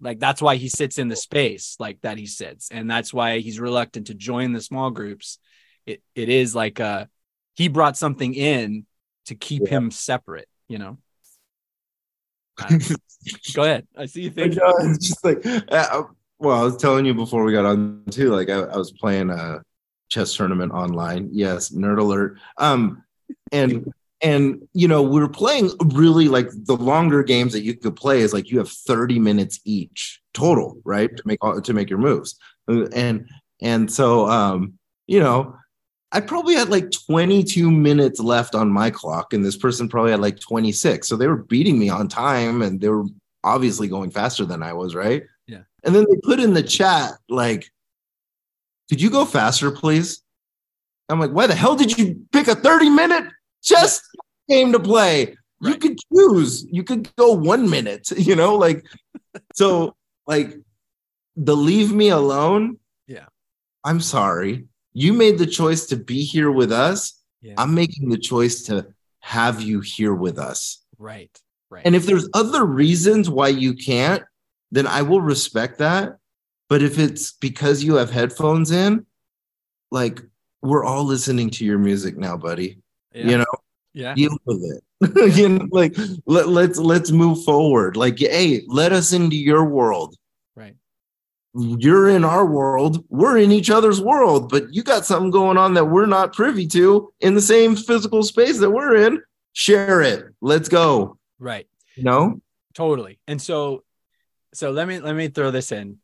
Like 0.00 0.18
that's 0.18 0.42
why 0.42 0.56
he 0.56 0.68
sits 0.68 0.98
in 0.98 1.08
the 1.08 1.16
space 1.16 1.76
like 1.78 2.00
that 2.02 2.18
he 2.18 2.26
sits. 2.26 2.70
And 2.70 2.90
that's 2.90 3.14
why 3.14 3.38
he's 3.40 3.60
reluctant 3.60 4.08
to 4.08 4.14
join 4.14 4.52
the 4.52 4.60
small 4.60 4.90
groups. 4.90 5.38
It 5.86 6.02
it 6.14 6.28
is 6.28 6.54
like 6.54 6.80
uh 6.80 7.06
he 7.56 7.68
brought 7.68 7.96
something 7.96 8.34
in 8.34 8.86
to 9.26 9.34
keep 9.34 9.64
Yeah. 9.64 9.76
him 9.78 9.90
separate, 9.90 10.48
you 10.68 10.78
know. 10.78 10.98
I 12.58 12.68
don't 12.68 12.90
know. 12.90 12.96
Go 13.54 13.62
ahead. 13.62 13.86
I 13.96 14.06
see 14.06 14.22
you 14.22 14.30
think 14.30 14.56
know, 14.56 14.74
it's 14.80 15.08
just 15.08 15.24
like, 15.24 15.44
uh, 15.46 16.02
well, 16.38 16.60
I 16.60 16.64
was 16.64 16.76
telling 16.76 17.06
you 17.06 17.14
before 17.14 17.44
we 17.44 17.52
got 17.52 17.64
on 17.64 18.02
too. 18.10 18.30
Like, 18.30 18.50
I, 18.50 18.60
I 18.60 18.76
was 18.76 18.92
playing 18.92 19.30
a 19.30 19.62
chess 20.08 20.36
tournament 20.36 20.72
online. 20.72 21.30
Yes, 21.32 21.70
nerd 21.70 21.98
alert. 21.98 22.38
Um, 22.58 23.02
and 23.52 23.92
and 24.22 24.66
you 24.72 24.88
know 24.88 25.02
we 25.02 25.20
were 25.20 25.28
playing 25.28 25.70
really 25.94 26.28
like 26.28 26.48
the 26.50 26.76
longer 26.76 27.22
games 27.22 27.52
that 27.52 27.62
you 27.62 27.74
could 27.74 27.96
play 27.96 28.20
is 28.20 28.32
like 28.32 28.50
you 28.50 28.58
have 28.58 28.70
30 28.70 29.18
minutes 29.18 29.60
each 29.64 30.20
total 30.32 30.76
right 30.84 31.14
to 31.16 31.22
make 31.26 31.42
all 31.42 31.60
to 31.60 31.72
make 31.72 31.90
your 31.90 31.98
moves 31.98 32.36
and 32.68 33.28
and 33.60 33.92
so 33.92 34.28
um 34.28 34.74
you 35.06 35.20
know 35.20 35.56
i 36.14 36.20
probably 36.20 36.54
had 36.54 36.70
like 36.70 36.90
22 36.90 37.70
minutes 37.70 38.20
left 38.20 38.54
on 38.54 38.70
my 38.70 38.88
clock 38.90 39.32
and 39.34 39.44
this 39.44 39.56
person 39.56 39.88
probably 39.88 40.12
had 40.12 40.20
like 40.20 40.40
26 40.40 41.06
so 41.06 41.16
they 41.16 41.26
were 41.26 41.36
beating 41.36 41.78
me 41.78 41.90
on 41.90 42.08
time 42.08 42.62
and 42.62 42.80
they 42.80 42.88
were 42.88 43.04
obviously 43.42 43.88
going 43.88 44.10
faster 44.10 44.46
than 44.46 44.62
i 44.62 44.72
was 44.72 44.94
right? 44.94 45.24
Yeah. 45.46 45.62
and 45.84 45.94
then 45.94 46.06
they 46.08 46.16
put 46.22 46.40
in 46.40 46.54
the 46.54 46.62
chat 46.62 47.12
like 47.28 47.70
could 48.88 49.00
you 49.00 49.10
go 49.10 49.24
faster 49.24 49.70
please? 49.70 50.22
I'm 51.08 51.20
like 51.20 51.30
why 51.32 51.46
the 51.46 51.54
hell 51.54 51.76
did 51.76 51.96
you 51.98 52.26
pick 52.32 52.48
a 52.48 52.54
30 52.54 52.90
minute? 52.90 53.24
Chess 53.62 54.00
game 54.48 54.72
to 54.72 54.80
play. 54.80 55.36
You 55.60 55.76
could 55.76 55.98
choose. 56.12 56.66
You 56.70 56.84
could 56.84 57.14
go 57.16 57.32
one 57.32 57.68
minute 57.68 58.10
you 58.16 58.36
know 58.36 58.56
like 58.56 58.84
so 59.54 59.94
like 60.26 60.54
the 61.36 61.56
leave 61.56 61.92
me 61.92 62.08
alone? 62.10 62.78
Yeah. 63.06 63.26
i'm 63.84 64.00
sorry 64.00 64.64
you 64.94 65.12
made 65.12 65.38
the 65.38 65.46
choice 65.46 65.86
to 65.86 65.96
be 65.96 66.24
here 66.24 66.50
with 66.50 66.72
us 66.72 67.20
Yeah. 67.42 67.54
i'm 67.58 67.74
making 67.74 68.08
the 68.08 68.18
choice 68.18 68.62
to 68.64 68.86
have 69.20 69.60
you 69.60 69.80
here 69.80 70.14
with 70.14 70.38
us 70.38 70.82
right. 70.98 71.36
Right. 71.70 71.82
and 71.84 71.94
if 71.94 72.06
there's 72.06 72.28
other 72.34 72.64
reasons 72.64 73.28
why 73.28 73.48
you 73.48 73.74
can't 73.74 74.22
then 74.70 74.86
i 74.86 75.02
will 75.02 75.20
respect 75.20 75.78
that 75.78 76.18
but 76.68 76.82
if 76.82 76.98
it's 76.98 77.32
because 77.32 77.84
you 77.84 77.96
have 77.96 78.10
headphones 78.10 78.70
in 78.70 79.06
like 79.90 80.20
we're 80.62 80.84
all 80.84 81.04
listening 81.04 81.50
to 81.50 81.64
your 81.64 81.78
music 81.78 82.16
now 82.16 82.36
buddy 82.36 82.78
yeah. 83.12 83.26
you 83.26 83.38
know 83.38 83.44
yeah. 83.94 84.14
deal 84.14 84.36
with 84.44 84.62
it. 84.62 85.36
you 85.36 85.48
know, 85.48 85.66
like 85.70 85.96
let, 86.26 86.48
let's 86.48 86.78
let's 86.78 87.10
move 87.10 87.42
forward. 87.44 87.96
Like, 87.96 88.18
hey, 88.18 88.62
let 88.66 88.92
us 88.92 89.12
into 89.12 89.36
your 89.36 89.64
world. 89.64 90.16
You're 91.54 92.08
in 92.08 92.24
our 92.24 92.44
world. 92.44 93.04
We're 93.08 93.38
in 93.38 93.52
each 93.52 93.70
other's 93.70 94.00
world, 94.00 94.50
but 94.50 94.72
you 94.74 94.82
got 94.82 95.06
something 95.06 95.30
going 95.30 95.56
on 95.56 95.74
that 95.74 95.84
we're 95.84 96.06
not 96.06 96.32
privy 96.32 96.66
to 96.68 97.12
in 97.20 97.34
the 97.34 97.40
same 97.40 97.76
physical 97.76 98.22
space 98.22 98.58
that 98.58 98.70
we're 98.70 98.96
in. 99.06 99.22
Share 99.52 100.02
it. 100.02 100.26
Let's 100.40 100.68
go. 100.68 101.18
Right. 101.38 101.68
You 101.94 102.02
know? 102.02 102.40
totally 102.74 103.18
and 103.26 103.40
so 103.40 103.82
so 104.52 104.70
let 104.70 104.86
me 104.86 104.98
let 105.00 105.14
me 105.14 105.28
throw 105.28 105.50
this 105.50 105.72
in 105.72 105.98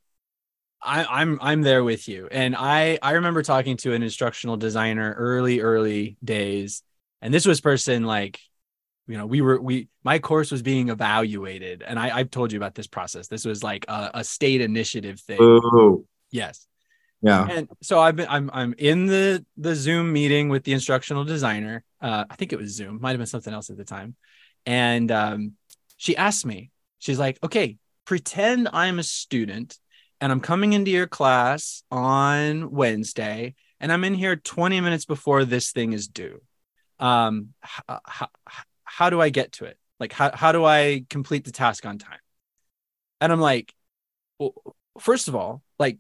I, 0.83 1.05
i'm 1.05 1.39
i'm 1.43 1.63
there 1.63 1.85
with 1.85 2.09
you 2.09 2.29
and 2.31 2.57
i 2.57 2.99
i 3.03 3.13
remember 3.13 3.43
talking 3.43 3.77
to 3.79 3.93
an 3.93 4.03
instructional 4.03 4.57
designer 4.57 5.15
early 5.19 5.61
early 5.61 6.17
days 6.25 6.83
and 7.21 7.35
this 7.35 7.45
was 7.45 7.61
person 7.61 8.05
like 8.05 8.39
you 9.11 9.19
know 9.19 9.27
we 9.27 9.41
were 9.41 9.61
we 9.61 9.89
my 10.05 10.19
course 10.19 10.51
was 10.51 10.63
being 10.63 10.89
evaluated 10.89 11.83
and 11.83 11.99
i 11.99 12.17
i've 12.17 12.31
told 12.31 12.53
you 12.53 12.59
about 12.59 12.75
this 12.75 12.87
process 12.87 13.29
this 13.29 13.45
was 13.45 13.63
like 13.63 13.85
a, 13.89 14.11
a 14.15 14.25
state 14.25 14.61
initiative 14.61 15.21
thing 15.21 15.39
Oh, 15.41 16.05
yes 16.31 16.67
yeah. 17.23 17.47
and 17.51 17.69
so 17.83 18.01
I've 18.01 18.17
been 18.17 18.29
I'm 18.29 18.51
I'm 18.53 18.75
in 18.79 19.07
the 19.07 19.45
the 19.57 19.75
Zoom 19.75 20.13
meeting 20.13 20.49
with 20.49 20.65
the 20.65 20.73
instructional 20.73 21.25
designer. 21.25 21.85
Uh, 22.01 22.25
I 22.31 22.37
think 22.37 22.53
it 22.53 22.59
was 22.59 22.75
Zoom, 22.75 22.99
might 23.01 23.11
have 23.11 23.19
been 23.19 23.27
something 23.27 23.53
else 23.53 23.69
at 23.69 23.77
the 23.77 23.85
time. 23.85 24.17
And 24.65 25.11
um, 25.13 25.53
she 25.99 26.17
asked 26.17 26.47
me, 26.47 26.71
she's 26.99 27.19
like, 27.19 27.39
"Okay, 27.45 27.77
pretend 28.07 28.69
I'm 28.73 28.99
a 28.99 29.03
student 29.03 29.79
and 30.21 30.33
I'm 30.33 30.41
coming 30.41 30.73
into 30.73 30.91
your 30.91 31.07
class 31.07 31.83
on 31.91 32.71
Wednesday, 32.71 33.55
and 33.81 33.93
I'm 33.93 34.05
in 34.05 34.15
here 34.15 34.37
20 34.37 34.81
minutes 34.81 35.05
before 35.05 35.45
this 35.45 35.73
thing 35.73 35.93
is 35.93 36.09
due. 36.09 36.43
Um, 36.99 37.55
how, 37.61 38.01
how, 38.05 38.29
how 38.91 39.11
do 39.11 39.21
I 39.21 39.31
get 39.31 39.53
to 39.53 39.65
it? 39.67 39.79
Like, 39.99 40.13
how 40.13 40.31
how 40.35 40.53
do 40.53 40.65
I 40.65 41.05
complete 41.09 41.45
the 41.45 41.53
task 41.53 41.87
on 41.87 41.99
time?" 41.99 42.19
And 43.21 43.33
I'm 43.33 43.41
like, 43.41 43.75
well, 44.39 44.55
first 45.01 45.29
of 45.29 45.37
all, 45.37 45.63
like 45.79 45.99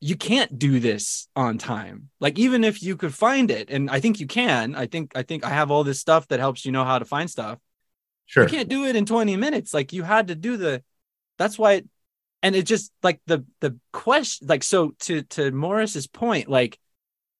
you 0.00 0.16
can't 0.16 0.58
do 0.58 0.80
this 0.80 1.28
on 1.36 1.58
time 1.58 2.10
like 2.20 2.38
even 2.38 2.64
if 2.64 2.82
you 2.82 2.96
could 2.96 3.14
find 3.14 3.52
it 3.52 3.70
and 3.70 3.88
i 3.88 4.00
think 4.00 4.18
you 4.18 4.26
can 4.26 4.74
i 4.74 4.84
think 4.84 5.12
i 5.14 5.22
think 5.22 5.44
i 5.44 5.48
have 5.48 5.70
all 5.70 5.84
this 5.84 6.00
stuff 6.00 6.26
that 6.28 6.40
helps 6.40 6.66
you 6.66 6.72
know 6.72 6.84
how 6.84 6.98
to 6.98 7.04
find 7.04 7.30
stuff 7.30 7.58
Sure. 8.26 8.44
you 8.44 8.50
can't 8.50 8.68
do 8.68 8.84
it 8.84 8.96
in 8.96 9.06
20 9.06 9.36
minutes 9.36 9.72
like 9.72 9.92
you 9.92 10.02
had 10.02 10.28
to 10.28 10.34
do 10.34 10.56
the 10.56 10.82
that's 11.38 11.58
why 11.58 11.74
it, 11.74 11.88
and 12.42 12.56
it 12.56 12.66
just 12.66 12.92
like 13.02 13.20
the 13.26 13.44
the 13.60 13.78
question 13.92 14.48
like 14.48 14.64
so 14.64 14.92
to 15.00 15.22
to 15.22 15.52
morris's 15.52 16.08
point 16.08 16.48
like 16.48 16.78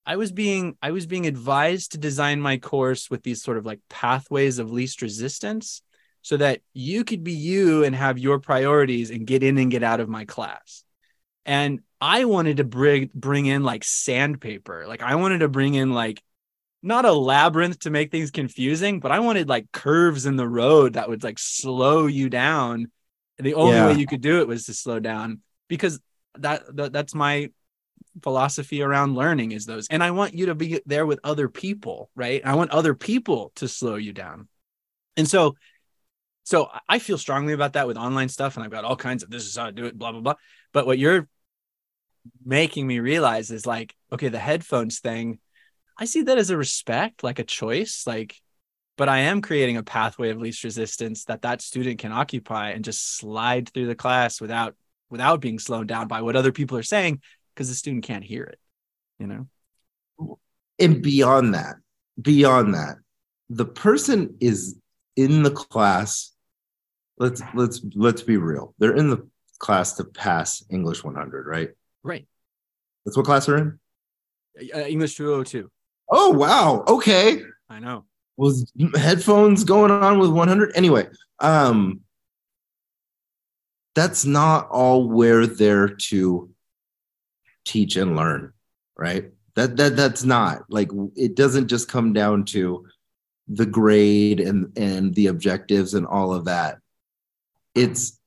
i 0.07 0.17
was 0.17 0.33
being 0.33 0.77
i 0.83 0.91
was 0.91 1.07
being 1.07 1.27
advised 1.27 1.93
to 1.93 1.99
design 1.99 2.41
my 2.41 2.57
course 2.59 3.11
with 3.11 3.23
these 3.23 3.43
sort 3.43 3.59
of 3.59 3.67
like 3.67 3.81
pathways 3.89 4.59
of 4.59 4.71
least 4.71 5.03
resistance 5.03 5.83
so 6.23 6.37
that 6.37 6.61
you 6.73 7.05
could 7.05 7.25
be 7.25 7.33
you 7.33 7.85
and 7.85 7.95
have 7.97 8.19
your 8.19 8.39
priorities 8.39 9.11
and 9.11 9.27
get 9.27 9.43
in 9.43 9.59
and 9.59 9.71
get 9.71 9.83
out 9.83 10.01
of 10.01 10.09
my 10.09 10.25
class 10.25 10.85
and 11.45 11.81
I 12.01 12.25
wanted 12.25 12.59
to 12.59 12.65
bring 12.65 13.11
bring 13.15 13.47
in 13.47 13.63
like 13.63 13.85
sandpaper. 13.85 14.87
Like 14.87 15.03
I 15.03 15.15
wanted 15.17 15.39
to 15.39 15.49
bring 15.49 15.75
in 15.75 15.93
like 15.93 16.23
not 16.83 17.05
a 17.05 17.13
labyrinth 17.13 17.81
to 17.81 17.91
make 17.91 18.11
things 18.11 18.31
confusing, 18.31 19.01
but 19.01 19.13
I 19.13 19.21
wanted 19.21 19.49
like 19.49 19.71
curves 19.73 20.27
in 20.27 20.37
the 20.37 20.49
road 20.49 20.95
that 20.95 21.09
would 21.09 21.23
like 21.23 21.39
slow 21.39 22.07
you 22.07 22.29
down. 22.29 22.91
And 23.39 23.47
the 23.47 23.55
only 23.55 23.79
Yeah. 23.79 23.87
way 23.87 23.95
you 23.95 24.07
could 24.07 24.21
do 24.21 24.41
it 24.41 24.49
was 24.49 24.67
to 24.67 24.75
slow 24.75 25.01
down 25.01 25.43
because 25.69 26.01
that, 26.39 26.63
that 26.77 26.93
that's 26.93 27.15
my 27.15 27.51
philosophy 28.23 28.83
around 28.83 29.15
learning 29.15 29.53
is 29.53 29.67
those. 29.67 29.87
And 29.89 30.03
I 30.03 30.11
want 30.11 30.35
you 30.35 30.47
to 30.47 30.55
be 30.55 30.81
there 30.87 31.07
with 31.07 31.21
other 31.25 31.49
people, 31.49 32.11
right? 32.15 32.43
I 32.45 32.55
want 32.55 32.71
other 32.71 32.95
people 32.95 33.53
to 33.57 33.69
slow 33.69 33.97
you 33.97 34.13
down. 34.13 34.49
And 35.17 35.29
so 35.29 35.57
so 36.45 36.69
I 36.89 36.99
feel 36.99 37.19
strongly 37.19 37.53
about 37.53 37.75
that 37.75 37.87
with 37.87 37.97
online 37.97 38.29
stuff 38.29 38.57
and 38.57 38.65
I've 38.65 38.71
got 38.73 38.85
all 38.85 38.97
kinds 38.97 39.23
of 39.23 39.31
this 39.31 39.47
is 39.47 39.57
how 39.57 39.67
I 39.67 39.71
do 39.71 39.87
it 39.87 39.99
blah 39.99 40.13
blah 40.13 40.21
blah. 40.21 40.35
But 40.73 40.87
what 40.87 40.99
you're 40.99 41.29
making 42.45 42.87
me 42.87 42.99
realize 43.01 43.51
is 43.51 43.67
like 43.67 43.95
okay, 44.13 44.29
the 44.29 44.39
headphones 44.39 44.99
thing 44.99 45.39
I 45.99 46.05
see 46.05 46.23
that 46.23 46.39
as 46.39 46.51
a 46.51 46.57
respect, 46.57 47.23
like 47.23 47.39
a 47.39 47.45
choice, 47.45 48.07
like, 48.07 48.41
but 48.97 49.09
I 49.09 49.19
am 49.19 49.43
creating 49.43 49.77
a 49.77 49.83
pathway 49.83 50.31
of 50.31 50.39
least 50.39 50.65
resistance 50.65 51.25
that 51.25 51.43
that 51.43 51.63
student 51.63 51.99
can 51.99 52.13
occupy 52.13 52.71
and 52.71 52.85
just 52.85 53.17
slide 53.17 53.69
through 53.69 53.87
the 53.87 53.95
class 53.95 54.41
without 54.41 54.75
without 55.11 55.41
being 55.41 55.59
slowed 55.59 55.87
down 55.87 56.09
by 56.09 56.23
what 56.23 56.37
other 56.37 56.53
people 56.53 56.77
are 56.79 56.83
saying 56.83 57.21
because 57.55 57.69
the 57.69 57.75
student 57.75 58.05
can't 58.05 58.25
hear 58.25 58.45
it. 58.45 58.59
You 59.19 59.27
know? 59.27 59.49
and 60.79 61.03
beyond 61.03 61.55
that, 61.55 61.77
beyond 62.21 62.75
that, 62.75 62.97
the 63.49 63.65
person 63.65 64.37
is 64.41 64.77
in 65.17 65.43
the 65.43 65.51
class. 65.51 66.33
Let's 67.19 67.43
let's 67.55 67.81
let's 67.95 68.23
be 68.23 68.37
real. 68.37 68.75
They're 68.79 68.97
in 68.97 69.11
the 69.11 69.29
class 69.59 69.95
to 69.95 70.05
pass 70.05 70.65
English 70.71 71.05
100, 71.05 71.47
right? 71.47 71.71
Right. 72.03 72.27
That's 73.05 73.17
what 73.17 73.27
class 73.27 73.47
they're 73.47 73.59
in. 73.59 73.79
Uh, 74.75 74.81
English 74.81 75.15
202. 75.17 75.71
Oh 76.11 76.31
wow. 76.31 76.85
Okay. 76.89 77.43
I 77.69 77.79
know. 77.79 78.05
Was 78.37 78.73
headphones 78.97 79.63
going 79.63 79.91
on 79.91 80.19
with 80.19 80.31
100 80.31 80.73
anyway? 80.75 81.07
Um, 81.39 82.01
that's 83.95 84.25
not 84.25 84.69
all 84.71 85.09
we're 85.09 85.47
there 85.47 85.89
to 85.89 86.52
teach 87.65 87.97
and 87.97 88.17
learn, 88.17 88.53
right? 88.97 89.31
That 89.55 89.77
that 89.77 89.97
that's 89.97 90.25
not 90.25 90.63
like 90.69 90.91
it 91.15 91.35
doesn't 91.35 91.69
just 91.69 91.89
come 91.89 92.13
down 92.13 92.45
to 92.47 92.87
the 93.49 93.67
grade 93.67 94.41
and 94.41 94.77
and 94.77 95.15
the 95.15 95.27
objectives 95.27 95.95
and 95.95 96.07
all 96.07 96.33
of 96.33 96.47
that. 96.47 96.79
It's 97.75 98.19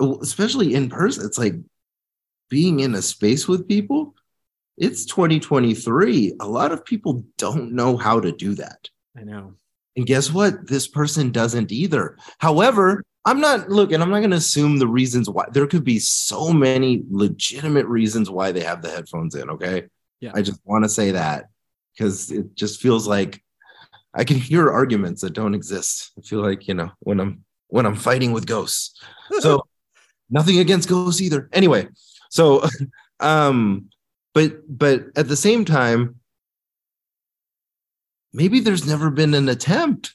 especially 0.00 0.74
in 0.74 0.88
person. 0.88 1.24
It's 1.24 1.38
like 1.38 1.54
being 2.50 2.80
in 2.80 2.94
a 2.94 3.02
space 3.02 3.48
with 3.48 3.68
people. 3.68 4.14
It's 4.76 5.04
2023. 5.06 6.36
A 6.40 6.46
lot 6.46 6.72
of 6.72 6.84
people 6.84 7.24
don't 7.38 7.72
know 7.72 7.96
how 7.96 8.20
to 8.20 8.32
do 8.32 8.54
that. 8.56 8.88
I 9.16 9.22
know. 9.22 9.54
And 9.96 10.06
guess 10.06 10.32
what? 10.32 10.66
This 10.66 10.88
person 10.88 11.30
doesn't 11.30 11.70
either. 11.70 12.16
However, 12.38 13.04
I'm 13.24 13.40
not 13.40 13.68
looking, 13.68 14.02
I'm 14.02 14.10
not 14.10 14.18
going 14.18 14.30
to 14.30 14.36
assume 14.36 14.78
the 14.78 14.88
reasons 14.88 15.30
why. 15.30 15.44
There 15.52 15.66
could 15.66 15.84
be 15.84 15.98
so 15.98 16.52
many 16.52 17.04
legitimate 17.08 17.86
reasons 17.86 18.28
why 18.28 18.50
they 18.52 18.62
have 18.62 18.82
the 18.82 18.90
headphones 18.90 19.34
in. 19.34 19.48
Okay. 19.50 19.84
Yeah. 20.20 20.32
I 20.34 20.42
just 20.42 20.60
want 20.64 20.84
to 20.84 20.88
say 20.88 21.12
that 21.12 21.46
because 21.94 22.30
it 22.30 22.54
just 22.54 22.80
feels 22.80 23.06
like 23.06 23.42
I 24.14 24.24
can 24.24 24.36
hear 24.36 24.70
arguments 24.70 25.22
that 25.22 25.34
don't 25.34 25.54
exist. 25.54 26.12
I 26.18 26.22
feel 26.22 26.40
like, 26.40 26.66
you 26.66 26.74
know, 26.74 26.90
when 27.00 27.20
I'm 27.20 27.44
when 27.68 27.86
I'm 27.86 27.96
fighting 27.96 28.32
with 28.32 28.46
ghosts. 28.46 29.00
So 29.40 29.62
nothing 30.30 30.58
against 30.58 30.88
ghosts 30.88 31.20
either. 31.20 31.48
Anyway, 31.52 31.88
so 32.30 32.66
um 33.20 33.88
but 34.34 34.54
but 34.68 35.04
at 35.16 35.28
the 35.28 35.36
same 35.36 35.64
time 35.64 36.16
maybe 38.32 38.60
there's 38.60 38.86
never 38.86 39.10
been 39.10 39.34
an 39.34 39.48
attempt 39.48 40.14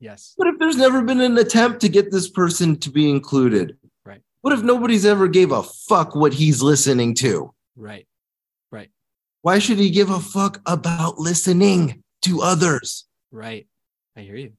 yes. 0.00 0.32
what 0.36 0.48
if 0.48 0.58
there's 0.58 0.76
never 0.76 1.02
been 1.02 1.20
an 1.20 1.36
attempt 1.38 1.80
to 1.80 1.88
get 1.88 2.10
this 2.10 2.28
person 2.28 2.76
to 2.80 2.90
be 2.90 3.08
included 3.10 3.76
Right. 4.04 4.22
what 4.40 4.52
if 4.52 4.62
nobody's 4.62 5.04
ever 5.06 5.28
gave 5.28 5.52
a 5.52 5.62
fuck 5.62 6.14
what 6.14 6.32
he's 6.34 6.62
listening 6.62 7.14
to 7.16 7.52
Right. 7.76 8.06
Right. 8.72 8.90
why 9.42 9.58
should 9.58 9.78
he 9.78 9.90
give 9.90 10.10
a 10.10 10.20
fuck 10.20 10.60
about 10.66 11.18
listening 11.18 12.02
to 12.22 12.40
others 12.42 13.06
Right. 13.30 13.66
I 14.16 14.20
hear 14.22 14.36
you. 14.36 14.52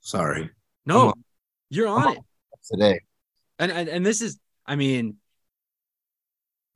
sorry 0.00 0.50
No, 0.86 1.08
on. 1.08 1.24
you're 1.70 1.88
I'm 1.88 2.06
on 2.08 2.16
it. 2.16 2.22
today 2.70 3.00
and, 3.58 3.70
and 3.72 3.88
and 3.88 4.06
this 4.06 4.22
is 4.22 4.38
i 4.66 4.76
mean 4.76 5.16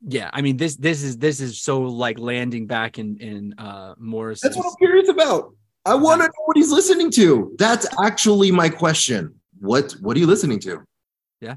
yeah 0.06 0.28
i 0.32 0.42
mean 0.42 0.56
this 0.58 0.76
this 0.76 1.02
is 1.02 1.16
this 1.16 1.40
is 1.40 1.60
so 1.62 1.80
like 1.82 2.18
landing 2.18 2.66
back 2.66 2.98
in 2.98 3.16
in 3.18 3.54
uh 3.58 3.94
morris 3.98 4.40
that's 4.42 4.56
what 4.56 4.66
i'm 4.66 4.74
curious 4.76 5.08
about 5.08 5.54
i 5.86 5.94
want 5.94 6.20
to 6.20 6.26
know 6.26 6.44
what 6.46 6.56
he's 6.56 6.70
listening 6.72 7.10
to. 7.12 7.54
That's 7.58 7.86
actually 8.02 8.50
my 8.50 8.68
question. 8.68 9.34
What 9.60 9.92
what 10.00 10.16
are 10.16 10.20
you 10.20 10.26
listening 10.26 10.60
to? 10.60 10.82
Yeah. 11.40 11.56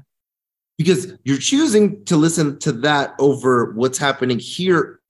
because 0.76 1.14
you're 1.24 1.38
choosing 1.38 2.04
to 2.06 2.16
listen 2.16 2.58
to 2.60 2.72
that 2.72 3.14
over 3.18 3.72
what's 3.72 3.98
happening 3.98 4.38
here 4.38 5.00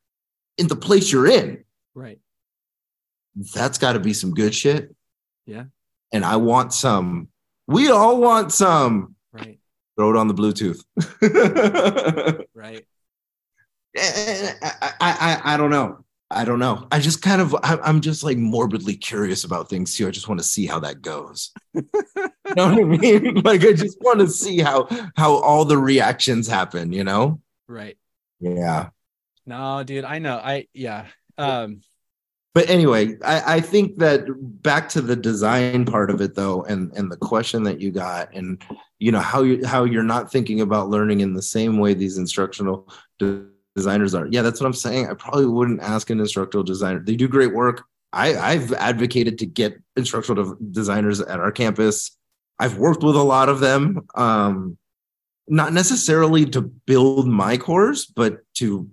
in 0.57 0.67
the 0.69 0.77
place 0.77 1.11
you're 1.13 1.27
in. 1.27 1.65
Right. 1.95 2.19
That's 3.55 3.79
got 3.79 3.93
to 3.93 4.01
be 4.01 4.13
some 4.13 4.33
good 4.35 4.55
shit. 4.55 4.95
Yeah. 5.47 5.65
and 6.13 6.25
i 6.25 6.37
want 6.37 6.73
some. 6.73 7.29
We 7.67 7.91
all 7.91 8.21
want 8.21 8.53
some. 8.53 9.15
Right. 9.33 9.59
Throw 9.97 10.11
it 10.11 10.17
on 10.17 10.29
the 10.29 10.35
bluetooth. 10.35 10.83
Right. 12.55 12.85
I, 13.97 14.53
I, 14.83 14.93
I, 15.01 15.55
I 15.55 15.57
don't 15.57 15.71
know. 15.71 16.05
I 16.31 16.45
don't 16.45 16.59
know. 16.59 16.87
I 16.93 16.99
just 16.99 17.23
kind 17.23 17.41
of, 17.41 17.55
I, 17.63 17.79
I'm 17.83 18.01
just 18.01 18.23
like 18.23 18.37
morbidly 18.37 18.97
curious 18.97 19.45
about 19.45 19.71
things 19.71 19.97
too. 19.97 20.07
I 20.07 20.11
just 20.11 20.29
want 20.29 20.41
to 20.41 20.47
see 20.47 20.67
how 20.67 20.79
that 20.81 21.01
goes. 21.01 21.53
you 21.75 21.83
know 22.55 22.69
what 22.69 22.79
I 22.79 22.85
mean? 22.85 23.41
Like, 23.45 23.65
I 23.65 23.73
just 23.73 23.97
want 24.01 24.21
to 24.21 24.29
see 24.29 24.59
how 24.59 24.89
how 25.17 25.37
all 25.37 25.65
the 25.65 25.79
reactions 25.79 26.47
happen. 26.47 26.93
You 26.93 27.05
know? 27.05 27.41
right 27.67 27.97
Yeah. 28.41 28.91
no 29.47 29.83
dude 29.85 30.05
i 30.05 30.19
know 30.19 30.37
i 30.37 30.67
yeah 30.73 31.07
um 31.37 31.81
But 32.55 32.71
anyway, 32.71 33.17
I, 33.25 33.57
I 33.57 33.61
think 33.61 33.99
that 33.99 34.27
back 34.63 34.89
to 34.91 35.01
the 35.01 35.15
design 35.15 35.85
part 35.85 36.11
of 36.11 36.21
it 36.21 36.35
though, 36.35 36.65
and 36.65 36.91
and 36.97 37.13
the 37.13 37.17
question 37.17 37.63
that 37.65 37.79
you 37.81 37.93
got, 37.93 38.35
and 38.35 38.61
you 38.99 39.13
know 39.13 39.21
how 39.21 39.43
you 39.45 39.65
how 39.65 39.85
you're 39.85 40.03
not 40.03 40.33
thinking 40.33 40.61
about 40.61 40.89
learning 40.91 41.21
in 41.21 41.35
the 41.35 41.43
same 41.43 41.79
way 41.79 41.95
these 41.95 42.19
instructional 42.19 42.89
de- 43.19 43.47
designers 43.77 44.15
are. 44.15 44.27
Yeah, 44.27 44.43
that's 44.43 44.61
what 44.61 44.67
I'm 44.67 44.73
saying. 44.73 45.09
I 45.09 45.15
probably 45.15 45.47
wouldn't 45.47 45.83
ask 45.83 46.11
an 46.11 46.21
instructional 46.21 46.65
designer. 46.65 47.01
They 47.01 47.17
do 47.17 47.29
great 47.29 47.55
work. 47.55 47.85
I, 48.13 48.37
I've 48.37 48.73
advocated 48.73 49.39
to 49.39 49.47
get 49.47 49.81
instructional 49.97 50.55
de- 50.55 50.65
designers 50.71 51.21
at 51.21 51.41
our 51.41 51.53
campus. 51.53 52.17
I've 52.59 52.79
worked 52.79 53.03
with 53.03 53.17
a 53.17 53.23
lot 53.23 53.49
of 53.49 53.61
them, 53.61 54.07
um, 54.15 54.79
not 55.47 55.73
necessarily 55.73 56.45
to 56.47 56.63
build 56.63 57.29
my 57.29 57.57
course, 57.57 58.07
but 58.07 58.39
to 58.55 58.91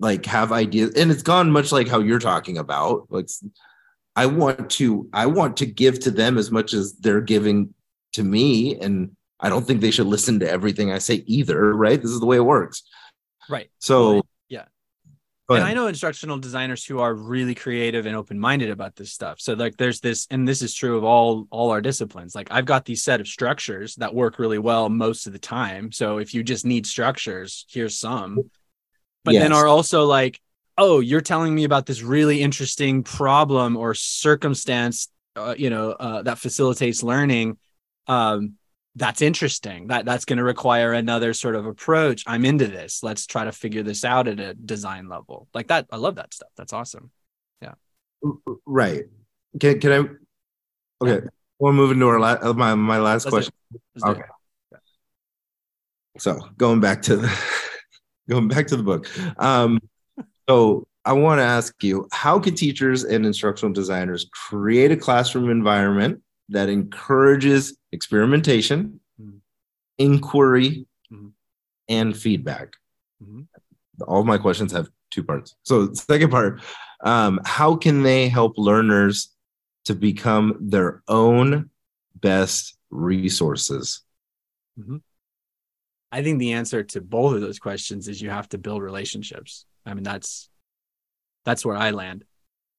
like 0.00 0.26
have 0.26 0.52
ideas. 0.52 0.94
And 0.94 1.10
it's 1.10 1.22
gone 1.22 1.50
much 1.50 1.72
like 1.72 1.88
how 1.88 2.00
you're 2.00 2.18
talking 2.18 2.58
about. 2.58 3.06
Like, 3.10 3.28
I 4.16 4.26
want 4.26 4.70
to, 4.72 5.08
I 5.12 5.26
want 5.26 5.56
to 5.58 5.66
give 5.66 6.00
to 6.00 6.10
them 6.10 6.36
as 6.38 6.50
much 6.50 6.74
as 6.74 6.94
they're 6.94 7.20
giving 7.20 7.74
to 8.12 8.22
me, 8.22 8.78
and 8.78 9.16
I 9.40 9.48
don't 9.48 9.66
think 9.66 9.80
they 9.80 9.90
should 9.90 10.06
listen 10.06 10.38
to 10.40 10.50
everything 10.50 10.92
I 10.92 10.98
say 10.98 11.24
either. 11.26 11.74
Right? 11.74 12.00
This 12.00 12.10
is 12.10 12.20
the 12.20 12.26
way 12.26 12.36
it 12.36 12.44
works. 12.44 12.82
Right. 13.48 13.70
So 13.78 14.22
yeah. 14.48 14.64
and 15.50 15.64
i 15.64 15.74
know 15.74 15.86
instructional 15.88 16.38
designers 16.38 16.86
who 16.86 17.00
are 17.00 17.14
really 17.14 17.54
creative 17.54 18.06
and 18.06 18.16
open-minded 18.16 18.70
about 18.70 18.96
this 18.96 19.12
stuff. 19.12 19.40
So 19.40 19.52
like 19.52 19.76
there's 19.76 20.00
this 20.00 20.26
and 20.30 20.48
this 20.48 20.62
is 20.62 20.74
true 20.74 20.96
of 20.96 21.04
all 21.04 21.46
all 21.50 21.70
our 21.70 21.80
disciplines. 21.80 22.34
Like 22.34 22.48
i've 22.50 22.64
got 22.64 22.84
these 22.84 23.02
set 23.02 23.20
of 23.20 23.28
structures 23.28 23.94
that 23.96 24.14
work 24.14 24.38
really 24.38 24.58
well 24.58 24.88
most 24.88 25.26
of 25.26 25.32
the 25.32 25.38
time. 25.38 25.92
So 25.92 26.18
if 26.18 26.32
you 26.32 26.42
just 26.42 26.64
need 26.64 26.86
structures 26.86 27.66
here's 27.68 27.98
some. 27.98 28.38
But 29.24 29.34
then 29.34 29.52
are 29.52 29.66
also 29.66 30.04
like 30.04 30.40
oh 30.78 31.00
you're 31.00 31.20
telling 31.20 31.54
me 31.54 31.64
about 31.64 31.86
this 31.86 32.02
really 32.02 32.40
interesting 32.40 33.02
problem 33.02 33.76
or 33.76 33.94
circumstance 33.94 35.08
uh, 35.36 35.54
you 35.58 35.68
know 35.68 35.90
uh, 35.90 36.22
that 36.22 36.38
facilitates 36.38 37.02
learning. 37.02 37.58
Um 38.06 38.54
that's 38.96 39.22
interesting 39.22 39.88
that 39.88 40.04
that's 40.04 40.24
going 40.24 40.36
to 40.36 40.44
require 40.44 40.92
another 40.92 41.32
sort 41.34 41.56
of 41.56 41.66
approach 41.66 42.22
i'm 42.26 42.44
into 42.44 42.66
this 42.66 43.02
let's 43.02 43.26
try 43.26 43.44
to 43.44 43.52
figure 43.52 43.82
this 43.82 44.04
out 44.04 44.28
at 44.28 44.38
a 44.38 44.54
design 44.54 45.08
level 45.08 45.48
like 45.52 45.66
that 45.68 45.86
i 45.90 45.96
love 45.96 46.14
that 46.14 46.32
stuff 46.32 46.50
that's 46.56 46.72
awesome 46.72 47.10
Yeah. 47.60 47.74
right. 48.66 49.04
Can 49.60 49.80
can 49.80 49.92
I? 49.92 51.04
Okay. 51.04 51.26
We'll 51.58 51.72
move 51.72 51.92
into 51.92 52.08
our 52.08 52.18
la- 52.18 52.38
uh, 52.42 52.52
my 52.52 52.74
my 52.74 52.98
last 52.98 53.24
Let's 53.26 53.34
question. 53.34 53.54
Okay. 54.04 54.22
So 56.18 56.40
going 56.56 56.80
back 56.80 57.02
to 57.02 57.16
the 57.16 57.32
going 58.28 58.48
back 58.48 58.66
to 58.68 58.76
the 58.76 58.82
book. 58.82 59.08
Um, 59.38 59.78
so 60.48 60.86
I 61.04 61.12
want 61.12 61.38
to 61.38 61.44
ask 61.44 61.74
you, 61.82 62.08
how 62.12 62.38
can 62.38 62.54
teachers 62.54 63.04
and 63.04 63.26
instructional 63.26 63.72
designers 63.72 64.26
create 64.32 64.90
a 64.90 64.96
classroom 64.96 65.50
environment 65.50 66.22
that 66.48 66.68
encourages 66.68 67.76
experimentation, 67.92 69.00
Mhm. 69.20 69.40
inquiry, 69.98 70.86
Mhm. 71.10 71.32
and 71.88 72.16
feedback? 72.16 72.76
Mhm. 73.22 73.46
All 74.06 74.20
of 74.20 74.26
my 74.26 74.38
questions 74.38 74.72
have 74.72 74.88
two 75.10 75.22
parts. 75.22 75.54
So 75.62 75.92
second 75.94 76.30
part, 76.30 76.60
um, 77.04 77.40
how 77.44 77.76
can 77.76 78.02
they 78.02 78.28
help 78.28 78.58
learners 78.58 79.34
to 79.84 79.94
become 79.94 80.56
their 80.60 81.02
own 81.08 81.70
best 82.16 82.76
resources? 82.90 84.02
Mm-hmm. 84.78 84.96
I 86.10 86.22
think 86.22 86.38
the 86.38 86.52
answer 86.52 86.82
to 86.82 87.00
both 87.00 87.34
of 87.34 87.40
those 87.40 87.58
questions 87.58 88.08
is 88.08 88.20
you 88.22 88.30
have 88.30 88.48
to 88.50 88.58
build 88.58 88.82
relationships. 88.82 89.66
I 89.86 89.94
mean, 89.94 90.04
that's 90.04 90.48
that's 91.44 91.64
where 91.64 91.76
I 91.76 91.90
land, 91.90 92.24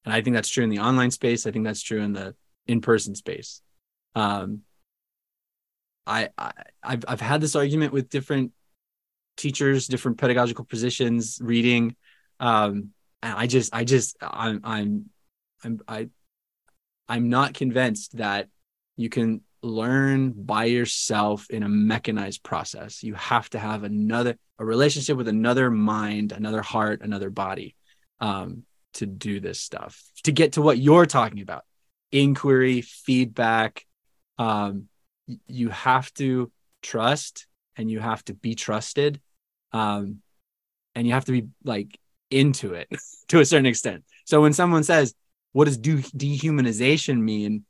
and 0.04 0.12
I 0.12 0.20
think 0.22 0.34
that's 0.34 0.48
true 0.48 0.64
in 0.64 0.70
the 0.70 0.80
online 0.80 1.10
space. 1.12 1.46
I 1.46 1.52
think 1.52 1.64
that's 1.64 1.82
true 1.82 2.00
in 2.00 2.12
the 2.12 2.34
in-person 2.66 3.14
space. 3.14 3.62
Um, 4.14 4.62
I, 6.06 6.30
I 6.38 6.52
I've 6.82 7.04
I've 7.08 7.20
had 7.20 7.40
this 7.40 7.56
argument 7.56 7.92
with 7.92 8.08
different 8.08 8.52
teachers, 9.36 9.86
different 9.86 10.18
pedagogical 10.18 10.64
positions, 10.64 11.38
reading. 11.42 11.96
Um, 12.40 12.90
and 13.22 13.34
I 13.34 13.46
just 13.46 13.74
I 13.74 13.84
just 13.84 14.16
I'm 14.20 14.60
I'm 14.64 15.10
I'm 15.64 15.80
I 15.88 16.08
I'm 17.08 17.28
not 17.28 17.54
convinced 17.54 18.16
that 18.16 18.48
you 18.96 19.08
can 19.08 19.42
learn 19.62 20.32
by 20.32 20.64
yourself 20.64 21.50
in 21.50 21.62
a 21.62 21.68
mechanized 21.68 22.42
process. 22.42 23.02
You 23.02 23.14
have 23.14 23.50
to 23.50 23.58
have 23.58 23.82
another 23.82 24.36
a 24.58 24.64
relationship 24.64 25.16
with 25.16 25.28
another 25.28 25.70
mind, 25.70 26.32
another 26.32 26.62
heart, 26.62 27.02
another 27.02 27.30
body 27.30 27.76
um, 28.20 28.62
to 28.94 29.06
do 29.06 29.40
this 29.40 29.60
stuff. 29.60 30.02
To 30.24 30.32
get 30.32 30.52
to 30.52 30.62
what 30.62 30.78
you're 30.78 31.06
talking 31.06 31.40
about, 31.40 31.64
inquiry, 32.12 32.80
feedback. 32.80 33.84
Um, 34.38 34.88
you 35.46 35.70
have 35.70 36.12
to 36.14 36.50
trust 36.82 37.46
and 37.76 37.90
you 37.90 38.00
have 38.00 38.24
to 38.26 38.34
be 38.34 38.54
trusted, 38.54 39.20
um, 39.72 40.22
and 40.94 41.06
you 41.06 41.12
have 41.12 41.24
to 41.26 41.32
be 41.32 41.48
like 41.64 41.98
into 42.30 42.74
it 42.74 42.88
to 43.28 43.40
a 43.40 43.44
certain 43.44 43.66
extent. 43.66 44.04
So 44.24 44.40
when 44.40 44.52
someone 44.52 44.84
says, 44.84 45.14
"What 45.52 45.66
does 45.66 45.78
de- 45.78 45.96
dehumanization 46.02 47.20
mean?" 47.20 47.64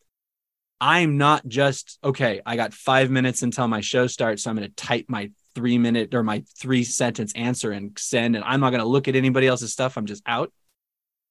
I'm 0.79 1.17
not 1.17 1.47
just, 1.49 1.99
okay, 2.05 2.43
I 2.45 2.57
got 2.57 2.75
five 2.75 3.11
minutes 3.11 3.43
until 3.43 3.67
my 3.67 3.81
show 3.81 4.07
starts. 4.07 4.43
So 4.43 4.51
I'm 4.51 4.57
going 4.57 4.69
to 4.69 4.75
type 4.75 5.07
my 5.09 5.31
three 5.55 5.79
minute 5.79 6.15
or 6.15 6.23
my 6.23 6.45
three 6.59 6.85
sentence 6.85 7.33
answer 7.35 7.73
and 7.73 7.99
send, 7.99 8.37
and 8.37 8.45
I'm 8.45 8.61
not 8.61 8.71
going 8.71 8.83
to 8.83 8.89
look 8.89 9.09
at 9.09 9.17
anybody 9.17 9.47
else's 9.47 9.73
stuff. 9.73 9.97
I'm 9.97 10.05
just 10.05 10.23
out. 10.27 10.53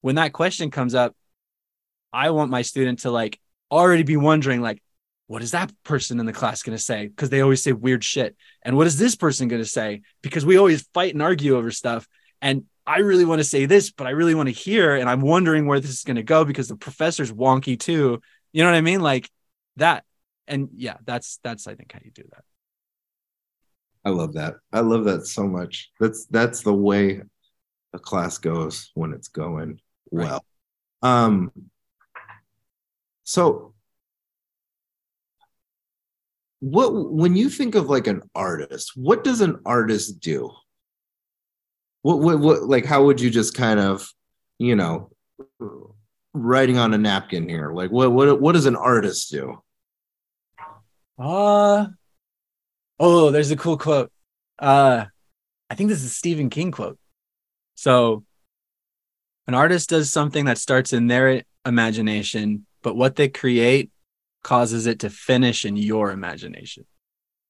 When 0.02 0.16
that 0.16 0.34
question 0.34 0.72
comes 0.72 0.96
up, 0.96 1.16
I 2.16 2.30
want 2.30 2.50
my 2.50 2.62
student 2.62 3.00
to 3.00 3.12
like 3.12 3.38
already 3.70 4.04
be 4.04 4.16
wondering, 4.16 4.62
like, 4.62 4.82
what 5.28 5.42
is 5.42 5.52
that 5.52 5.72
person 5.84 6.20
in 6.20 6.26
the 6.26 6.34
class 6.34 6.64
going 6.64 6.78
to 6.78 6.84
say? 6.84 7.08
Because 7.08 7.30
they 7.30 7.42
always 7.42 7.62
say 7.62 7.74
weird 7.74 8.04
shit. 8.04 8.38
And 8.62 8.78
what 8.78 8.88
is 8.88 8.98
this 8.98 9.16
person 9.16 9.50
going 9.50 9.62
to 9.62 9.68
say? 9.68 10.02
Because 10.22 10.46
we 10.46 10.58
always 10.58 10.88
fight 10.94 11.14
and 11.14 11.22
argue 11.22 11.58
over 11.58 11.72
stuff. 11.72 12.08
And 12.42 12.64
I 12.88 13.00
really 13.00 13.26
want 13.26 13.40
to 13.40 13.44
say 13.44 13.66
this, 13.66 13.92
but 13.92 14.08
I 14.08 14.12
really 14.12 14.36
want 14.36 14.48
to 14.48 14.54
hear. 14.54 14.96
And 14.96 15.10
I'm 15.10 15.22
wondering 15.22 15.66
where 15.66 15.82
this 15.82 15.92
is 15.92 16.04
going 16.04 16.16
to 16.16 16.24
go 16.24 16.46
because 16.46 16.70
the 16.70 16.78
professor's 16.78 17.34
wonky 17.34 17.78
too. 17.78 18.22
You 18.54 18.64
know 18.64 18.70
what 18.70 18.78
I 18.78 18.82
mean? 18.82 19.02
Like 19.02 19.30
that. 19.76 20.06
And 20.48 20.70
yeah, 20.74 20.98
that's 21.04 21.40
that's 21.44 21.68
I 21.68 21.76
think 21.76 21.92
how 21.92 22.00
you 22.02 22.12
do 22.12 22.24
that. 22.32 22.44
I 24.06 24.12
love 24.12 24.34
that. 24.34 24.54
I 24.72 24.82
love 24.82 25.04
that 25.06 25.26
so 25.26 25.48
much. 25.48 25.92
That's 26.00 26.28
that's 26.28 26.62
the 26.62 26.74
way 26.74 27.24
a 27.94 28.00
class 28.00 28.38
goes 28.38 28.92
when 28.94 29.12
it's 29.12 29.28
going 29.28 29.82
well. 30.12 30.46
Right. 31.02 31.10
Um 31.10 31.52
so 33.26 33.74
what 36.60 36.94
when 36.94 37.36
you 37.36 37.50
think 37.50 37.76
of 37.76 37.90
like 37.90 38.08
an 38.08 38.22
artist, 38.34 38.94
what 38.96 39.24
does 39.24 39.42
an 39.42 39.60
artist 39.66 40.20
do? 40.20 40.52
What 42.04 42.20
what, 42.20 42.40
what 42.40 42.64
like 42.64 42.86
how 42.86 43.04
would 43.06 43.20
you 43.20 43.30
just 43.30 43.56
kind 43.56 43.80
of, 43.80 44.10
you 44.58 44.76
know, 44.76 45.12
writing 46.34 46.78
on 46.78 46.94
a 46.94 46.98
napkin 46.98 47.50
here? 47.50 47.72
Like 47.74 47.92
what 47.92 48.12
what 48.12 48.40
what 48.40 48.54
does 48.54 48.68
an 48.68 48.76
artist 48.76 49.32
do? 49.32 49.62
Uh 51.20 51.88
oh, 53.00 53.32
there's 53.32 53.52
a 53.52 53.58
cool 53.58 53.78
quote. 53.78 54.12
Uh 54.60 55.06
I 55.70 55.76
think 55.76 55.90
this 55.90 56.00
is 56.00 56.06
a 56.06 56.10
Stephen 56.10 56.50
King 56.50 56.72
quote. 56.72 57.00
So 57.74 58.24
an 59.48 59.54
artist 59.54 59.90
does 59.90 60.12
something 60.12 60.46
that 60.46 60.58
starts 60.58 60.94
in 60.94 61.08
their 61.08 61.44
imagination, 61.66 62.66
but 62.86 62.96
what 62.96 63.16
they 63.16 63.28
create 63.28 63.90
causes 64.44 64.86
it 64.86 65.00
to 65.00 65.10
finish 65.10 65.66
in 65.66 65.76
your 65.76 66.12
imagination. 66.12 66.86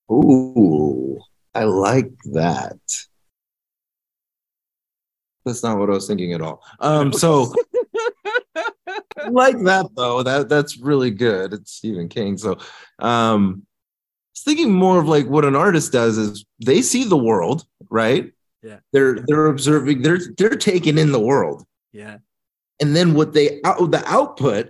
Ooh, 0.09 1.19
I 1.53 1.65
like 1.65 2.09
that. 2.31 2.79
That's 5.43 5.61
not 5.61 5.77
what 5.77 5.89
I 5.89 5.93
was 5.93 6.07
thinking 6.07 6.31
at 6.31 6.41
all. 6.41 6.63
Um, 6.79 7.11
so 7.11 7.53
like 9.29 9.61
that 9.63 9.87
though. 9.97 10.23
That 10.23 10.47
that's 10.47 10.77
really 10.77 11.11
good. 11.11 11.51
It's 11.51 11.73
Stephen 11.73 12.07
King. 12.07 12.37
So 12.37 12.53
um 12.99 13.63
I 13.65 14.31
was 14.33 14.43
thinking 14.45 14.71
more 14.71 15.01
of 15.01 15.09
like 15.09 15.27
what 15.27 15.43
an 15.43 15.55
artist 15.55 15.91
does 15.91 16.17
is 16.17 16.45
they 16.65 16.81
see 16.81 17.03
the 17.03 17.17
world, 17.17 17.65
right? 17.89 18.31
Yeah. 18.63 18.79
They're 18.93 19.19
they're 19.27 19.47
observing, 19.47 20.01
they're 20.01 20.21
they're 20.37 20.55
taking 20.55 20.97
in 20.97 21.11
the 21.11 21.19
world. 21.19 21.65
Yeah. 21.91 22.19
And 22.81 22.95
then 22.95 23.13
what 23.13 23.33
they 23.33 23.59
out 23.65 23.91
the 23.91 24.03
output 24.07 24.69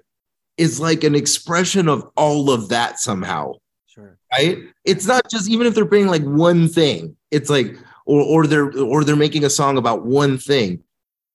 is 0.58 0.80
like 0.80 1.04
an 1.04 1.16
expression 1.16 1.90
of 1.90 2.10
all 2.16 2.50
of 2.50 2.70
that 2.70 3.00
somehow. 3.00 3.54
Sure. 3.88 4.18
Right? 4.32 4.60
It's 4.84 5.06
not 5.06 5.30
just 5.30 5.50
even 5.50 5.68
if 5.68 5.76
they're 5.76 5.86
bringing 5.86 6.10
like 6.10 6.24
one 6.24 6.68
thing, 6.68 7.16
it's 7.32 7.50
like 7.50 7.78
or 8.06 8.22
or 8.22 8.48
they're 8.48 8.72
or 8.78 9.04
they're 9.04 9.16
making 9.16 9.44
a 9.44 9.50
song 9.50 9.78
about 9.78 10.06
one 10.06 10.38
thing. 10.38 10.84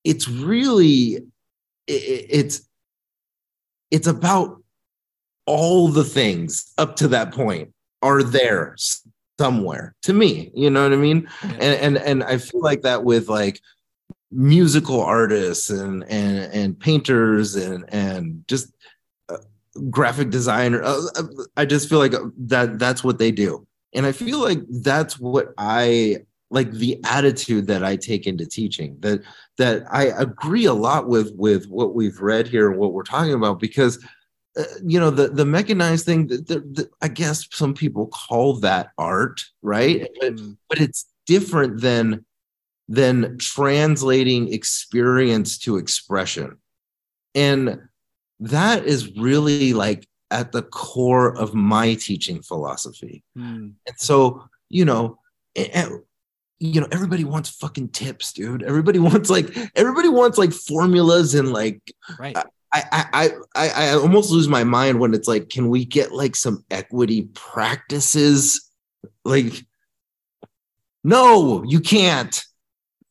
It's 0.05 0.29
really 0.29 1.17
it, 1.87 2.27
it's 2.31 2.69
it's 3.91 4.07
about 4.07 4.63
all 5.47 5.89
the 5.89 6.05
things 6.05 6.73
up 6.79 6.97
to 6.97 7.09
that 7.09 7.33
point 7.33 7.73
are 8.03 8.23
there 8.23 8.77
somewhere 9.39 9.95
to 10.03 10.13
me 10.13 10.51
you 10.55 10.71
know 10.71 10.83
what 10.83 10.93
i 10.93 10.97
mean 10.97 11.29
yeah. 11.43 11.51
and 11.53 11.97
and 11.97 11.99
and 11.99 12.23
i 12.25 12.37
feel 12.37 12.61
like 12.61 12.83
that 12.83 13.03
with 13.03 13.29
like 13.29 13.61
musical 14.31 15.01
artists 15.01 15.71
and 15.71 16.05
and 16.05 16.53
and 16.53 16.79
painters 16.79 17.57
and 17.57 17.85
and 17.89 18.45
just 18.47 18.73
graphic 19.89 20.31
designer 20.31 20.83
uh, 20.83 21.01
uh 21.17 21.23
i 21.57 21.65
just 21.65 21.89
feel 21.89 21.99
like 21.99 22.15
that 22.37 22.79
that's 22.79 23.03
what 23.03 23.19
they 23.19 23.31
do. 23.31 23.67
And 23.95 24.07
i 24.07 24.13
feel 24.13 24.39
like 24.39 24.61
that's 24.69 25.19
what 25.19 25.55
i 25.59 26.19
like 26.51 26.73
the 26.73 27.01
attitude 27.05 27.69
that 27.69 27.85
I 27.85 27.97
take 27.97 28.27
into 28.27 28.45
teaching 28.45 28.97
that 29.01 29.23
that 29.57 29.85
I 29.91 30.07
agree 30.07 30.65
a 30.65 30.75
lot 30.75 31.09
with 31.09 31.33
with 31.37 31.69
what 31.69 31.95
we've 31.95 32.21
read 32.21 32.49
here 32.49 32.71
and 32.71 32.79
what 32.79 32.93
we're 32.93 33.05
talking 33.05 33.35
about 33.35 33.61
because 33.61 34.05
uh, 34.59 34.65
you 34.85 34.99
know 34.99 35.11
the 35.11 35.29
the 35.29 35.47
mechanized 35.47 36.05
thing 36.05 36.27
that, 36.27 36.49
that, 36.49 36.91
I 37.01 37.09
guess 37.09 37.47
some 37.53 37.73
people 37.73 38.09
call 38.09 38.55
that 38.61 38.91
art 38.99 39.45
right? 39.63 40.09
But, 40.21 40.35
mm. 40.35 40.57
but 40.69 40.81
it's 40.81 41.07
different 41.27 41.81
than 41.81 42.25
than 42.89 43.39
translating 43.39 44.53
experience 44.53 45.59
to 45.59 45.77
expression. 45.77 46.59
And 47.37 47.79
that 48.41 48.85
is 48.85 49.17
really 49.17 49.73
like 49.73 50.07
at 50.31 50.53
the 50.53 50.63
core 50.63 51.37
of 51.37 51.55
my 51.55 51.95
teaching 51.95 52.43
philosophy 52.43 53.23
mm. 53.37 53.73
and 53.87 53.99
so 53.99 54.45
you 54.69 54.85
know 54.85 55.19
you 56.61 56.81
know, 56.81 56.89
everybody 56.93 57.25
wants 57.25 57.49
fucking 57.49 57.89
tips, 57.89 58.33
dude. 58.33 58.63
Everybody 58.63 58.99
wants 59.01 59.31
like 59.31 59.57
everybody 59.75 60.09
wants 60.09 60.39
like 60.39 60.53
formulas 60.53 61.35
and 61.35 61.53
like 61.53 61.81
right. 62.19 62.37
I, 62.73 62.85
I 63.13 63.31
I 63.57 63.69
I 63.69 63.93
almost 63.95 64.31
lose 64.31 64.47
my 64.47 64.63
mind 64.63 65.01
when 65.01 65.13
it's 65.13 65.27
like, 65.27 65.49
can 65.49 65.69
we 65.71 65.85
get 65.85 66.13
like 66.13 66.37
some 66.37 66.65
equity 66.71 67.29
practices? 67.35 68.71
Like, 69.25 69.65
no, 71.03 71.65
you 71.65 71.81
can't. 71.81 72.45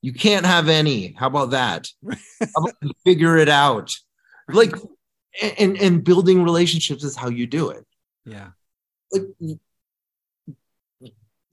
You 0.02 0.14
can't 0.14 0.46
have 0.46 0.70
any. 0.70 1.14
How 1.18 1.28
about 1.28 1.50
that? 1.50 1.90
How 2.40 2.64
about 2.64 2.96
figure 3.04 3.38
it 3.38 3.50
out? 3.50 3.94
Like, 4.48 4.74
and 5.58 5.78
and 5.78 6.04
building 6.04 6.44
relationships 6.44 7.04
is 7.04 7.16
how 7.16 7.30
you 7.30 7.48
do 7.48 7.70
it. 7.70 7.86
Yeah. 8.26 8.50
Like 9.12 9.60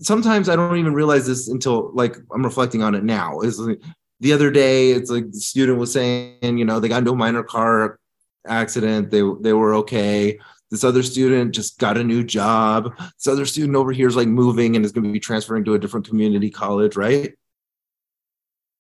sometimes 0.00 0.48
I 0.48 0.56
don't 0.56 0.78
even 0.78 0.94
realize 0.94 1.26
this 1.26 1.48
until 1.48 1.90
like 1.94 2.16
I'm 2.32 2.44
reflecting 2.44 2.82
on 2.82 2.94
it 2.94 3.04
now. 3.04 3.40
Is 3.40 3.58
like, 3.58 3.80
the 4.20 4.32
other 4.32 4.50
day, 4.50 4.92
it's 4.92 5.10
like 5.10 5.30
the 5.30 5.40
student 5.40 5.78
was 5.78 5.92
saying, 5.92 6.58
you 6.58 6.64
know, 6.64 6.80
they 6.80 6.88
got 6.88 6.98
into 6.98 7.12
a 7.12 7.16
minor 7.16 7.42
car 7.42 7.98
accident. 8.46 9.10
They 9.10 9.22
they 9.40 9.52
were 9.52 9.74
okay. 9.76 10.38
This 10.70 10.84
other 10.84 11.02
student 11.02 11.54
just 11.54 11.78
got 11.78 11.96
a 11.96 12.04
new 12.04 12.24
job. 12.24 12.92
This 12.98 13.28
other 13.28 13.46
student 13.46 13.76
over 13.76 13.92
here 13.92 14.08
is 14.08 14.16
like 14.16 14.28
moving 14.28 14.74
and 14.74 14.84
is 14.84 14.92
going 14.92 15.04
to 15.04 15.12
be 15.12 15.20
transferring 15.20 15.64
to 15.64 15.74
a 15.74 15.78
different 15.78 16.08
community 16.08 16.50
college, 16.50 16.96
right? 16.96 17.34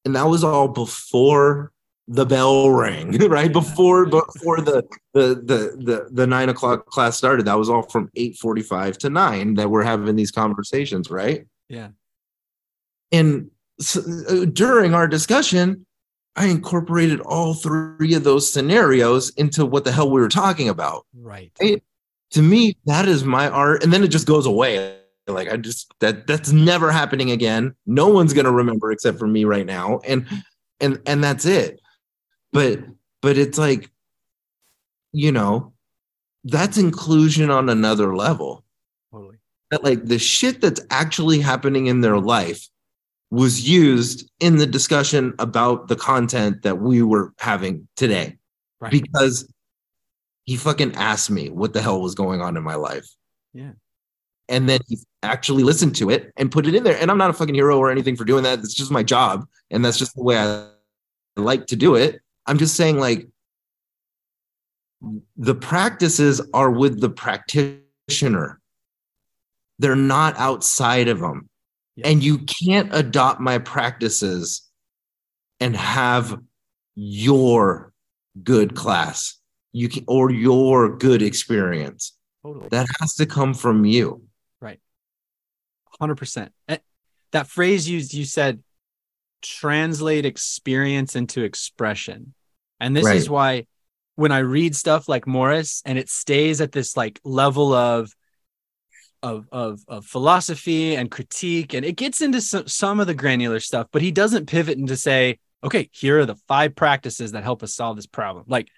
And 0.04 0.16
that 0.16 0.26
was 0.26 0.42
all 0.42 0.68
before 0.68 1.72
the 2.08 2.24
bell 2.24 2.70
rang 2.70 3.10
right 3.28 3.52
before 3.52 4.06
before 4.06 4.60
the, 4.60 4.82
the 5.12 5.34
the 5.34 5.76
the 5.84 6.08
the 6.12 6.26
nine 6.26 6.48
o'clock 6.48 6.86
class 6.86 7.16
started 7.16 7.46
that 7.46 7.58
was 7.58 7.68
all 7.68 7.82
from 7.82 8.08
8.45 8.16 8.96
to 8.98 9.10
9 9.10 9.54
that 9.54 9.70
we're 9.70 9.82
having 9.82 10.14
these 10.14 10.30
conversations 10.30 11.10
right 11.10 11.46
yeah 11.68 11.88
and 13.10 13.50
so, 13.80 14.00
uh, 14.28 14.44
during 14.46 14.94
our 14.94 15.08
discussion 15.08 15.84
I 16.36 16.46
incorporated 16.46 17.20
all 17.20 17.54
three 17.54 18.14
of 18.14 18.22
those 18.22 18.52
scenarios 18.52 19.30
into 19.30 19.64
what 19.64 19.84
the 19.84 19.92
hell 19.92 20.10
we 20.10 20.20
were 20.20 20.28
talking 20.28 20.68
about. 20.68 21.06
Right. 21.14 21.50
It, 21.60 21.82
to 22.32 22.42
me, 22.42 22.76
that 22.84 23.08
is 23.08 23.24
my 23.24 23.48
art. 23.48 23.82
And 23.82 23.92
then 23.92 24.04
it 24.04 24.08
just 24.08 24.26
goes 24.26 24.44
away. 24.44 24.98
Like 25.26 25.50
I 25.50 25.56
just 25.56 25.92
that 26.00 26.26
that's 26.26 26.52
never 26.52 26.92
happening 26.92 27.30
again. 27.30 27.74
No 27.86 28.08
one's 28.08 28.32
gonna 28.32 28.52
remember 28.52 28.92
except 28.92 29.18
for 29.18 29.26
me 29.26 29.44
right 29.44 29.66
now. 29.66 30.00
And 30.06 30.26
and 30.78 31.00
and 31.06 31.24
that's 31.24 31.46
it. 31.46 31.80
But 32.52 32.80
but 33.22 33.38
it's 33.38 33.58
like, 33.58 33.90
you 35.12 35.32
know, 35.32 35.72
that's 36.44 36.78
inclusion 36.78 37.50
on 37.50 37.68
another 37.68 38.16
level. 38.16 38.64
Totally. 39.12 39.36
That 39.70 39.84
like 39.84 40.04
the 40.04 40.18
shit 40.18 40.60
that's 40.60 40.80
actually 40.90 41.40
happening 41.40 41.86
in 41.86 42.00
their 42.00 42.18
life 42.18 42.68
was 43.30 43.68
used 43.68 44.30
in 44.40 44.56
the 44.56 44.66
discussion 44.66 45.34
about 45.38 45.88
the 45.88 45.96
content 45.96 46.62
that 46.62 46.78
we 46.78 47.02
were 47.02 47.32
having 47.38 47.88
today. 47.96 48.38
Right. 48.80 48.92
Because 48.92 49.52
he 50.44 50.56
fucking 50.56 50.94
asked 50.94 51.30
me 51.30 51.50
what 51.50 51.72
the 51.72 51.82
hell 51.82 52.00
was 52.00 52.14
going 52.14 52.40
on 52.40 52.56
in 52.56 52.62
my 52.62 52.76
life. 52.76 53.08
Yeah. 53.52 53.72
And 54.48 54.68
then 54.68 54.78
he 54.86 54.98
actually 55.24 55.64
listened 55.64 55.96
to 55.96 56.10
it 56.10 56.32
and 56.36 56.52
put 56.52 56.68
it 56.68 56.74
in 56.74 56.84
there. 56.84 56.96
And 56.96 57.10
I'm 57.10 57.18
not 57.18 57.30
a 57.30 57.32
fucking 57.32 57.54
hero 57.54 57.78
or 57.78 57.90
anything 57.90 58.14
for 58.14 58.24
doing 58.24 58.44
that. 58.44 58.60
It's 58.60 58.74
just 58.74 58.92
my 58.92 59.02
job. 59.02 59.46
And 59.72 59.84
that's 59.84 59.98
just 59.98 60.14
the 60.14 60.22
way 60.22 60.38
I 60.38 60.68
like 61.36 61.66
to 61.66 61.76
do 61.76 61.96
it. 61.96 62.20
I'm 62.46 62.58
just 62.58 62.76
saying, 62.76 62.98
like, 62.98 63.26
the 65.36 65.54
practices 65.54 66.40
are 66.54 66.70
with 66.70 67.00
the 67.00 67.10
practitioner, 67.10 68.60
they're 69.78 69.96
not 69.96 70.36
outside 70.38 71.08
of 71.08 71.20
them. 71.20 71.48
Yeah. 71.96 72.08
And 72.08 72.22
you 72.22 72.38
can't 72.38 72.94
adopt 72.94 73.40
my 73.40 73.58
practices 73.58 74.70
and 75.60 75.74
have 75.76 76.38
your 76.94 77.92
good 78.42 78.74
class 78.74 79.38
you 79.72 79.88
can 79.88 80.04
or 80.06 80.30
your 80.30 80.96
good 80.96 81.22
experience 81.22 82.16
Totally. 82.44 82.68
that 82.70 82.86
has 83.00 83.14
to 83.14 83.24
come 83.26 83.54
from 83.54 83.86
you 83.86 84.22
right 84.60 84.78
Hundred 85.98 86.16
percent. 86.16 86.52
Eh, 86.68 86.78
that 87.32 87.46
phrase 87.46 87.88
you 87.88 87.98
you 87.98 88.24
said, 88.24 88.62
translate 89.42 90.26
experience 90.26 91.16
into 91.16 91.42
expression, 91.42 92.34
and 92.80 92.96
this 92.96 93.06
is 93.06 93.30
why 93.30 93.66
when 94.16 94.32
I 94.32 94.38
read 94.38 94.74
stuff 94.74 95.08
like 95.08 95.26
Morris 95.26 95.82
and 95.84 95.98
it 95.98 96.08
stays 96.08 96.60
at 96.60 96.72
this 96.72 96.96
like 96.96 97.20
level 97.24 97.72
of 97.72 98.10
of 99.22 99.46
of, 99.52 99.80
of 99.88 100.04
philosophy 100.04 100.94
and 100.96 101.10
critique, 101.10 101.74
and 101.74 101.84
it 101.84 101.96
gets 101.96 102.20
into 102.20 102.40
some, 102.40 102.66
some 102.66 103.00
of 103.00 103.06
the 103.06 103.14
granular 103.14 103.60
stuff, 103.60 103.88
but 103.92 104.02
he 104.02 104.10
doesn't 104.10 104.46
pivot 104.46 104.78
into 104.78 104.96
say, 104.96 105.38
okay, 105.64 105.88
here 105.92 106.20
are 106.20 106.26
the 106.26 106.36
five 106.48 106.74
practices 106.74 107.32
that 107.32 107.44
help 107.44 107.62
us 107.62 107.74
solve 107.74 107.96
this 107.96 108.06
problem. 108.06 108.44
Like 108.46 108.68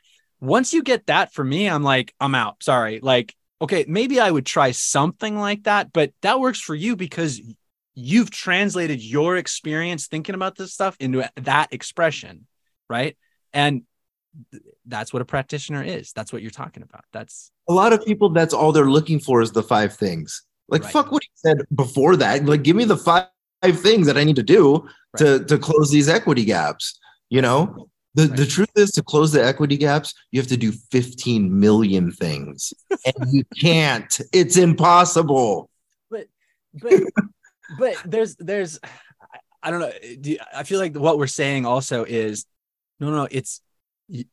once 0.41 0.73
you 0.73 0.83
get 0.83 1.07
that 1.07 1.33
for 1.33 1.45
me, 1.45 1.69
I'm 1.69 1.83
like, 1.83 2.15
I'm 2.21 2.35
out. 2.35 2.63
Sorry. 2.63 3.01
Like 3.03 3.35
okay, 3.61 3.85
maybe 3.89 4.21
I 4.21 4.31
would 4.31 4.47
try 4.47 4.71
something 4.71 5.37
like 5.37 5.65
that, 5.65 5.93
but 5.93 6.13
that 6.23 6.41
works 6.41 6.61
for 6.61 6.75
you 6.75 6.97
because 6.97 7.41
you've 7.95 8.31
translated 8.31 9.03
your 9.03 9.37
experience 9.37 10.07
thinking 10.07 10.37
about 10.37 10.57
this 10.57 10.73
stuff 10.73 10.97
into 11.01 11.29
that 11.37 11.73
expression, 11.73 12.47
right? 12.89 13.17
And 13.53 13.83
that's 14.87 15.13
what 15.13 15.23
a 15.23 15.25
practitioner 15.25 15.83
is. 15.83 16.13
That's 16.13 16.33
what 16.33 16.43
you're 16.43 16.51
talking 16.51 16.83
about. 16.83 17.05
That's 17.13 17.51
a 17.69 17.73
lot 17.73 17.93
of 17.93 18.05
people 18.05 18.29
that's 18.31 18.55
all 18.55 18.73
they're 18.73 18.91
looking 18.91 19.19
for 19.21 19.41
is 19.43 19.53
the 19.53 19.63
five 19.63 19.95
things 19.95 20.43
like 20.69 20.83
Right. 20.85 20.93
fuck 20.93 21.11
what 21.13 21.23
he 21.23 21.31
said 21.35 21.59
before 21.75 22.17
that 22.17 22.45
like 22.45 22.63
give 22.63 22.77
me 22.77 22.85
the 22.85 22.97
five, 22.97 23.27
five 23.63 23.81
things 23.81 24.07
that 24.07 24.17
i 24.19 24.25
need 24.25 24.37
to 24.37 24.43
do 24.43 24.87
to 25.17 25.43
to 25.45 25.59
close 25.59 25.91
these 25.91 26.09
equity 26.09 26.45
gaps 26.45 26.99
you 27.31 27.41
know 27.43 27.89
the, 28.15 28.27
the 28.27 28.45
truth 28.47 28.71
is 28.77 28.91
to 28.93 29.03
close 29.03 29.33
the 29.33 29.43
equity 29.45 29.77
gaps 29.77 30.13
you 30.31 30.41
have 30.41 30.47
to 30.49 30.57
do 30.57 30.73
15 30.73 31.59
million 31.59 32.11
things 32.13 32.73
and 33.07 33.33
you 33.33 33.45
can't 33.61 34.21
it's 34.33 34.57
impossible 34.57 35.71
but 36.11 36.27
but 36.75 37.01
but 37.79 37.97
there's 38.05 38.37
there's 38.37 38.79
I- 38.83 39.39
I 39.63 39.71
don't 39.71 39.81
know. 39.81 39.93
Do 40.21 40.31
you- 40.33 40.39
I 40.55 40.63
feel 40.63 40.79
like 40.79 40.95
what 40.97 41.19
we're 41.19 41.27
saying 41.27 41.67
also 41.67 42.05
is 42.05 42.47
no 43.01 43.11
no 43.11 43.27
it's 43.31 43.61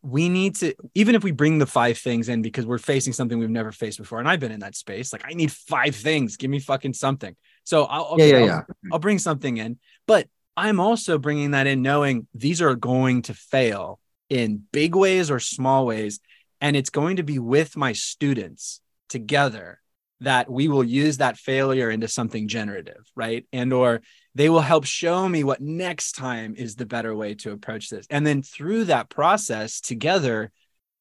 we 0.01 0.29
need 0.29 0.55
to 0.55 0.73
even 0.93 1.15
if 1.15 1.23
we 1.23 1.31
bring 1.31 1.57
the 1.59 1.65
five 1.65 1.97
things 1.97 2.29
in 2.29 2.41
because 2.41 2.65
we're 2.65 2.77
facing 2.77 3.11
something 3.11 3.37
we've 3.37 3.49
never 3.49 3.71
faced 3.71 3.97
before 3.97 4.19
and 4.19 4.27
I've 4.27 4.39
been 4.39 4.51
in 4.51 4.61
that 4.61 4.75
space 4.75 5.11
like 5.11 5.23
I 5.25 5.33
need 5.33 5.51
five 5.51 5.95
things 5.95 6.37
give 6.37 6.49
me 6.49 6.59
fucking 6.59 6.93
something 6.93 7.35
so 7.65 7.83
I'll 7.83 8.05
okay, 8.13 8.29
yeah 8.29 8.37
yeah 8.37 8.39
I'll- 8.39 8.47
yeah 8.47 8.89
I'll 8.93 8.99
bring 8.99 9.19
something 9.19 9.57
in, 9.57 9.79
but 10.07 10.27
I'm 10.55 10.79
also 10.79 11.17
bringing 11.17 11.51
that 11.51 11.67
in 11.67 11.81
knowing 11.81 12.27
these 12.33 12.61
are 12.61 12.75
going 12.75 13.23
to 13.23 13.33
fail 13.33 13.99
in 14.29 14.63
big 14.71 14.95
ways 14.95 15.29
or 15.29 15.39
small 15.39 15.85
ways. 15.85 16.19
And 16.61 16.77
it's 16.77 16.89
going 16.89 17.17
to 17.17 17.23
be 17.23 17.39
with 17.39 17.75
my 17.75 17.91
students 17.91 18.79
together 19.09 19.81
that 20.21 20.49
we 20.49 20.67
will 20.69 20.83
use 20.83 21.17
that 21.17 21.37
failure 21.37 21.91
into 21.91 22.07
something 22.07 22.47
generative, 22.47 23.03
right? 23.15 23.45
And 23.51 23.73
or 23.73 24.01
they 24.35 24.49
will 24.49 24.61
help 24.61 24.85
show 24.85 25.27
me 25.27 25.43
what 25.43 25.61
next 25.61 26.11
time 26.13 26.55
is 26.57 26.75
the 26.75 26.85
better 26.85 27.15
way 27.15 27.33
to 27.35 27.51
approach 27.51 27.89
this. 27.89 28.05
And 28.09 28.27
then 28.27 28.41
through 28.41 28.85
that 28.85 29.09
process 29.09 29.79
together, 29.79 30.51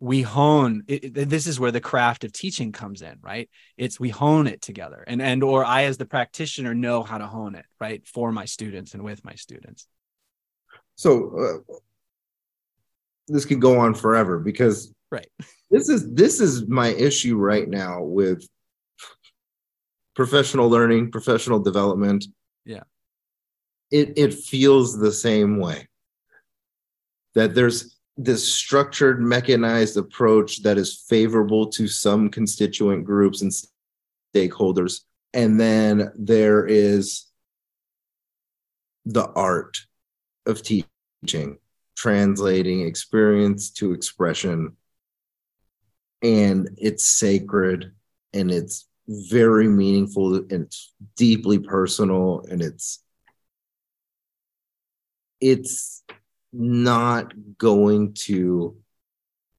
we 0.01 0.23
hone 0.23 0.85
it, 0.87 1.15
this 1.15 1.47
is 1.47 1.59
where 1.59 1.71
the 1.71 1.81
craft 1.81 2.25
of 2.25 2.33
teaching 2.33 2.73
comes 2.73 3.01
in 3.01 3.17
right 3.23 3.49
it's 3.79 3.99
we 3.99 4.11
hone 4.11 4.47
it 4.47 4.61
together 4.61 5.03
and 5.07 5.23
and 5.23 5.43
or 5.43 5.65
i 5.65 5.85
as 5.85 5.97
the 5.97 6.05
practitioner 6.05 6.75
know 6.75 7.03
how 7.03 7.17
to 7.17 7.27
hone 7.27 7.55
it 7.55 7.65
right 7.81 8.07
for 8.07 8.33
my 8.33 8.45
students 8.45 8.93
and 8.93 9.03
with 9.03 9.25
my 9.25 9.35
students 9.35 9.87
so 10.97 11.63
uh, 11.71 11.75
this 13.29 13.45
could 13.47 13.61
go 13.61 13.79
on 13.79 13.95
forever 13.95 14.39
because 14.39 14.93
Right. 15.11 15.29
this 15.71 15.89
is 15.89 16.13
this 16.13 16.41
is 16.41 16.67
my 16.67 16.89
issue 16.89 17.37
right 17.37 17.69
now 17.69 18.03
with 18.03 18.47
professional 20.15 20.69
learning 20.69 21.13
professional 21.13 21.61
development 21.61 22.27
Yeah. 22.65 22.83
It 23.95 24.13
it 24.17 24.35
feels 24.35 24.99
the 24.99 25.13
same 25.13 25.59
way 25.59 25.89
that 27.35 27.55
there's 27.55 27.99
this 28.17 28.47
structured 28.47 29.21
mechanized 29.21 29.97
approach 29.97 30.63
that 30.63 30.79
is 30.79 31.05
favorable 31.09 31.67
to 31.67 31.89
some 31.89 32.29
constituent 32.29 33.05
groups 33.05 33.43
and 33.43 33.53
stakeholders 34.35 35.01
and 35.35 35.59
then 35.61 36.13
there 36.15 36.65
is 36.65 37.27
the 39.05 39.29
art 39.35 39.79
of 40.47 40.63
teaching, 40.63 41.59
translating 41.97 42.87
experience 42.87 43.71
to 43.71 43.93
expression. 43.93 44.77
And 46.23 46.71
it's 46.79 47.05
sacred 47.05 47.93
and 48.33 48.51
it's 48.51 48.89
very 49.09 49.69
meaningful 49.69 50.37
and 50.37 50.53
it's 50.53 50.95
deeply 51.17 51.59
personal 51.59 52.45
and 52.51 52.63
it's 52.63 53.04
it's 55.45 56.03
not 56.53 57.35
going 57.59 58.15
to 58.15 58.77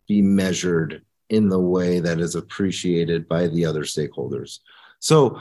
be 0.07 0.21
measured 0.21 1.03
in 1.29 1.49
the 1.49 1.59
way 1.59 1.99
that 1.99 2.19
is 2.19 2.35
appreciated 2.35 3.27
by 3.27 3.47
the 3.47 3.65
other 3.65 3.83
stakeholders. 3.83 4.59
So 4.99 5.39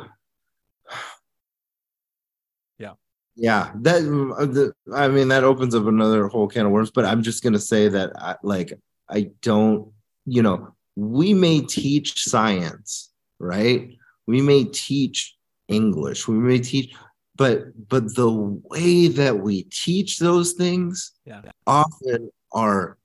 yeah. 2.79 2.95
Yeah, 3.37 3.71
that 3.77 4.03
the, 4.03 4.73
i 4.95 5.09
mean 5.09 5.29
that 5.29 5.45
opens 5.45 5.75
up 5.75 5.87
another 5.87 6.29
whole 6.29 6.47
can 6.47 6.67
of 6.67 6.73
worms 6.73 6.91
but 6.91 7.05
i'm 7.05 7.23
just 7.23 7.43
going 7.43 7.55
to 7.55 7.59
say 7.59 7.89
that 7.89 8.13
I, 8.17 8.37
like 8.43 8.73
i 9.09 9.31
don't 9.43 9.91
you 10.25 10.43
know 10.43 10.75
we 10.95 11.35
may 11.35 11.61
teach 11.61 12.25
science 12.29 13.11
right? 13.39 13.97
We 14.27 14.41
may 14.41 14.65
teach 14.65 15.37
english. 15.69 16.29
We 16.29 16.37
may 16.37 16.59
teach 16.59 16.95
but 17.37 17.89
but 17.89 18.15
the 18.15 18.31
way 18.31 19.09
that 19.09 19.39
we 19.39 19.65
teach 19.65 20.19
those 20.19 20.53
things 20.53 21.13
yeah. 21.25 21.43
often 21.67 22.31
are 22.53 22.97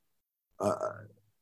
uh, 0.60 0.76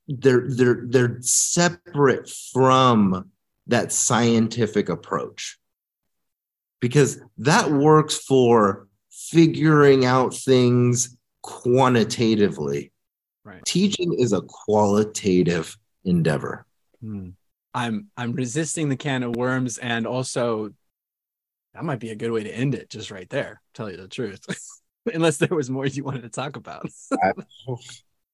they're 0.08 0.48
they're 0.48 0.84
they're 0.86 1.18
separate 1.22 2.30
from 2.30 3.32
that 3.68 3.92
scientific 3.92 4.90
approach. 4.90 5.58
Because 6.80 7.20
that 7.40 7.72
works 7.72 8.18
for 8.18 8.88
figuring 9.10 10.06
out 10.06 10.34
things 10.34 11.18
quantitatively. 11.42 12.92
Right. 13.44 13.66
Teaching 13.66 14.14
is 14.14 14.32
a 14.32 14.42
qualitative 14.42 15.76
endeavor. 16.06 16.66
Hmm. 17.02 17.30
i'm 17.76 18.08
i'm 18.18 18.32
resisting 18.32 18.90
the 18.90 18.98
can 18.98 19.22
of 19.22 19.36
worms 19.36 19.78
and 19.78 20.08
also 20.08 20.74
that 21.78 21.86
might 21.86 22.00
be 22.00 22.10
a 22.10 22.16
good 22.16 22.32
way 22.32 22.44
to 22.44 22.52
end 22.52 22.74
it 22.74 22.90
just 22.90 23.12
right 23.12 23.30
there 23.30 23.62
tell 23.76 23.90
you 23.90 23.98
the 23.98 24.08
truth 24.08 24.44
unless 25.14 25.38
there 25.38 25.56
was 25.56 25.70
more 25.70 25.86
you 25.86 26.04
wanted 26.04 26.24
to 26.24 26.30
talk 26.30 26.56
about 26.56 26.88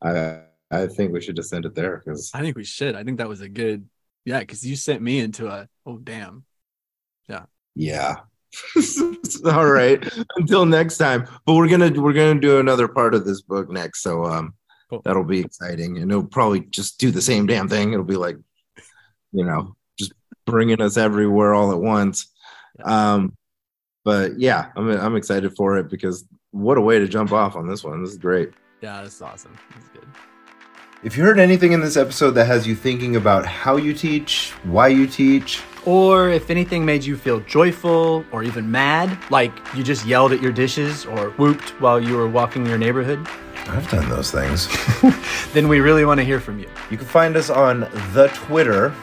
i 0.01 0.39
i 0.71 0.87
think 0.87 1.11
we 1.11 1.19
should 1.19 1.35
just 1.35 1.53
end 1.53 1.65
it 1.65 1.75
there 1.75 2.01
because 2.03 2.31
i 2.33 2.39
think 2.39 2.55
we 2.55 2.63
should 2.63 2.95
i 2.95 3.03
think 3.03 3.17
that 3.17 3.27
was 3.27 3.41
a 3.41 3.49
good 3.49 3.87
yeah 4.23 4.39
because 4.39 4.65
you 4.65 4.77
sent 4.77 5.01
me 5.01 5.19
into 5.19 5.47
a 5.47 5.67
oh 5.85 5.97
damn 5.97 6.45
yeah 7.27 7.43
yeah 7.75 8.15
All 9.45 9.65
right. 9.65 9.99
Until 10.35 10.65
next 10.65 10.97
time. 10.97 11.27
But 11.45 11.55
we're 11.55 11.67
gonna 11.67 11.89
we're 11.99 12.13
gonna 12.13 12.39
do 12.39 12.59
another 12.59 12.87
part 12.87 13.15
of 13.15 13.25
this 13.25 13.41
book 13.41 13.71
next. 13.71 14.03
So 14.03 14.25
um 14.25 14.53
cool. 14.89 15.01
that'll 15.03 15.23
be 15.23 15.39
exciting. 15.39 15.97
And 15.97 16.11
it'll 16.11 16.23
probably 16.23 16.61
just 16.61 16.99
do 16.99 17.09
the 17.09 17.21
same 17.21 17.47
damn 17.47 17.67
thing. 17.67 17.93
It'll 17.93 18.05
be 18.05 18.15
like, 18.15 18.37
you 19.31 19.43
know, 19.43 19.75
just 19.97 20.13
bringing 20.45 20.81
us 20.81 20.97
everywhere 20.97 21.53
all 21.53 21.71
at 21.71 21.79
once. 21.79 22.32
Um, 22.83 23.33
but 24.03 24.39
yeah, 24.39 24.71
I'm 24.75 24.89
I'm 24.89 25.15
excited 25.15 25.55
for 25.55 25.77
it 25.77 25.89
because 25.89 26.25
what 26.51 26.77
a 26.77 26.81
way 26.81 26.99
to 26.99 27.07
jump 27.07 27.31
off 27.31 27.55
on 27.55 27.67
this 27.67 27.83
one. 27.83 28.03
This 28.03 28.11
is 28.11 28.17
great. 28.17 28.51
Yeah, 28.81 29.01
this 29.03 29.15
is 29.15 29.21
awesome. 29.21 29.57
This 29.75 29.83
is 29.83 29.89
good. 29.89 30.07
If 31.03 31.17
you 31.17 31.23
heard 31.23 31.39
anything 31.39 31.73
in 31.73 31.81
this 31.81 31.97
episode 31.97 32.31
that 32.31 32.45
has 32.45 32.65
you 32.65 32.75
thinking 32.75 33.17
about 33.17 33.45
how 33.45 33.75
you 33.75 33.93
teach, 33.93 34.51
why 34.63 34.87
you 34.87 35.05
teach, 35.05 35.61
or 35.85 36.29
if 36.29 36.49
anything 36.49 36.85
made 36.85 37.03
you 37.03 37.17
feel 37.17 37.41
joyful 37.41 38.23
or 38.31 38.43
even 38.43 38.71
mad, 38.71 39.17
like 39.29 39.51
you 39.75 39.83
just 39.83 40.05
yelled 40.05 40.31
at 40.31 40.41
your 40.41 40.53
dishes 40.53 41.05
or 41.05 41.31
whooped 41.31 41.71
while 41.81 41.99
you 41.99 42.15
were 42.15 42.29
walking 42.29 42.65
your 42.65 42.77
neighborhood, 42.77 43.27
I've 43.67 43.89
done 43.89 44.09
those 44.09 44.31
things. 44.31 44.67
then 45.53 45.67
we 45.67 45.79
really 45.79 46.05
want 46.05 46.19
to 46.19 46.23
hear 46.23 46.39
from 46.39 46.59
you. 46.59 46.69
You 46.89 46.97
can 46.97 47.05
find 47.05 47.35
us 47.35 47.49
on 47.49 47.81
the 48.13 48.29
Twitter 48.33 48.93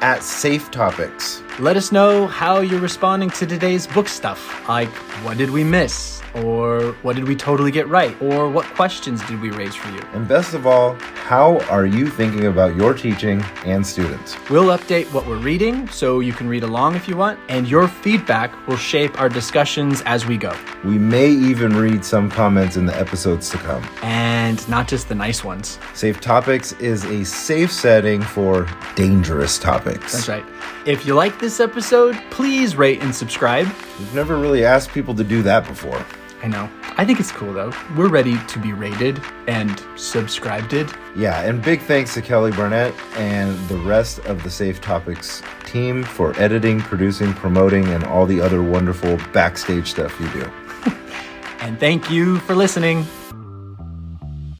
at 0.00 0.22
Safe 0.22 0.70
Topics. 0.70 1.42
Let 1.58 1.76
us 1.76 1.92
know 1.92 2.26
how 2.26 2.60
you're 2.60 2.80
responding 2.80 3.30
to 3.30 3.46
today's 3.46 3.86
book 3.86 4.08
stuff. 4.08 4.68
Like, 4.68 4.90
what 5.24 5.38
did 5.38 5.50
we 5.50 5.64
miss? 5.64 6.15
Or 6.44 6.92
what 7.02 7.16
did 7.16 7.26
we 7.26 7.34
totally 7.34 7.70
get 7.70 7.88
right? 7.88 8.20
Or 8.20 8.50
what 8.50 8.66
questions 8.74 9.24
did 9.26 9.40
we 9.40 9.50
raise 9.50 9.74
for 9.74 9.90
you? 9.90 10.00
And 10.12 10.28
best 10.28 10.54
of 10.54 10.66
all, 10.66 10.94
how 11.14 11.58
are 11.70 11.86
you 11.86 12.08
thinking 12.08 12.46
about 12.46 12.76
your 12.76 12.94
teaching 12.94 13.42
and 13.64 13.86
students? 13.86 14.36
We'll 14.50 14.76
update 14.76 15.12
what 15.12 15.26
we're 15.26 15.38
reading 15.38 15.88
so 15.88 16.20
you 16.20 16.32
can 16.32 16.48
read 16.48 16.62
along 16.62 16.96
if 16.96 17.08
you 17.08 17.16
want, 17.16 17.38
and 17.48 17.66
your 17.66 17.88
feedback 17.88 18.66
will 18.66 18.76
shape 18.76 19.20
our 19.20 19.28
discussions 19.28 20.02
as 20.02 20.26
we 20.26 20.36
go. 20.36 20.54
We 20.84 20.98
may 20.98 21.28
even 21.28 21.76
read 21.76 22.04
some 22.04 22.30
comments 22.30 22.76
in 22.76 22.86
the 22.86 22.96
episodes 22.98 23.48
to 23.50 23.58
come. 23.58 23.88
And 24.02 24.66
not 24.68 24.88
just 24.88 25.08
the 25.08 25.14
nice 25.14 25.42
ones. 25.42 25.78
Safe 25.94 26.20
Topics 26.20 26.72
is 26.74 27.04
a 27.04 27.24
safe 27.24 27.72
setting 27.72 28.22
for 28.22 28.68
dangerous 28.94 29.58
topics. 29.58 30.12
That's 30.12 30.28
right. 30.28 30.44
If 30.86 31.04
you 31.06 31.14
like 31.14 31.40
this 31.40 31.58
episode, 31.60 32.16
please 32.30 32.76
rate 32.76 33.02
and 33.02 33.14
subscribe. 33.14 33.66
We've 33.98 34.14
never 34.14 34.36
really 34.36 34.64
asked 34.64 34.92
people 34.92 35.14
to 35.14 35.24
do 35.24 35.42
that 35.42 35.66
before. 35.66 36.04
I 36.42 36.48
know. 36.48 36.68
I 36.98 37.04
think 37.04 37.20
it's 37.20 37.32
cool 37.32 37.52
though. 37.52 37.72
We're 37.96 38.08
ready 38.08 38.38
to 38.38 38.58
be 38.58 38.72
rated 38.72 39.20
and 39.46 39.82
subscribed. 39.96 40.70
To. 40.70 40.86
Yeah, 41.14 41.42
and 41.42 41.62
big 41.62 41.80
thanks 41.82 42.14
to 42.14 42.22
Kelly 42.22 42.52
Burnett 42.52 42.94
and 43.16 43.56
the 43.68 43.76
rest 43.78 44.18
of 44.20 44.42
the 44.42 44.50
Safe 44.50 44.80
Topics 44.80 45.42
team 45.64 46.02
for 46.02 46.38
editing, 46.40 46.80
producing, 46.80 47.32
promoting, 47.34 47.86
and 47.88 48.04
all 48.04 48.26
the 48.26 48.40
other 48.40 48.62
wonderful 48.62 49.16
backstage 49.32 49.88
stuff 49.88 50.18
you 50.20 50.28
do. 50.30 50.50
and 51.60 51.78
thank 51.78 52.10
you 52.10 52.38
for 52.40 52.54
listening. 52.54 53.04